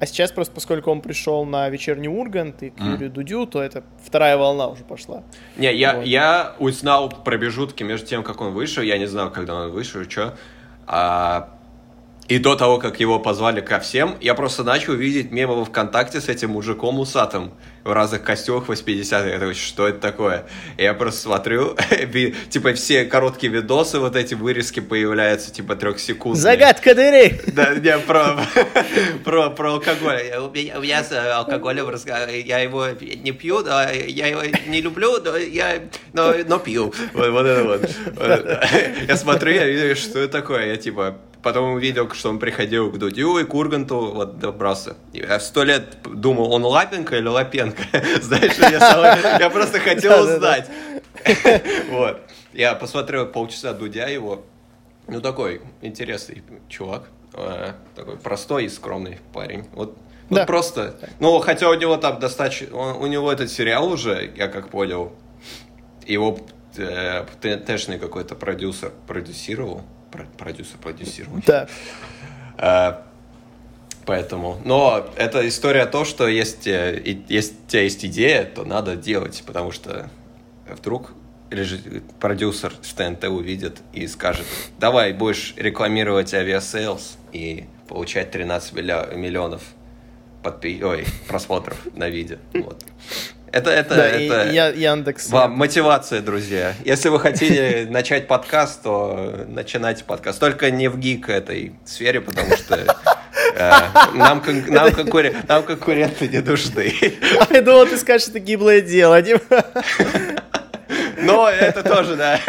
А 0.00 0.06
сейчас 0.06 0.32
просто, 0.32 0.52
поскольку 0.54 0.90
он 0.90 1.00
пришел 1.00 1.44
на 1.44 1.68
вечерний 1.68 2.08
Ургант 2.08 2.62
и 2.62 2.70
к 2.70 2.78
Мгм. 2.78 2.92
Юрию 2.92 3.10
Дудю, 3.10 3.46
то 3.46 3.62
это 3.62 3.84
вторая 4.04 4.36
волна 4.36 4.66
уже 4.68 4.84
пошла. 4.84 5.22
Не, 5.56 5.72
я, 5.74 5.96
Вот. 5.96 6.06
я 6.06 6.54
узнал 6.58 7.08
промежутки 7.10 7.82
между 7.84 8.06
тем, 8.06 8.22
как 8.22 8.40
он 8.40 8.52
вышел, 8.52 8.82
я 8.82 8.98
не 8.98 9.06
знал, 9.06 9.30
когда 9.30 9.54
он 9.54 9.70
вышел 9.70 10.02
что. 10.08 10.36
А 10.86 11.53
И 12.26 12.38
до 12.38 12.56
того, 12.56 12.78
как 12.78 13.00
его 13.00 13.18
позвали 13.18 13.60
ко 13.60 13.80
всем, 13.80 14.16
я 14.20 14.34
просто 14.34 14.64
начал 14.64 14.94
видеть 14.94 15.30
мемы 15.30 15.56
во 15.56 15.64
ВКонтакте 15.66 16.22
с 16.22 16.28
этим 16.28 16.50
мужиком 16.50 16.98
усатым 16.98 17.52
в 17.84 17.92
разных 17.92 18.22
костюмах 18.22 18.68
80-х. 18.68 19.26
Я 19.26 19.38
такой, 19.38 19.54
что 19.54 19.86
это 19.86 19.98
такое? 19.98 20.46
Я 20.78 20.94
просто 20.94 21.20
смотрю, 21.20 21.76
типа 22.50 22.72
все 22.72 23.04
короткие 23.04 23.52
видосы, 23.52 23.98
вот 23.98 24.16
эти 24.16 24.32
вырезки 24.32 24.80
появляются, 24.80 25.52
типа 25.52 25.76
трех 25.76 26.00
секунд. 26.00 26.38
Загадка 26.38 26.94
дыры! 26.94 27.40
Да, 27.54 27.74
не, 27.74 27.98
про, 27.98 28.38
про, 29.24 29.50
про 29.50 29.72
алкоголь. 29.74 30.22
У 30.38 30.50
меня, 30.50 31.04
с 31.04 31.12
алкоголем 31.12 31.86
я 32.44 32.58
его 32.60 32.88
не 32.88 33.32
пью, 33.32 33.62
да, 33.62 33.90
я 33.90 34.28
его 34.28 34.42
не 34.66 34.80
люблю, 34.80 35.20
но 35.22 35.36
я 35.36 35.82
но, 36.12 36.34
но 36.46 36.58
пью. 36.58 36.92
Вот, 37.12 37.30
вот 37.30 37.46
это 37.46 37.64
вот. 37.64 37.90
Я 39.06 39.16
смотрю, 39.16 39.52
я 39.52 39.66
вижу, 39.66 40.00
что 40.00 40.18
это 40.20 40.32
такое. 40.32 40.66
Я 40.66 40.76
типа 40.76 41.18
Потом 41.44 41.74
увидел, 41.74 42.10
что 42.12 42.30
он 42.30 42.38
приходил 42.38 42.90
к 42.90 42.96
Дудю 42.96 43.36
и 43.36 43.44
к 43.44 43.52
Урганту, 43.52 44.12
вот 44.14 44.38
добрался. 44.38 44.96
Я 45.12 45.38
сто 45.38 45.62
лет 45.62 45.98
думал, 46.02 46.50
он 46.50 46.64
Лапенко 46.64 47.18
или 47.18 47.28
Лапенко. 47.28 47.82
Знаешь, 48.22 48.56
я, 48.58 49.38
я 49.38 49.50
просто 49.50 49.78
хотел 49.78 50.24
узнать. 50.24 50.70
Вот. 51.90 52.22
Я 52.54 52.74
посмотрел 52.74 53.26
полчаса 53.26 53.74
Дудя 53.74 54.08
его. 54.08 54.42
Ну, 55.06 55.20
такой 55.20 55.60
интересный 55.82 56.42
чувак. 56.68 57.04
Э, 57.34 57.72
такой 57.94 58.16
простой 58.16 58.64
и 58.64 58.68
скромный 58.70 59.18
парень. 59.34 59.66
Вот 59.72 59.98
вот 60.30 60.36
да. 60.36 60.46
просто. 60.46 60.96
Ну, 61.20 61.38
хотя 61.40 61.68
у 61.68 61.74
него 61.74 61.98
там 61.98 62.18
достаточно. 62.18 62.74
у 62.74 63.06
него 63.06 63.30
этот 63.30 63.50
сериал 63.50 63.92
уже, 63.92 64.32
я 64.34 64.48
как 64.48 64.70
понял, 64.70 65.12
его 66.06 66.38
э, 66.78 67.26
какой-то 68.00 68.34
продюсер 68.34 68.92
продюсировал 69.06 69.82
продюсер 70.38 70.78
продюсировал. 70.78 71.40
Да. 71.46 71.68
А, 72.56 73.06
поэтому, 74.06 74.60
но 74.64 75.06
это 75.16 75.46
история 75.48 75.86
то, 75.86 76.04
что 76.04 76.28
э, 76.28 76.32
есть, 76.32 76.66
у 76.66 77.68
тебя 77.68 77.82
есть 77.82 78.04
идея, 78.04 78.44
то 78.44 78.64
надо 78.64 78.96
делать, 78.96 79.42
потому 79.46 79.72
что 79.72 80.10
вдруг 80.68 81.12
продюсер 82.20 82.72
в 82.82 82.94
ТНТ 82.94 83.24
увидит 83.24 83.80
и 83.92 84.06
скажет, 84.06 84.46
давай 84.78 85.12
будешь 85.12 85.54
рекламировать 85.56 86.34
Aviasales 86.34 87.18
и 87.32 87.66
получать 87.88 88.30
13 88.30 88.74
миллионов 88.74 89.62
подпи... 90.42 90.82
Ой, 90.82 91.06
просмотров 91.28 91.78
на 91.94 92.08
видео. 92.08 92.38
Вот. 92.52 92.84
Это, 93.54 93.70
это, 93.70 93.94
да, 93.94 94.08
это 94.08 94.50
и 94.50 94.80
Яндекс. 94.80 95.28
Вам 95.30 95.52
мотивация, 95.52 96.20
друзья. 96.22 96.74
Если 96.84 97.08
вы 97.08 97.20
хотите 97.20 97.86
начать 97.88 98.26
подкаст, 98.26 98.82
то 98.82 99.44
начинайте 99.46 100.02
подкаст. 100.02 100.40
Только 100.40 100.72
не 100.72 100.88
в 100.88 100.98
гик 100.98 101.28
этой 101.28 101.72
сфере, 101.84 102.20
потому 102.20 102.56
что 102.56 102.74
э, 103.54 103.70
нам, 104.12 104.42
нам, 104.66 104.92
конкурен, 104.92 105.36
нам 105.46 105.62
конкуренты 105.62 106.26
не 106.26 106.40
нужны. 106.40 106.92
А 107.38 107.54
я 107.54 107.62
думал, 107.62 107.86
ты 107.86 107.96
скажешь, 107.96 108.26
это 108.26 108.40
гиблое 108.40 108.80
дело. 108.80 109.22
Но 111.18 111.48
это 111.48 111.84
тоже, 111.84 112.16
да. 112.16 112.40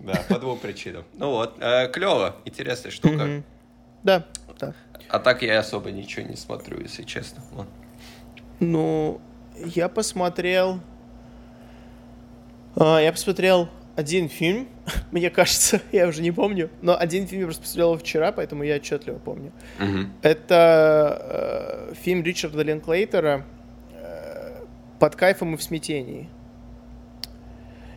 Да, 0.00 0.24
по 0.28 0.40
двум 0.40 0.58
причинам. 0.58 1.04
Ну 1.16 1.30
вот, 1.30 1.54
э, 1.60 1.86
клево, 1.86 2.34
интересная 2.44 2.90
штука. 2.90 3.44
Да, 4.02 4.26
да. 4.58 4.74
А 5.08 5.20
так 5.20 5.42
я 5.42 5.60
особо 5.60 5.92
ничего 5.92 6.26
не 6.26 6.34
смотрю, 6.34 6.80
если 6.80 7.04
честно. 7.04 7.44
Ну, 8.70 9.20
я 9.64 9.88
посмотрел... 9.88 10.80
А, 12.76 12.98
я 12.98 13.12
посмотрел 13.12 13.68
один 13.96 14.28
фильм, 14.28 14.68
мне 15.12 15.30
кажется, 15.30 15.80
я 15.92 16.08
уже 16.08 16.22
не 16.22 16.32
помню, 16.32 16.70
но 16.82 16.98
один 16.98 17.26
фильм 17.26 17.42
я 17.42 17.46
просто 17.46 17.62
посмотрел 17.62 17.98
вчера, 17.98 18.32
поэтому 18.32 18.62
я 18.64 18.76
отчетливо 18.76 19.18
помню. 19.18 19.52
Uh-huh. 19.78 20.06
Это 20.22 21.90
э, 21.90 21.94
фильм 21.94 22.22
Ричарда 22.22 22.62
Линклейтера 22.62 23.44
э, 23.92 24.64
«Под 24.98 25.16
кайфом 25.16 25.54
и 25.54 25.56
в 25.56 25.62
смятении». 25.62 26.28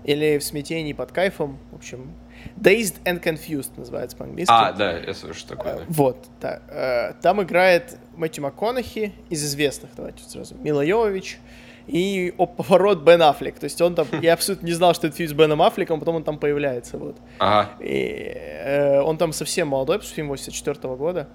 Или 0.04 0.38
«В 0.38 0.44
смятении 0.44 0.94
под 0.94 1.12
кайфом», 1.12 1.58
в 1.72 1.76
общем, 1.76 2.14
Dazed 2.56 3.02
and 3.04 3.22
Confused 3.22 3.72
называется 3.78 4.18
по-английски. 4.18 4.52
А, 4.52 4.72
да, 4.72 4.98
я 4.98 5.14
слышу 5.14 5.46
такое. 5.48 5.76
Да. 5.76 5.84
Вот, 5.88 6.26
да. 6.42 6.62
Э, 6.70 7.14
там 7.22 7.42
играет 7.44 7.98
Мэтью 8.16 8.44
МакКонахи 8.44 9.14
из 9.30 9.44
известных, 9.44 9.92
давайте 9.96 10.24
сразу, 10.24 10.56
Мила 10.56 10.82
Йовович 10.82 11.40
и 11.88 12.34
о, 12.38 12.46
поворот 12.46 13.00
Бен 13.00 13.22
Аффлек. 13.22 13.60
То 13.60 13.64
есть 13.64 13.82
он 13.82 13.96
там, 13.96 14.08
я 14.22 14.34
абсолютно 14.34 14.66
не 14.66 14.74
знал, 14.74 14.94
что 14.94 15.08
это 15.08 15.16
фильм 15.16 15.30
с 15.30 15.34
Беном 15.34 15.62
Аффлеком, 15.62 16.00
потом 16.00 16.18
он 16.18 16.24
там 16.24 16.38
появляется, 16.38 16.98
вот. 16.98 17.18
Ага. 17.40 17.72
И, 17.80 18.34
э, 18.36 19.02
он 19.02 19.18
там 19.18 19.34
совсем 19.34 19.70
молодой, 19.70 20.00
фильм 20.00 20.28
84 20.28 20.78
-го 20.80 20.98
года. 20.98 21.28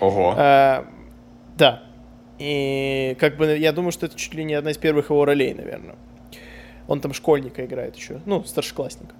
Ого. 0.00 0.34
Э, 0.36 0.84
да. 1.56 1.82
И 2.38 3.16
как 3.20 3.36
бы 3.36 3.56
я 3.56 3.72
думаю, 3.72 3.92
что 3.92 4.06
это 4.06 4.16
чуть 4.16 4.34
ли 4.34 4.44
не 4.44 4.54
одна 4.54 4.72
из 4.72 4.78
первых 4.78 5.10
его 5.10 5.24
ролей, 5.24 5.54
наверное. 5.54 5.94
Он 6.88 7.00
там 7.00 7.12
школьника 7.12 7.64
играет 7.64 7.96
еще, 7.96 8.20
ну, 8.26 8.42
старшеклассника. 8.42 9.14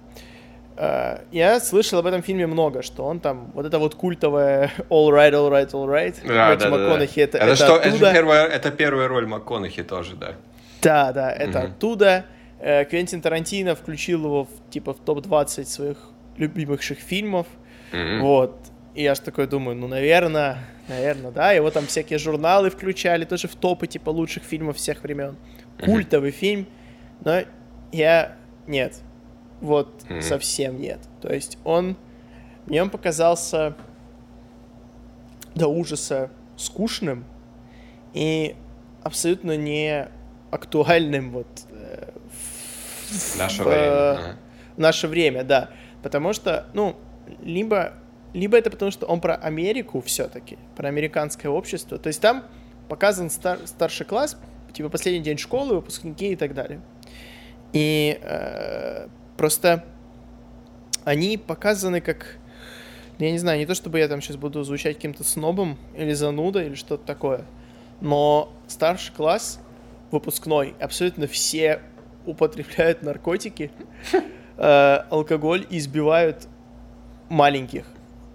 Э, 0.75 1.19
я 1.31 1.59
слышал 1.59 1.99
об 1.99 2.05
этом 2.05 2.23
фильме 2.23 2.47
много, 2.47 2.81
что 2.81 3.05
он 3.05 3.19
там, 3.19 3.51
вот 3.53 3.65
это 3.65 3.79
вот 3.79 3.95
культовая 3.95 4.71
All 4.89 5.09
Right, 5.09 5.31
All 5.31 5.51
Right, 5.51 5.69
All 5.71 5.87
Right, 5.87 6.15
да, 6.25 6.49
Мэтью 6.49 6.71
да, 6.71 6.77
МакКонахи, 6.77 7.15
да. 7.15 7.21
это, 7.23 7.37
это, 7.37 7.47
это, 7.47 7.55
что, 7.55 7.77
это, 7.77 8.13
первая, 8.13 8.47
это 8.47 8.71
первая 8.71 9.07
роль 9.07 9.27
МакКонахи 9.27 9.83
тоже, 9.83 10.15
да. 10.15 10.33
Да, 10.81 11.11
да, 11.13 11.31
это 11.31 11.59
угу. 11.59 11.67
оттуда. 11.67 12.25
Э, 12.59 12.85
Квентин 12.85 13.21
Тарантино 13.21 13.75
включил 13.75 14.25
его 14.25 14.45
в, 14.45 14.71
типа 14.71 14.93
в 14.93 14.99
топ-20 14.99 15.65
своих 15.65 15.97
любимых 16.37 16.81
фильмов, 16.81 17.47
угу. 17.91 18.21
вот. 18.21 18.57
И 18.95 19.03
я 19.03 19.15
же 19.15 19.21
такой 19.21 19.47
думаю, 19.47 19.75
ну, 19.75 19.87
наверное, 19.87 20.57
наверное, 20.87 21.31
да, 21.31 21.51
его 21.51 21.71
там 21.71 21.87
всякие 21.87 22.19
журналы 22.19 22.69
включали 22.69 23.25
тоже 23.25 23.47
в 23.47 23.55
топы, 23.55 23.87
типа, 23.87 24.09
лучших 24.09 24.43
фильмов 24.43 24.77
всех 24.77 25.03
времен. 25.03 25.35
Культовый 25.83 26.29
угу. 26.29 26.37
фильм, 26.37 26.67
но 27.23 27.41
я... 27.91 28.35
Нет, 28.65 29.01
вот 29.63 30.03
mm-hmm. 30.03 30.21
совсем 30.21 30.79
нет. 30.79 30.99
То 31.21 31.33
есть 31.33 31.57
он... 31.63 31.95
Мне 32.65 32.81
он 32.81 32.89
показался 32.89 33.75
до 35.55 35.67
ужаса 35.67 36.29
скучным 36.55 37.25
и 38.13 38.55
абсолютно 39.03 39.57
не 39.57 40.07
актуальным 40.51 41.31
вот 41.31 41.47
э, 41.71 42.11
в 43.09 43.35
наше 43.37 43.63
в, 43.63 43.65
время. 43.65 44.37
В 44.75 44.79
наше 44.79 45.07
время, 45.07 45.43
да. 45.43 45.69
Потому 46.01 46.33
что, 46.33 46.67
ну, 46.73 46.95
либо, 47.41 47.93
либо 48.33 48.57
это 48.57 48.69
потому, 48.69 48.91
что 48.91 49.05
он 49.05 49.19
про 49.19 49.35
Америку 49.35 50.01
все-таки, 50.01 50.57
про 50.75 50.87
американское 50.87 51.51
общество. 51.51 51.97
То 51.97 52.07
есть 52.07 52.21
там 52.21 52.45
показан 52.87 53.29
стар, 53.29 53.59
старший 53.65 54.05
класс, 54.05 54.37
типа 54.73 54.89
последний 54.89 55.21
день 55.21 55.37
школы, 55.37 55.75
выпускники 55.75 56.31
и 56.31 56.35
так 56.35 56.53
далее. 56.53 56.81
И 57.73 58.19
э, 58.21 59.07
Просто 59.37 59.83
они 61.03 61.37
показаны 61.37 62.01
как... 62.01 62.37
Я 63.19 63.31
не 63.31 63.37
знаю, 63.37 63.59
не 63.59 63.65
то 63.65 63.75
чтобы 63.75 63.99
я 63.99 64.07
там 64.07 64.21
сейчас 64.21 64.37
буду 64.37 64.63
звучать 64.63 64.95
каким-то 64.95 65.23
снобом 65.23 65.77
или 65.95 66.13
занудой 66.13 66.65
или 66.65 66.75
что-то 66.75 67.05
такое, 67.05 67.45
но 68.01 68.51
старший 68.67 69.13
класс 69.13 69.59
выпускной, 70.11 70.73
абсолютно 70.79 71.27
все 71.27 71.81
употребляют 72.25 73.01
наркотики, 73.03 73.71
э, 74.57 74.95
алкоголь 75.09 75.65
и 75.69 75.77
избивают 75.77 76.47
маленьких. 77.29 77.85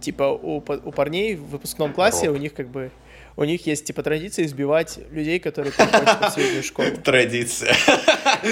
Типа 0.00 0.24
у, 0.24 0.58
у 0.58 0.92
парней 0.92 1.34
в 1.34 1.46
выпускном 1.46 1.92
классе 1.92 2.30
у 2.30 2.36
них 2.36 2.54
как 2.54 2.68
бы 2.68 2.90
у 3.38 3.44
них 3.44 3.66
есть, 3.68 3.84
типа, 3.84 4.02
традиция 4.02 4.46
избивать 4.46 4.98
людей, 5.12 5.38
которые 5.38 5.72
приходят 5.72 6.28
в 6.28 6.30
среднюю 6.32 6.64
школу. 6.64 6.88
Традиция. 7.04 7.72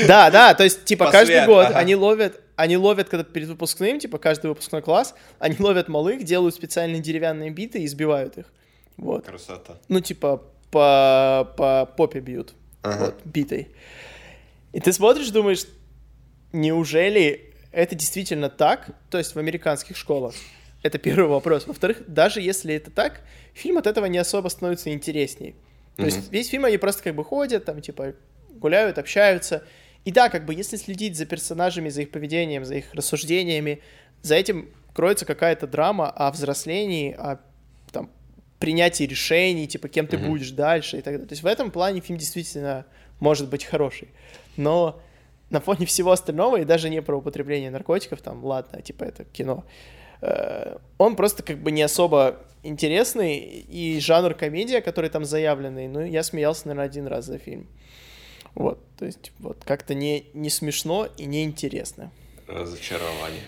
Да, 0.07 0.31
да, 0.31 0.55
то 0.55 0.63
есть, 0.63 0.85
типа, 0.85 1.11
каждый 1.11 1.45
год 1.45 1.73
они 1.75 1.97
ловят, 1.97 2.41
они 2.55 2.77
ловят, 2.77 3.09
когда 3.09 3.25
перед 3.25 3.49
выпускным, 3.49 3.99
типа, 3.99 4.19
каждый 4.19 4.47
выпускной 4.47 4.83
класс, 4.83 5.17
они 5.41 5.57
ловят 5.59 5.89
малых, 5.89 6.23
делают 6.23 6.55
специальные 6.55 7.03
деревянные 7.03 7.51
биты 7.51 7.81
и 7.81 7.85
избивают 7.85 8.39
их. 8.39 8.47
Вот. 8.97 9.27
Красота. 9.27 9.77
Ну, 9.89 9.99
типа, 9.99 10.45
по, 10.71 11.53
по 11.57 11.87
попе 11.97 12.21
бьют. 12.21 12.55
Ага. 12.83 13.07
Вот, 13.07 13.17
битой. 13.25 13.67
И 14.73 14.79
ты 14.79 14.93
смотришь, 14.93 15.31
думаешь, 15.31 15.65
неужели 16.53 17.53
это 17.73 17.97
действительно 17.97 18.49
так? 18.51 18.91
То 19.11 19.19
есть 19.19 19.35
в 19.35 19.39
американских 19.41 19.97
школах? 19.97 20.37
Это 20.87 20.99
первый 20.99 21.29
вопрос. 21.29 21.67
Во-вторых, 21.67 22.03
даже 22.07 22.41
если 22.41 22.75
это 22.75 22.93
так, 22.93 23.23
фильм 23.55 23.79
от 23.79 23.89
этого 23.89 24.07
не 24.07 24.19
особо 24.19 24.49
становится 24.49 24.93
интересней. 24.93 25.57
То 25.97 26.03
mm-hmm. 26.03 26.07
есть 26.07 26.33
весь 26.33 26.49
фильм 26.49 26.65
они 26.65 26.79
просто 26.79 27.03
как 27.03 27.17
бы 27.17 27.25
ходят, 27.25 27.65
там 27.65 27.81
типа 27.81 28.15
гуляют, 28.51 28.99
общаются. 28.99 29.65
И 30.05 30.13
да, 30.13 30.29
как 30.29 30.45
бы 30.47 30.55
если 30.55 30.77
следить 30.77 31.17
за 31.17 31.27
персонажами, 31.27 31.89
за 31.89 32.03
их 32.03 32.13
поведением, 32.13 32.65
за 32.65 32.77
их 32.77 32.95
рассуждениями, 32.95 33.81
за 34.23 34.37
этим 34.37 34.69
кроется 34.95 35.25
какая-то 35.25 35.67
драма 35.67 36.09
о 36.09 36.31
взрослении, 36.31 37.13
о 37.13 37.41
там, 37.91 38.11
принятии 38.61 39.05
решений, 39.05 39.67
типа 39.67 39.89
кем 39.89 40.07
ты 40.07 40.17
mm-hmm. 40.17 40.29
будешь 40.29 40.51
дальше 40.51 40.99
и 40.99 41.01
так 41.01 41.15
далее. 41.15 41.27
То 41.27 41.33
есть 41.33 41.43
в 41.43 41.47
этом 41.47 41.73
плане 41.73 42.01
фильм 42.01 42.19
действительно 42.19 42.87
может 43.19 43.49
быть 43.49 43.65
хороший. 43.65 44.09
Но 44.57 45.03
на 45.51 45.61
фоне 45.61 45.87
всего 45.87 46.13
остального, 46.13 46.61
и 46.61 46.65
даже 46.65 46.91
не 46.91 47.03
про 47.03 47.17
употребление 47.17 47.71
наркотиков, 47.71 48.21
там, 48.23 48.45
ладно, 48.45 48.83
типа 48.83 49.05
это 49.05 49.25
кино, 49.25 49.65
он 50.99 51.17
просто 51.17 51.43
как 51.43 51.59
бы 51.59 51.71
не 51.71 51.83
особо 51.83 52.37
интересный, 52.63 53.37
и 53.39 54.01
жанр 54.01 54.35
комедия, 54.35 54.81
который 54.81 55.11
там 55.11 55.25
заявленный, 55.25 55.89
ну, 55.89 56.05
я 56.05 56.23
смеялся, 56.23 56.67
наверное, 56.67 56.87
один 56.87 57.07
раз 57.07 57.27
за 57.27 57.39
фильм. 57.39 57.67
Вот, 58.55 58.79
то 58.99 59.05
есть, 59.05 59.33
вот, 59.39 59.59
как-то 59.65 59.95
не, 59.95 60.27
не 60.33 60.51
смешно 60.51 61.09
и 61.19 61.27
не 61.27 61.45
интересно. 61.45 62.11
Разочарование. 62.49 63.43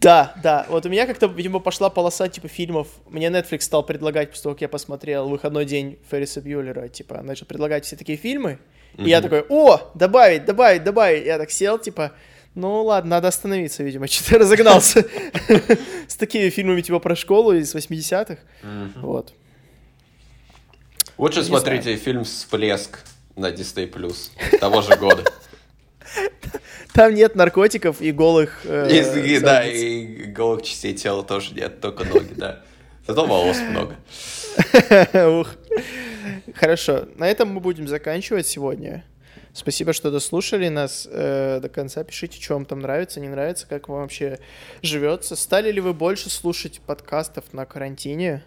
Да, 0.00 0.34
да. 0.42 0.66
Вот 0.68 0.84
у 0.84 0.90
меня 0.90 1.06
как-то, 1.06 1.26
видимо, 1.26 1.60
пошла 1.60 1.88
полоса, 1.88 2.28
типа, 2.28 2.48
фильмов. 2.48 2.88
Мне 3.08 3.28
Netflix 3.28 3.60
стал 3.60 3.82
предлагать, 3.82 4.30
после 4.30 4.42
того, 4.42 4.54
как 4.54 4.62
я 4.62 4.68
посмотрел 4.68 5.28
«Выходной 5.28 5.64
день» 5.64 5.98
Ферриса 6.10 6.42
Бьюлера, 6.42 6.88
типа, 6.88 7.22
начал 7.22 7.46
предлагать 7.46 7.86
все 7.86 7.96
такие 7.96 8.18
фильмы. 8.18 8.58
И 8.98 9.08
я 9.08 9.22
такой, 9.22 9.44
о, 9.48 9.90
добавить, 9.94 10.44
добавить, 10.44 10.84
добавить. 10.84 11.24
Я 11.24 11.38
так 11.38 11.50
сел, 11.50 11.78
типа, 11.78 12.12
ну 12.54 12.82
ладно, 12.84 13.10
надо 13.10 13.28
остановиться, 13.28 13.82
видимо, 13.82 14.06
что-то 14.08 14.38
разогнался 14.38 15.04
с 16.08 16.16
такими 16.16 16.50
фильмами, 16.50 16.80
типа, 16.80 16.98
про 16.98 17.16
школу 17.16 17.52
из 17.52 17.74
80-х. 17.74 18.38
Вот. 18.96 19.32
Лучше 21.18 21.44
смотрите 21.44 21.96
фильм 21.96 22.24
«Всплеск» 22.24 22.98
на 23.36 23.50
Disney 23.50 23.90
Plus 23.90 24.30
того 24.58 24.82
же 24.82 24.96
года. 24.96 25.24
Там 26.92 27.14
нет 27.14 27.34
наркотиков 27.34 28.00
и 28.00 28.12
голых... 28.12 28.60
э, 28.64 28.88
И, 29.26 29.38
да, 29.40 29.66
и 29.66 30.24
голых 30.24 30.62
частей 30.62 30.94
тела 30.94 31.24
тоже 31.24 31.54
нет, 31.54 31.80
только 31.80 32.04
ноги, 32.04 32.34
да. 32.34 32.62
Зато 33.06 33.26
волос 33.26 33.58
много. 33.58 33.96
Ух. 35.40 35.50
Хорошо, 36.54 37.06
на 37.16 37.28
этом 37.28 37.48
мы 37.48 37.60
будем 37.60 37.88
заканчивать 37.88 38.46
сегодня. 38.46 39.04
Спасибо, 39.54 39.92
что 39.92 40.10
дослушали 40.10 40.68
нас 40.68 41.08
э, 41.08 41.60
до 41.62 41.68
конца. 41.68 42.02
Пишите, 42.02 42.42
что 42.42 42.54
вам 42.54 42.66
там 42.66 42.80
нравится, 42.80 43.20
не 43.20 43.28
нравится, 43.28 43.68
как 43.68 43.88
вам 43.88 44.00
вообще 44.02 44.40
живется. 44.82 45.36
Стали 45.36 45.70
ли 45.70 45.80
вы 45.80 45.94
больше 45.94 46.28
слушать 46.28 46.80
подкастов 46.80 47.44
на 47.52 47.64
карантине, 47.64 48.42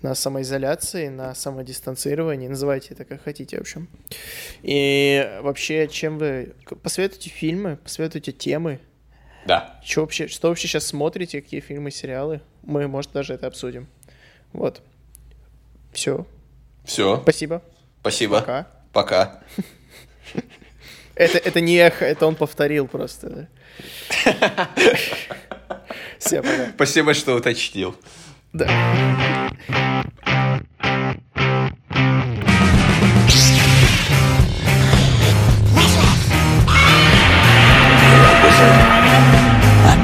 на 0.00 0.14
самоизоляции, 0.14 1.08
на 1.08 1.34
самодистанцировании? 1.34 2.48
Называйте 2.48 2.94
это 2.94 3.04
как 3.04 3.22
хотите, 3.22 3.58
в 3.58 3.60
общем. 3.60 3.88
И 4.62 5.38
вообще, 5.42 5.86
чем 5.86 6.16
вы... 6.16 6.54
Посоветуйте 6.82 7.28
фильмы, 7.28 7.76
посоветуйте 7.76 8.32
темы. 8.32 8.80
Да. 9.44 9.78
Что 9.84 10.00
вообще, 10.00 10.28
что 10.28 10.48
вообще 10.48 10.66
сейчас 10.66 10.86
смотрите, 10.86 11.42
какие 11.42 11.60
фильмы, 11.60 11.90
сериалы? 11.90 12.40
Мы, 12.62 12.88
может, 12.88 13.12
даже 13.12 13.34
это 13.34 13.48
обсудим. 13.48 13.86
Вот. 14.54 14.80
Все. 15.92 16.26
Все. 16.84 17.20
Спасибо. 17.20 17.62
Спасибо. 18.00 18.40
Пока. 18.40 18.68
Пока. 18.94 19.42
Это, 21.14 21.38
это 21.38 21.60
не 21.60 21.76
эхо, 21.76 22.04
это 22.04 22.26
он 22.26 22.34
повторил 22.34 22.88
просто. 22.88 23.48
Все. 26.18 26.42
Спасибо, 26.74 27.12
что 27.14 27.34
уточнил. 27.34 27.94
Да. 28.52 28.68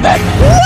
did 0.01 0.58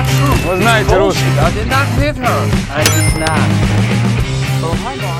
not 0.00 0.08
true. 0.16 0.32
It 0.32 0.50
was 0.50 0.60
nice, 0.60 0.88
Bullshit. 0.88 1.38
I 1.38 1.50
did 1.52 1.68
not 1.68 1.86
hit 1.98 2.16
her. 2.16 2.40
I 2.70 2.82
did 2.94 3.20
not. 3.20 3.48
Oh 4.62 4.80
my 4.84 4.96
god. 4.96 5.19